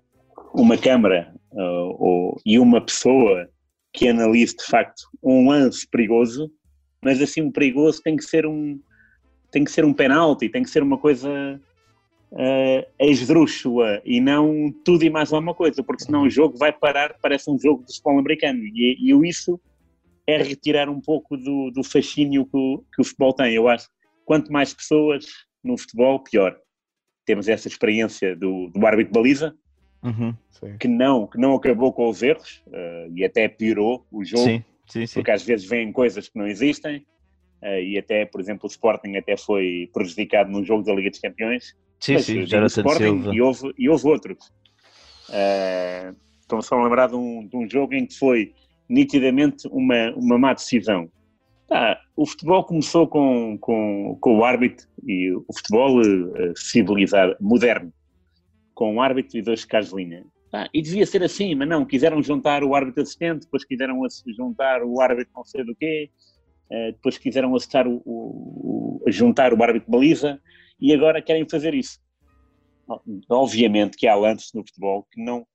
uma 0.54 0.78
câmara 0.78 1.34
uh, 1.52 1.96
ou, 1.98 2.40
e 2.44 2.58
uma 2.58 2.80
pessoa 2.80 3.48
que 3.92 4.08
analise 4.08 4.56
de 4.56 4.64
facto 4.64 5.02
um 5.22 5.48
lance 5.48 5.88
perigoso, 5.88 6.50
mas 7.02 7.20
assim 7.20 7.42
um 7.42 7.50
perigoso 7.50 8.02
tem 8.02 8.16
que 8.16 8.24
ser 8.24 8.46
um 8.46 8.78
tem 9.50 9.64
que 9.64 9.70
ser 9.70 9.84
um 9.84 9.94
penalti, 9.94 10.50
tem 10.50 10.62
que 10.62 10.68
ser 10.68 10.82
uma 10.82 10.98
coisa 10.98 11.58
uh, 12.32 12.86
esdrúxula 13.00 14.00
e 14.04 14.20
não 14.20 14.72
tudo 14.84 15.04
e 15.04 15.10
mais 15.10 15.32
alguma 15.32 15.54
coisa, 15.54 15.82
porque 15.82 16.04
senão 16.04 16.22
o 16.22 16.30
jogo 16.30 16.56
vai 16.58 16.72
parar, 16.72 17.16
parece 17.20 17.50
um 17.50 17.58
jogo 17.58 17.84
de 17.84 17.92
futebol 17.94 18.18
americano 18.18 18.60
e, 18.62 18.96
e 19.00 19.28
isso 19.28 19.60
é 20.26 20.42
retirar 20.42 20.88
um 20.88 21.00
pouco 21.00 21.36
do, 21.36 21.70
do 21.70 21.84
fascínio 21.84 22.44
que 22.46 22.56
o, 22.56 22.84
que 22.94 23.00
o 23.00 23.04
futebol 23.04 23.32
tem. 23.32 23.54
Eu 23.54 23.68
acho 23.68 23.86
que 23.88 23.94
quanto 24.24 24.52
mais 24.52 24.74
pessoas 24.74 25.26
no 25.62 25.76
futebol, 25.78 26.20
pior. 26.20 26.56
Temos 27.24 27.48
essa 27.48 27.66
experiência 27.68 28.36
do, 28.36 28.68
do 28.68 28.86
árbitro 28.86 29.12
de 29.12 29.18
baliza, 29.18 29.56
Uhum. 30.02 30.34
Que 30.78 30.86
não, 30.86 31.26
que 31.26 31.36
não 31.36 31.54
acabou 31.54 31.92
com 31.92 32.08
os 32.08 32.22
erros 32.22 32.62
uh, 32.68 33.12
e 33.14 33.24
até 33.24 33.48
piorou 33.48 34.06
o 34.12 34.24
jogo, 34.24 34.44
Sim, 34.44 34.64
sim, 34.88 35.06
sim. 35.06 35.14
porque 35.14 35.30
às 35.32 35.42
vezes 35.42 35.66
vêm 35.66 35.90
coisas 35.92 36.28
que 36.28 36.38
não 36.38 36.46
existem. 36.46 37.04
eh, 37.62 37.82
e 37.82 37.98
até, 37.98 38.24
por 38.24 38.40
exemplo, 38.40 38.66
o 38.66 38.70
Sporting 38.70 39.16
até 39.16 39.36
foi 39.36 39.90
prejudicado 39.92 40.50
num 40.50 40.64
jogo 40.64 40.84
da 40.84 40.94
Liga 40.94 41.10
dos 41.10 41.18
Campeões. 41.18 41.74
Sim, 42.00 42.18
sim, 42.18 42.46
já 42.46 42.58
era 42.58 42.66
o 42.66 42.68
Sporting 42.68 43.02
Silva. 43.04 43.34
E 43.34 43.40
houve, 43.40 43.74
e 43.78 43.88
houve 43.88 44.06
outros. 44.06 44.38
Eh, 45.30 46.12
Estou-me 46.40 46.62
só 46.62 46.78
a 46.78 46.84
lembrar 46.84 47.08
de 47.08 47.16
um, 47.16 47.44
de 47.48 47.56
um 47.56 47.68
jogo 47.68 47.92
em 47.94 48.06
que 48.06 48.14
foi 48.16 48.52
nitidamente 48.88 49.66
uma, 49.68 50.12
uma 50.14 50.38
má 50.38 50.52
decisão. 50.54 51.10
O 52.16 52.24
futebol 52.24 52.64
começou 52.64 53.08
com, 53.08 53.58
com, 53.60 54.16
com 54.20 54.38
o 54.38 54.44
árbitro 54.44 54.86
e 55.04 55.32
o 55.32 55.44
futebol 55.52 56.00
eh, 56.00 56.52
civilizado, 56.56 57.36
moderno, 57.40 57.92
com 58.74 58.94
o 58.94 59.00
árbitro 59.00 59.36
e 59.38 59.42
dois 59.42 59.64
casos 59.64 59.90
de 59.90 59.96
linha. 59.96 60.24
Tá, 60.52 60.70
e 60.72 60.80
devia 60.80 61.04
ser 61.04 61.24
assim, 61.24 61.52
mas 61.56 61.68
não, 61.68 61.84
quiseram 61.84 62.22
juntar 62.22 62.62
o 62.62 62.72
árbitro 62.76 63.02
assistente, 63.02 63.40
depois 63.40 63.64
quiseram 63.64 64.00
juntar 64.38 64.84
o 64.84 65.00
árbitro 65.00 65.32
não 65.34 65.44
sei 65.44 65.64
do 65.64 65.74
quê, 65.74 66.08
eh, 66.70 66.92
depois 66.92 67.18
quiseram 67.18 67.52
o, 67.52 67.56
o- 68.04 69.02
o- 69.04 69.10
juntar 69.10 69.52
o 69.52 69.60
árbitro 69.60 69.90
baliza 69.90 70.40
e 70.80 70.92
agora 70.92 71.22
querem 71.22 71.48
fazer 71.48 71.74
isso. 71.74 71.98
Obviamente 73.28 73.96
que 73.96 74.06
há 74.06 74.14
lances 74.14 74.52
no 74.54 74.64
futebol 74.64 75.06
que 75.10 75.22
não 75.22 75.46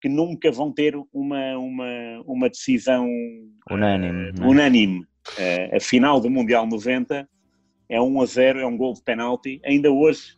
que 0.00 0.08
nunca 0.08 0.52
vão 0.52 0.70
ter 0.70 0.94
uma, 1.14 1.56
uma, 1.56 2.22
uma 2.26 2.50
decisão 2.50 3.08
Unânime. 3.70 4.28
eh, 4.28 4.32
não 4.38 4.44
é? 4.44 4.48
unânime. 4.50 5.06
Eh, 5.38 5.76
a 5.78 5.80
final 5.80 6.20
do 6.20 6.28
Mundial 6.28 6.66
90 6.66 7.26
é 7.88 7.98
1 7.98 8.20
a 8.20 8.26
0, 8.26 8.60
é 8.60 8.66
um 8.66 8.76
gol 8.76 8.92
de 8.92 9.02
penalti. 9.02 9.62
Ainda 9.64 9.90
hoje 9.90 10.36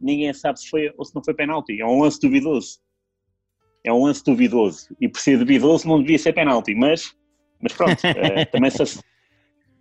ninguém 0.00 0.32
sabe 0.32 0.58
se 0.58 0.70
foi 0.70 0.90
ou 0.96 1.04
se 1.04 1.14
não 1.14 1.22
foi 1.22 1.34
penalti. 1.34 1.78
É 1.78 1.84
um 1.84 2.00
lance 2.00 2.18
duvidoso. 2.18 2.78
É 3.84 3.92
um 3.92 4.04
lance 4.04 4.24
duvidoso. 4.24 4.88
E 4.98 5.06
por 5.06 5.20
ser 5.20 5.38
duvidoso 5.38 5.86
não 5.86 6.00
devia 6.00 6.18
ser 6.18 6.32
penalti, 6.32 6.74
mas, 6.74 7.14
mas 7.60 7.74
pronto, 7.74 8.02
eh, 8.04 8.46
também, 8.50 8.70
se, 8.70 9.00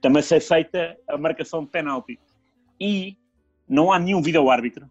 também 0.02 0.22
se 0.22 0.36
aceita 0.36 0.98
a 1.08 1.18
marcação 1.18 1.64
de 1.64 1.72
penalti. 1.72 2.20
E 2.80 3.18
não 3.68 3.92
há 3.92 4.00
nenhum 4.00 4.22
vídeo-árbitro 4.22 4.90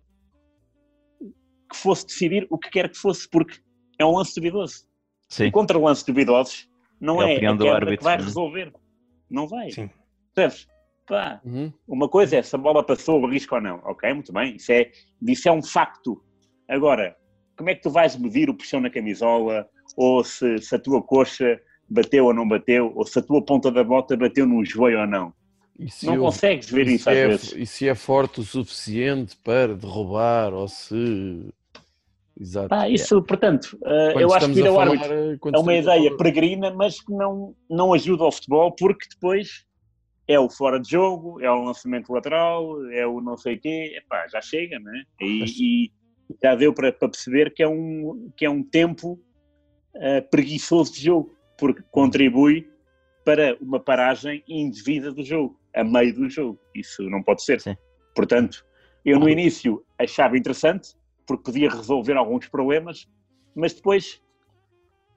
que 1.71 1.77
fosse 1.77 2.07
decidir 2.07 2.47
o 2.51 2.59
que 2.59 2.71
quer 2.71 2.89
que 2.89 2.97
fosse, 2.97 3.29
porque 3.29 3.59
é 3.99 4.05
um 4.05 4.13
lance 4.17 4.35
duvidoso. 4.35 4.87
Sim, 5.29 5.51
Contra 5.51 5.79
lances 5.79 6.05
duvidosos, 6.05 6.69
não 7.01 7.21
É 7.21 7.35
é, 7.35 7.47
a 7.47 7.53
do 7.53 7.59
quebra 7.65 7.75
árbitro, 7.77 7.99
que 7.99 8.05
vai 8.05 8.17
não 8.17 8.23
é? 8.23 8.27
resolver. 8.27 8.73
Não 9.29 9.49
vai. 9.49 9.71
Sim. 9.71 9.91
Percebes? 10.35 10.69
Pá, 11.07 11.41
Uhum. 11.45 11.73
uma 11.87 12.09
coisa 12.09 12.37
é 12.37 12.43
se 12.43 12.55
a 12.55 12.59
bola 12.59 12.85
passou 12.85 13.21
o 13.23 13.29
risco 13.29 13.55
ou 13.55 13.61
não. 13.61 13.77
Ok, 13.85 14.13
muito 14.13 14.33
bem. 14.33 14.57
Isso 14.57 14.73
é, 14.73 14.91
isso 15.23 15.49
é 15.49 15.53
um 15.53 15.63
facto. 15.63 16.23
Agora, 16.69 17.17
como 17.57 17.71
é 17.71 17.75
que 17.75 17.83
tu 17.83 17.91
vais 17.91 18.17
medir 18.17 18.51
o 18.51 18.55
puxão 18.55 18.81
na 18.81 18.91
camisola? 18.91 19.69
Ou 19.97 20.23
se, 20.25 20.59
se 20.59 20.75
a 20.75 20.79
tua 20.79 21.01
coxa 21.03 21.61
bateu 21.89 22.27
ou 22.27 22.35
não 22.35 22.47
bateu? 22.47 22.93
Ou 22.95 23.07
se 23.07 23.19
a 23.19 23.23
tua 23.23 23.41
ponta 23.45 23.71
da 23.71 23.83
bota 23.85 24.17
bateu 24.17 24.47
no 24.47 24.65
joelho 24.65 25.01
ou 25.01 25.07
não? 25.07 25.33
Não 26.05 26.15
eu- 26.15 26.21
consegues 26.23 26.71
ver 26.71 26.87
isso 26.89 27.09
às 27.11 27.17
é, 27.17 27.27
vezes. 27.29 27.53
E 27.53 27.67
se 27.67 27.89
é 27.89 27.95
forte 27.95 28.41
o 28.41 28.43
suficiente 28.43 29.37
para 29.37 29.75
derrubar 29.77 30.55
ou 30.55 30.67
se. 30.69 31.51
Exato. 32.39 32.69
Pá, 32.69 32.89
isso, 32.89 33.23
portanto, 33.23 33.79
eh, 33.85 34.13
Quando 34.13 34.21
eu 34.23 34.35
acho 34.35 34.53
que 34.53 34.59
ir 34.59 34.67
a 34.67 34.69
ao 34.69 34.75
falar- 34.77 34.91
árbitro 34.93 35.39
quando 35.41 35.55
é 35.55 35.59
uma 35.59 35.73
a 35.73 35.77
ideia 35.77 36.03
falar- 36.05 36.17
peregrina, 36.19 36.71
mas 36.71 37.01
que 37.01 37.11
não, 37.13 37.55
não 37.69 37.95
ajuda 37.95 38.25
ao 38.25 38.33
futebol, 38.33 38.73
porque 38.73 39.07
depois 39.09 39.65
é 40.29 40.39
o 40.39 40.51
fora 40.51 40.79
de 40.79 40.91
jogo, 40.91 41.41
é 41.41 41.51
o 41.51 41.63
lançamento 41.65 42.13
lateral, 42.13 42.85
é 42.91 43.07
o 43.07 43.21
não 43.23 43.37
sei 43.39 43.55
o 43.55 43.61
quê, 43.61 43.95
Epá, 43.97 44.27
já 44.29 44.41
chega, 44.43 44.79
não 44.79 44.95
é? 44.95 45.03
E, 45.21 45.41
Mas- 45.41 45.51
e 45.59 45.93
já 46.43 46.55
deu 46.55 46.75
para, 46.75 46.93
para 46.93 47.09
perceber 47.09 47.55
que 47.55 47.63
é 47.63 47.69
um, 47.69 48.31
que 48.37 48.45
é 48.45 48.51
um 48.51 48.63
tempo 48.63 49.19
eh, 49.95 50.21
preguiçoso 50.21 50.93
de 50.93 51.05
jogo, 51.05 51.35
porque 51.57 51.83
contribui 51.91 52.69
para 53.27 53.59
uma 53.61 53.81
paragem 53.81 54.45
indevida 54.47 55.11
do 55.11 55.25
jogo, 55.25 55.59
a 55.75 55.83
meio 55.83 56.15
do 56.15 56.31
jogo. 56.31 56.61
Isso 56.73 57.03
não 57.11 57.25
pode 57.25 57.43
ser. 57.43 57.61
Sim. 57.61 57.77
Portanto, 58.15 58.65
eu 59.05 59.19
no 59.19 59.29
início 59.29 59.85
achava 59.99 60.39
interessante, 60.39 60.95
porque 61.27 61.43
podia 61.43 61.69
resolver 61.69 62.17
alguns 62.17 62.47
problemas, 62.49 63.09
mas 63.53 63.75
depois 63.75 64.23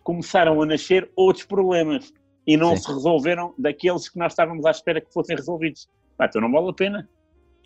começaram 0.03 0.59
a 0.59 0.65
nascer 0.65 1.07
outros 1.15 1.45
problemas 1.45 2.11
e 2.47 2.57
não 2.57 2.75
Sim. 2.75 2.81
se 2.81 2.93
resolveram 2.93 3.53
daqueles 3.59 4.09
que 4.09 4.17
nós 4.17 4.31
estávamos 4.31 4.65
à 4.65 4.71
espera 4.71 4.99
que 4.99 5.13
fossem 5.13 5.35
resolvidos. 5.35 5.87
Ah, 6.17 6.25
então 6.25 6.41
não 6.41 6.51
vale 6.51 6.71
a 6.71 6.73
pena. 6.73 7.07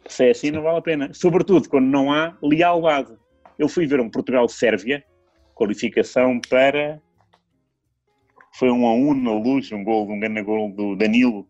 Se 0.08 0.26
é 0.26 0.32
assim, 0.32 0.52
não 0.52 0.62
vale 0.62 0.80
a 0.80 0.82
pena. 0.82 1.14
Sobretudo 1.14 1.70
quando 1.70 1.86
não 1.86 2.12
há 2.12 2.38
lealdade. 2.44 3.16
Eu 3.58 3.70
fui 3.70 3.88
ver 3.88 4.02
um 4.02 4.10
Portugal-Sérvia, 4.10 5.06
qualificação 5.56 6.41
para. 6.50 7.02
Foi 8.58 8.70
um 8.72 8.86
a 8.88 8.93
um 8.93 9.14
na 9.14 9.32
luz, 9.34 9.72
um 9.72 9.84
gol, 9.84 10.10
um 10.12 10.20
grande 10.20 10.41
gol 10.43 10.72
do 10.72 10.95
Danilo. 10.95 11.47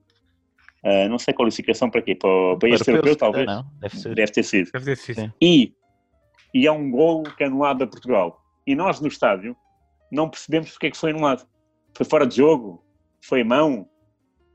Ah, 0.86 1.08
não 1.08 1.18
sei 1.20 1.34
qualificação 1.34 1.89
para 1.89 2.01
quê? 2.01 2.16
Para, 2.16 2.30
o- 2.30 2.58
para 2.58 2.70
este 2.70 2.89
europeu, 2.89 3.16
talvez? 3.16 3.45
Não, 3.45 3.66
deve 3.80 3.97
ser. 3.97 4.16
Deve 4.16 4.32
ter 4.32 4.43
sido. 4.43 4.72
Deve 4.72 4.86
ter 4.86 4.97
sido. 4.97 5.16
Sim. 5.22 5.32
E, 5.41 5.74
e 6.54 6.68
é 6.68 6.72
um 6.72 6.89
gol 6.91 7.24
que 7.24 7.43
é 7.43 7.47
anulado 7.47 7.84
a 7.84 7.88
Portugal. 7.88 8.41
E 8.66 8.76
nós 8.76 8.99
no 9.01 9.08
estádio 9.08 9.56
não 10.12 10.30
percebemos 10.30 10.72
porque 10.72 10.88
é 10.88 10.91
que 10.91 10.97
foi 10.97 11.12
anulado. 11.12 11.45
Foi 11.95 12.06
fora 12.06 12.26
de 12.28 12.38
jogo? 12.38 12.84
Foi 13.22 13.43
mão? 13.43 13.88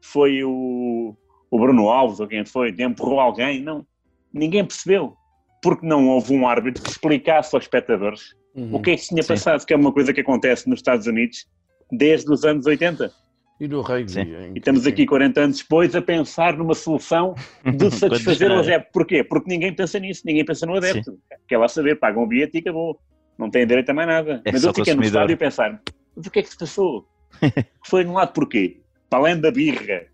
Foi 0.03 0.43
o, 0.45 1.15
o 1.51 1.59
Bruno 1.59 1.89
Alves 1.91 2.21
ou 2.21 2.27
quem 2.29 2.45
foi? 2.45 2.75
Empurrou 2.79 3.21
alguém? 3.21 3.61
Não. 3.63 3.87
Ninguém 4.33 4.65
percebeu. 4.65 5.17
Porque 5.63 5.87
não 5.87 6.09
houve 6.09 6.33
um 6.35 6.47
árbitro 6.47 6.83
que 6.83 6.91
explicasse 6.91 7.55
aos 7.55 7.65
espectadores 7.65 8.37
Uhum. 8.55 8.75
o 8.77 8.81
que 8.83 8.91
é 8.91 8.97
que 8.97 9.03
se 9.03 9.09
tinha 9.11 9.23
Sim. 9.23 9.29
passado, 9.29 9.65
que 9.65 9.73
é 9.73 9.77
uma 9.77 9.93
coisa 9.93 10.13
que 10.13 10.21
acontece 10.21 10.69
nos 10.69 10.79
Estados 10.81 11.07
Unidos 11.07 11.47
desde 11.91 12.31
os 12.33 12.45
anos 12.45 12.67
80. 12.67 13.13
E 13.61 13.67
no 13.67 13.81
rugby. 13.81 14.11
Sim. 14.11 14.21
em 14.21 14.53
E 14.55 14.59
estamos 14.59 14.87
aqui 14.87 15.05
40 15.05 15.41
anos 15.41 15.59
depois 15.59 15.95
a 15.97 16.01
pensar 16.01 16.57
numa 16.57 16.75
solução 16.75 17.35
de 17.65 17.91
satisfazer 17.95 18.51
o 18.53 18.59
adepto. 18.61 18.93
Porquê? 18.93 19.25
Porque 19.25 19.51
ninguém 19.51 19.75
pensa 19.75 19.99
nisso, 19.99 20.23
ninguém 20.25 20.45
pensa 20.45 20.65
no 20.65 20.77
adepto. 20.77 21.19
Quer 21.49 21.59
lá 21.59 21.67
saber, 21.67 21.99
pagam 21.99 22.23
o 22.23 22.27
bilhete 22.27 22.59
e 22.59 22.61
acabou. 22.61 23.01
Não 23.37 23.51
tem 23.51 23.67
direito 23.67 23.91
a 23.91 23.95
mais 23.95 24.09
nada. 24.09 24.43
É 24.45 24.53
Mas 24.53 24.63
eu 24.65 24.73
fiquei 24.75 24.95
no 24.95 25.03
estádio 25.03 25.35
a 25.35 25.39
pensar, 25.39 25.83
mas 26.15 26.27
o 26.27 26.31
que 26.31 26.39
é 26.39 26.43
que 26.43 26.51
se 26.51 26.59
passou? 26.59 27.07
Foi 27.87 28.03
anulado 28.03 28.33
porquê? 28.33 28.81
Para 29.11 29.21
além 29.21 29.41
da 29.41 29.51
birra 29.51 30.07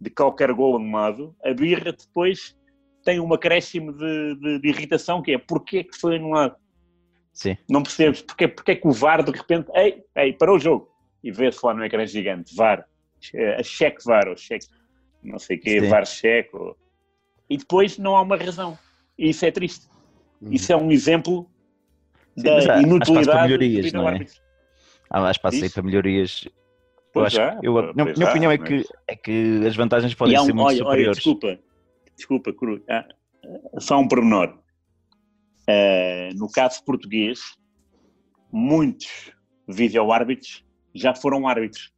de 0.00 0.10
qualquer 0.10 0.52
gol 0.52 0.76
anulado, 0.76 1.34
a 1.44 1.52
birra 1.52 1.92
depois 1.92 2.56
tem 3.04 3.20
um 3.20 3.32
acréscimo 3.32 3.92
de, 3.92 4.34
de- 4.36 4.58
de 4.60 4.68
irritação, 4.68 5.22
que 5.22 5.32
é 5.32 5.38
porquê 5.38 5.84
que 5.84 5.96
foi 5.98 6.16
anulado? 6.16 6.56
Sim. 7.32 7.56
Não 7.68 7.82
percebes? 7.82 8.20
Porquê, 8.22 8.48
porquê 8.48 8.76
que 8.76 8.86
o 8.88 8.92
VAR 8.92 9.22
de 9.22 9.30
repente, 9.30 9.70
ei, 9.74 10.02
ei, 10.16 10.32
parou 10.32 10.56
o 10.56 10.60
jogo. 10.60 10.89
E 11.22 11.30
vê-se 11.30 11.64
lá 11.64 11.74
no 11.74 11.84
ecrã 11.84 12.06
gigante, 12.06 12.54
VAR, 12.54 12.84
eh, 13.34 13.56
a 13.56 13.62
cheque 13.62 14.02
VAR, 14.04 14.28
ou 14.28 14.36
cheque, 14.36 14.66
não 15.22 15.38
sei 15.38 15.56
o 15.56 15.60
quê, 15.60 15.80
Sim. 15.80 15.88
VAR 15.88 16.06
cheque. 16.06 16.56
ou- 16.56 16.76
E 17.48 17.56
depois 17.56 17.98
não 17.98 18.16
há 18.16 18.22
uma 18.22 18.36
razão. 18.36 18.78
E 19.18 19.30
isso 19.30 19.44
é 19.44 19.50
triste. 19.50 19.86
Uhum. 20.40 20.52
Isso 20.52 20.72
é 20.72 20.76
um 20.76 20.90
exemplo 20.90 21.50
Sim, 22.38 22.44
da 22.44 22.74
há- 22.74 22.76
há 22.76 22.80
inutilidade 22.82 23.42
melhorias, 23.42 23.92
do 23.92 23.98
não 23.98 24.08
é? 24.08 24.12
árbitro. 24.12 24.40
Há 25.10 25.30
espaço 25.30 25.56
aí 25.56 25.64
Isso. 25.64 25.74
para 25.74 25.82
melhorias. 25.82 26.44
Eu 26.46 26.52
Pois 27.12 27.26
acho, 27.26 27.36
já, 27.36 27.58
eu, 27.62 27.72
pois 27.72 27.94
minha, 27.96 28.14
minha 28.14 28.28
opinião 28.30 28.52
é 28.52 28.56
mas- 28.58 28.68
que, 28.68 28.84
é 29.08 29.16
que 29.16 29.66
as 29.66 29.74
vantagens 29.76 30.14
podem 30.14 30.36
há 30.36 30.42
um- 30.42 30.46
ser 30.46 30.52
muito 30.52 30.66
olha, 30.68 30.76
olha, 30.76 30.84
superiores. 30.84 31.16
desculpa, 31.16 31.58
desculpa, 32.16 32.52
Cru, 32.52 32.82
ah, 32.88 33.04
só 33.80 33.98
um 33.98 34.06
pormenor. 34.06 34.56
Ah, 35.68 36.30
no 36.36 36.48
caso 36.50 36.82
português, 36.84 37.40
muitos 38.52 39.32
vídeo-árbitros 39.68 40.64
já 40.94 41.14
foram 41.14 41.46
árbitros. 41.48 41.92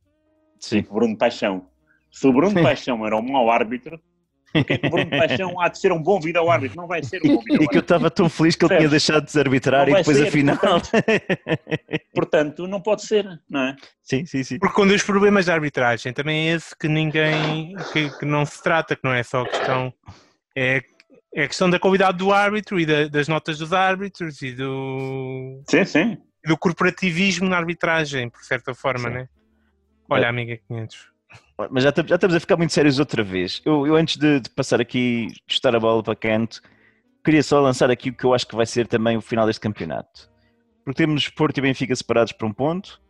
Sim. 0.58 0.82
Tipo 0.82 0.94
Bruno 0.94 1.16
Paixão. 1.16 1.66
Se 2.10 2.26
o 2.26 2.32
Bruno 2.32 2.62
Paixão 2.62 3.06
era 3.06 3.16
um 3.16 3.22
mau 3.22 3.50
árbitro, 3.50 3.98
porque 4.52 4.74
é 4.74 4.78
que 4.78 4.86
o 4.86 4.90
Bruno 4.90 5.08
Paixão 5.10 5.58
há 5.60 5.68
de 5.68 5.78
ser 5.78 5.92
um 5.92 6.02
bom 6.02 6.20
vídeo-árbitro? 6.20 6.76
Não 6.76 6.86
vai 6.86 7.02
ser 7.02 7.22
um 7.24 7.36
bom 7.36 7.42
E 7.48 7.66
que 7.66 7.76
eu 7.76 7.80
estava 7.80 8.10
tão 8.10 8.28
feliz 8.28 8.54
que 8.54 8.66
ele 8.66 8.76
tinha 8.76 8.88
deixado 8.88 9.26
de 9.26 9.38
arbitrar 9.40 9.86
Não 9.88 9.94
e 9.94 9.98
depois 9.98 10.16
ser, 10.18 10.28
afinal. 10.28 10.58
Portanto, 12.14 12.66
não 12.66 12.80
pode 12.80 13.02
ser, 13.02 13.26
não 13.48 13.60
é? 13.60 13.76
sim, 14.02 14.26
sim, 14.26 14.42
sim. 14.42 14.58
Porque 14.58 14.80
um 14.80 14.86
dos 14.86 15.02
problemas 15.02 15.46
da 15.46 15.54
arbitragem 15.54 16.12
também 16.12 16.50
é 16.50 16.54
esse 16.54 16.76
que 16.76 16.86
ninguém, 16.88 17.74
que, 17.92 18.10
que 18.18 18.24
não 18.26 18.44
se 18.44 18.62
trata, 18.62 18.94
que 18.94 19.02
não 19.04 19.12
é 19.14 19.22
só 19.22 19.42
a 19.42 19.48
questão, 19.48 19.92
é, 20.56 20.82
é 21.34 21.44
a 21.44 21.48
questão 21.48 21.70
da 21.70 21.78
qualidade 21.78 22.18
do 22.18 22.30
árbitro 22.32 22.78
e 22.78 22.84
da- 22.84 23.08
das 23.08 23.28
notas 23.28 23.56
dos 23.58 23.72
árbitros 23.72 24.42
e 24.42 24.52
do, 24.52 25.62
Sim, 25.68 25.84
sim. 25.86 26.18
Do 26.44 26.56
corporativismo 26.56 27.48
na 27.48 27.56
arbitragem, 27.56 28.28
por 28.28 28.42
certa 28.42 28.74
forma, 28.74 29.08
Sim. 29.08 29.14
né? 29.14 29.28
Olha, 30.10 30.28
amiga 30.28 30.58
500. 30.68 31.12
Mas 31.70 31.82
já, 31.84 31.90
estamos- 31.90 32.08
já 32.08 32.14
estamos 32.16 32.36
a 32.36 32.40
ficar 32.40 32.56
muito 32.56 32.72
sérios 32.72 32.98
outra 32.98 33.22
vez. 33.22 33.62
Eu, 33.64 33.86
eu 33.86 33.94
antes 33.96 34.16
de, 34.16 34.40
de 34.40 34.50
passar 34.50 34.80
aqui, 34.80 35.28
chutar 35.46 35.74
a 35.74 35.80
bola 35.80 36.02
para 36.02 36.16
canto, 36.16 36.60
queria 37.24 37.42
só 37.42 37.60
lançar 37.60 37.90
aqui 37.90 38.10
o 38.10 38.14
que 38.14 38.24
eu 38.24 38.34
acho 38.34 38.46
que 38.46 38.56
vai 38.56 38.66
ser 38.66 38.86
também 38.86 39.16
o 39.16 39.20
final 39.22 39.46
deste 39.46 39.60
campeonato. 39.60 40.28
Porque 40.84 40.98
temos 41.02 41.28
Porto 41.28 41.58
e 41.58 41.60
Benfica 41.60 41.94
separados 41.94 42.32
por 42.32 42.46
um 42.46 42.52
ponto. 42.52 43.00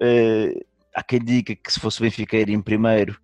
Eh, 0.00 0.64
há 0.94 1.02
quem 1.02 1.20
diga 1.22 1.54
que 1.54 1.72
se 1.72 1.78
fosse 1.78 2.00
Benfica 2.00 2.36
ir 2.36 2.48
em 2.48 2.60
primeiro, 2.62 3.20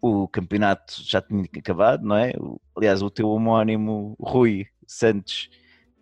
o 0.00 0.28
campeonato 0.28 0.94
já 1.02 1.22
tinha 1.22 1.42
acabado, 1.58 2.04
não 2.06 2.16
é? 2.16 2.32
Aliás, 2.76 3.00
o 3.02 3.08
teu 3.10 3.28
homónimo 3.30 4.14
Rui 4.20 4.66
Santos 4.86 5.48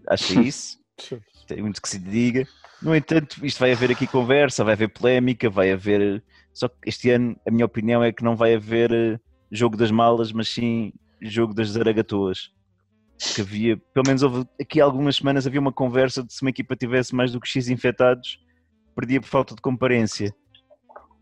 acha 0.09 0.35
isso. 0.43 0.78
tem 1.47 1.62
muito 1.62 1.80
que 1.80 1.89
se 1.89 1.99
diga. 2.01 2.47
No 2.83 2.97
entanto, 2.97 3.45
isto 3.47 3.59
vai 3.59 3.72
haver 3.72 3.93
aqui 3.93 4.07
conversa, 4.07 4.64
vai 4.64 4.74
haver 4.74 4.89
polémica, 4.89 5.49
vai 5.49 5.70
haver. 5.70 6.22
Só 6.53 6.68
que 6.68 6.89
este 6.89 7.11
ano, 7.11 7.37
a 7.47 7.51
minha 7.51 7.64
opinião 7.64 8.03
é 8.03 8.12
que 8.12 8.24
não 8.24 8.35
vai 8.35 8.55
haver 8.55 8.93
eh, 8.93 9.20
jogo 9.51 9.76
das 9.76 9.91
malas, 9.91 10.33
mas 10.33 10.49
sim 10.49 10.93
jogo 11.20 11.55
das 11.55 11.68
zaragatoas. 11.68 12.51
Que 13.35 13.41
havia, 13.41 13.76
pelo 13.95 14.07
menos 14.07 14.22
houve 14.24 14.45
aqui 14.61 14.80
algumas 14.80 15.16
semanas 15.16 15.47
havia 15.47 15.61
uma 15.61 15.72
conversa 15.72 16.24
de 16.24 16.33
se 16.33 16.43
uma 16.43 16.51
equipa 16.51 16.74
tivesse 16.74 17.14
mais 17.14 17.30
do 17.30 17.41
que 17.41 17.49
X 17.49 17.68
infectados, 17.68 18.41
perdia 18.97 19.20
por 19.20 19.28
falta 19.28 19.55
de 19.55 19.62
comparência. 19.62 20.35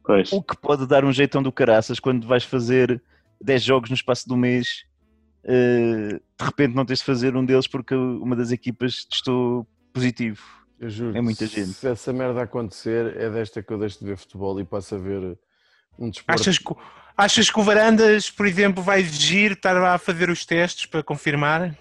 Pois. 0.03 0.33
O 0.33 0.43
que 0.43 0.57
pode 0.57 0.87
dar 0.87 1.05
um 1.05 1.13
jeitão 1.13 1.43
do 1.43 1.53
caraças 1.53 2.01
quando 2.01 2.27
vais 2.27 2.43
fazer 2.43 3.03
10 3.43 3.63
jogos 3.63 3.91
no 3.91 3.95
espaço 3.95 4.27
do 4.27 4.37
mês, 4.37 4.85
eh, 5.45 6.19
de 6.39 6.45
repente 6.45 6.75
não 6.75 6.87
tens 6.87 7.01
de 7.01 7.05
fazer 7.05 7.37
um 7.37 7.45
deles 7.45 7.67
porque 7.67 7.95
uma 7.95 8.35
das 8.35 8.51
equipas 8.51 9.05
testou 9.05 9.67
positivo. 9.93 10.60
Eu 10.81 10.89
juro. 10.89 11.17
É 11.17 11.21
muita 11.21 11.47
se- 11.47 11.55
gente. 11.57 11.75
Se 11.75 11.87
essa 11.89 12.13
merda 12.13 12.43
acontecer, 12.43 13.15
é 13.19 13.29
desta 13.29 13.63
que 13.63 13.71
eu 13.73 13.79
deixo 13.79 13.99
de 14.01 14.07
ver 14.07 14.17
futebol 14.17 14.59
e 14.59 14.65
passo 14.65 14.95
a 14.95 14.99
ver 14.99 15.39
um 15.99 16.09
desporto. 16.09 16.41
Achas 16.41 16.59
que, 16.59 16.75
achas 17.17 17.51
que 17.51 17.61
o 17.61 17.63
Varandas, 17.63 18.31
por 18.31 18.47
exemplo, 18.47 18.83
vai 18.83 19.01
exigir 19.01 19.53
estar 19.53 19.75
lá 19.75 19.95
a 19.95 19.99
fazer 19.99 20.31
os 20.31 20.47
testes 20.47 20.87
para 20.87 21.03
confirmar? 21.03 21.77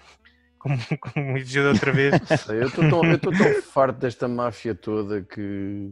Como, 0.58 0.76
como 1.00 1.38
exigiu 1.38 1.62
da 1.64 1.70
outra 1.70 1.92
vez? 1.92 2.14
Eu 2.48 2.68
estou 2.68 2.90
tão, 2.90 3.18
tão 3.18 3.62
farto 3.62 3.98
desta 3.98 4.28
máfia 4.28 4.74
toda 4.74 5.22
que 5.22 5.90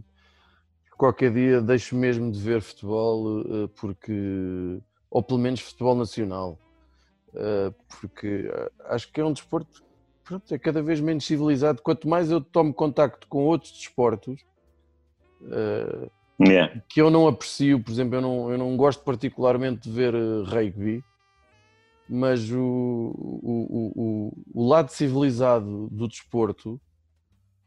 qualquer 0.99 1.33
dia 1.33 1.63
deixo 1.63 1.97
mesmo 1.97 2.31
de 2.31 2.39
ver 2.39 2.61
futebol 2.61 3.41
eh, 3.41 3.69
porque 3.81 4.81
ou 5.09 5.23
pelo 5.23 5.39
menos 5.39 5.61
futebol 5.61 5.95
nacional 5.95 6.59
eh, 7.35 7.73
porque 8.01 8.51
eh, 8.53 8.71
acho 8.87 9.11
que 9.13 9.21
é 9.21 9.25
um 9.25 9.33
desporto 9.33 9.83
pronto, 10.29 10.55
é 10.55 10.59
cada 10.59 10.83
vez 10.83 11.01
menos 11.01 11.25
civilizado 11.25 11.81
quanto 11.83 12.07
mais 12.09 12.31
eu 12.31 12.41
tomo 12.41 12.73
contacto 12.75 13.27
com 13.29 13.45
outros 13.45 13.73
desportos 13.73 14.41
eh, 15.51 16.09
Yeah. 16.41 16.81
que 16.89 17.03
eu 17.03 17.11
não 17.11 17.27
aprecio, 17.27 17.83
por 17.83 17.91
exemplo, 17.91 18.15
eu 18.15 18.21
não, 18.23 18.53
eu 18.53 18.57
não 18.57 18.77
gosto 18.77 19.03
particularmente 19.03 19.89
de 19.89 19.91
ver 19.91 20.15
eh, 20.15 20.43
rugby, 20.47 21.03
mas 22.09 22.49
o, 22.53 22.61
o, 22.63 23.93
o, 23.97 24.33
o, 24.55 24.69
lado 24.69 24.89
civilizado 24.91 25.89
do 25.91 26.07
desporto, 26.07 26.81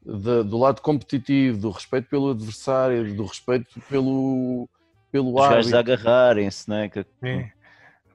da- 0.05 0.41
do 0.41 0.57
lado 0.57 0.81
competitivo, 0.81 1.57
do 1.59 1.69
respeito 1.69 2.07
pelo 2.09 2.29
adversário, 2.31 3.13
do 3.13 3.25
respeito 3.25 3.81
pelo, 3.89 4.69
pelo 5.11 5.35
Os 5.35 5.41
árbitro, 5.41 5.77
agarrarem-se, 5.77 6.69
não 6.69 6.77
é? 6.77 6.87
Que- 6.87 7.05
É. 7.23 7.51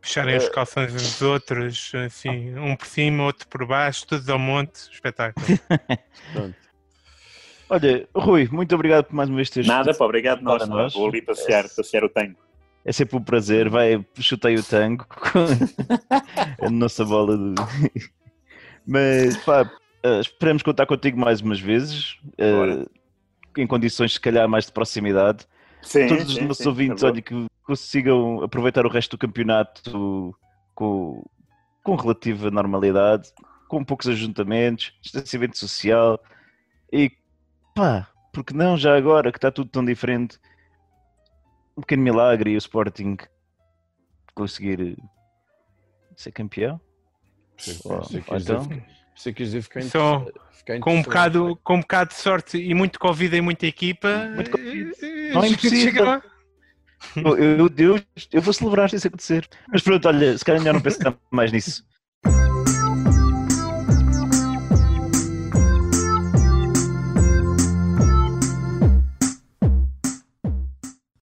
Puxarem 0.07 0.36
os 0.36 0.48
calções 0.48 0.94
uns 0.94 1.02
dos 1.02 1.22
outros, 1.22 1.92
assim, 2.07 2.57
um 2.57 2.76
por 2.76 2.86
cima, 2.86 3.24
outro 3.24 3.48
por 3.48 3.66
baixo, 3.66 4.07
todos 4.07 4.28
ao 4.28 4.38
monte, 4.38 4.88
espetáculo. 4.92 5.44
Olha, 7.68 8.09
Rui, 8.14 8.48
muito 8.52 8.72
obrigado 8.72 9.07
por 9.07 9.16
mais 9.16 9.28
uma 9.28 9.34
vez 9.34 9.50
teres 9.50 9.66
Nada, 9.66 9.92
pá, 9.92 10.04
obrigado 10.04 10.42
nós. 10.42 10.62
Pá. 10.62 10.68
nós. 10.68 10.94
Vou 10.94 11.09
ali 11.09 11.20
passear, 11.20 11.68
passear 11.68 12.04
o 12.04 12.09
tango. 12.09 12.36
É 12.84 12.92
sempre 12.92 13.16
um 13.16 13.20
prazer, 13.20 13.68
vai, 13.68 14.07
chutei 14.20 14.54
o 14.54 14.62
tango 14.62 15.04
com 15.11 16.64
a 16.64 16.70
nossa 16.70 17.04
bola 17.04 17.36
de... 17.36 17.54
Mas 18.86 19.36
pá, 19.38 19.68
eh, 20.04 20.20
esperamos 20.20 20.62
contar 20.62 20.86
contigo 20.86 21.18
mais 21.18 21.40
umas 21.40 21.59
vezes, 21.59 22.16
eh, 22.38 22.52
Bora. 22.52 22.86
em 23.59 23.66
condições 23.66 24.12
se 24.12 24.20
calhar 24.20 24.48
mais 24.48 24.66
de 24.66 24.72
proximidade. 24.72 25.44
Sim, 25.82 26.07
Todos 26.07 26.28
os 26.28 26.34
sim, 26.36 26.44
nossos 26.44 26.62
sim, 26.62 26.68
ouvintes, 26.68 27.00
tá 27.00 27.09
olha, 27.09 27.20
que 27.20 27.34
consigam 27.66 28.42
aproveitar 28.42 28.86
o 28.86 28.88
resto 28.88 29.16
do 29.16 29.18
campeonato 29.20 30.34
com, 30.74 31.24
com 31.82 31.96
relativa 31.96 32.50
normalidade, 32.50 33.28
com 33.68 33.84
poucos 33.84 34.06
ajuntamentos, 34.08 34.92
distanciamento 35.02 35.58
social 35.58 36.18
e 36.92 37.10
pá, 37.74 38.08
porque 38.32 38.54
não 38.54 38.76
já 38.76 38.96
agora 38.96 39.32
que 39.32 39.38
está 39.38 39.50
tudo 39.50 39.68
tão 39.70 39.84
diferente, 39.84 40.38
um 41.76 41.80
pequeno 41.80 42.02
milagre 42.04 42.52
e 42.52 42.54
o 42.54 42.58
Sporting 42.58 43.16
conseguir 44.34 44.96
ser 46.16 46.30
campeão? 46.32 46.80
sei- 47.58 47.78
Ou- 47.84 48.02
então, 48.40 48.68
ficar 49.60 49.82
Só 49.82 50.26
ficar 50.52 50.76
em 50.76 50.80
Com 50.80 50.96
um, 50.96 51.02
bocado, 51.02 51.56
com 51.64 51.74
um 51.76 51.80
bocado 51.80 52.10
de 52.10 52.16
sorte 52.16 52.58
e 52.58 52.74
muito 52.74 52.98
Covid 53.00 53.34
em 53.36 53.40
muita 53.40 53.66
equipa, 53.66 54.08
Muito 54.34 54.50
Covid. 54.50 54.92
eh, 55.02 55.32
Não 55.34 55.42
é 55.42 55.48
impossível. 55.48 56.22
Lá. 57.16 57.22
eu, 57.22 57.38
eu, 57.38 57.70
eu, 57.76 58.03
eu 58.32 58.42
vou 58.42 58.53
celebrar 58.53 58.90
se 58.90 58.97
isso 58.97 59.09
acontecer. 59.09 59.49
Mas 59.68 59.82
pronto, 59.82 60.07
olha, 60.09 60.36
se 60.36 60.44
calhar 60.44 60.61
melhor 60.61 60.74
não 60.74 60.82
pensar 60.82 61.14
mais 61.30 61.53
nisso. 61.53 61.84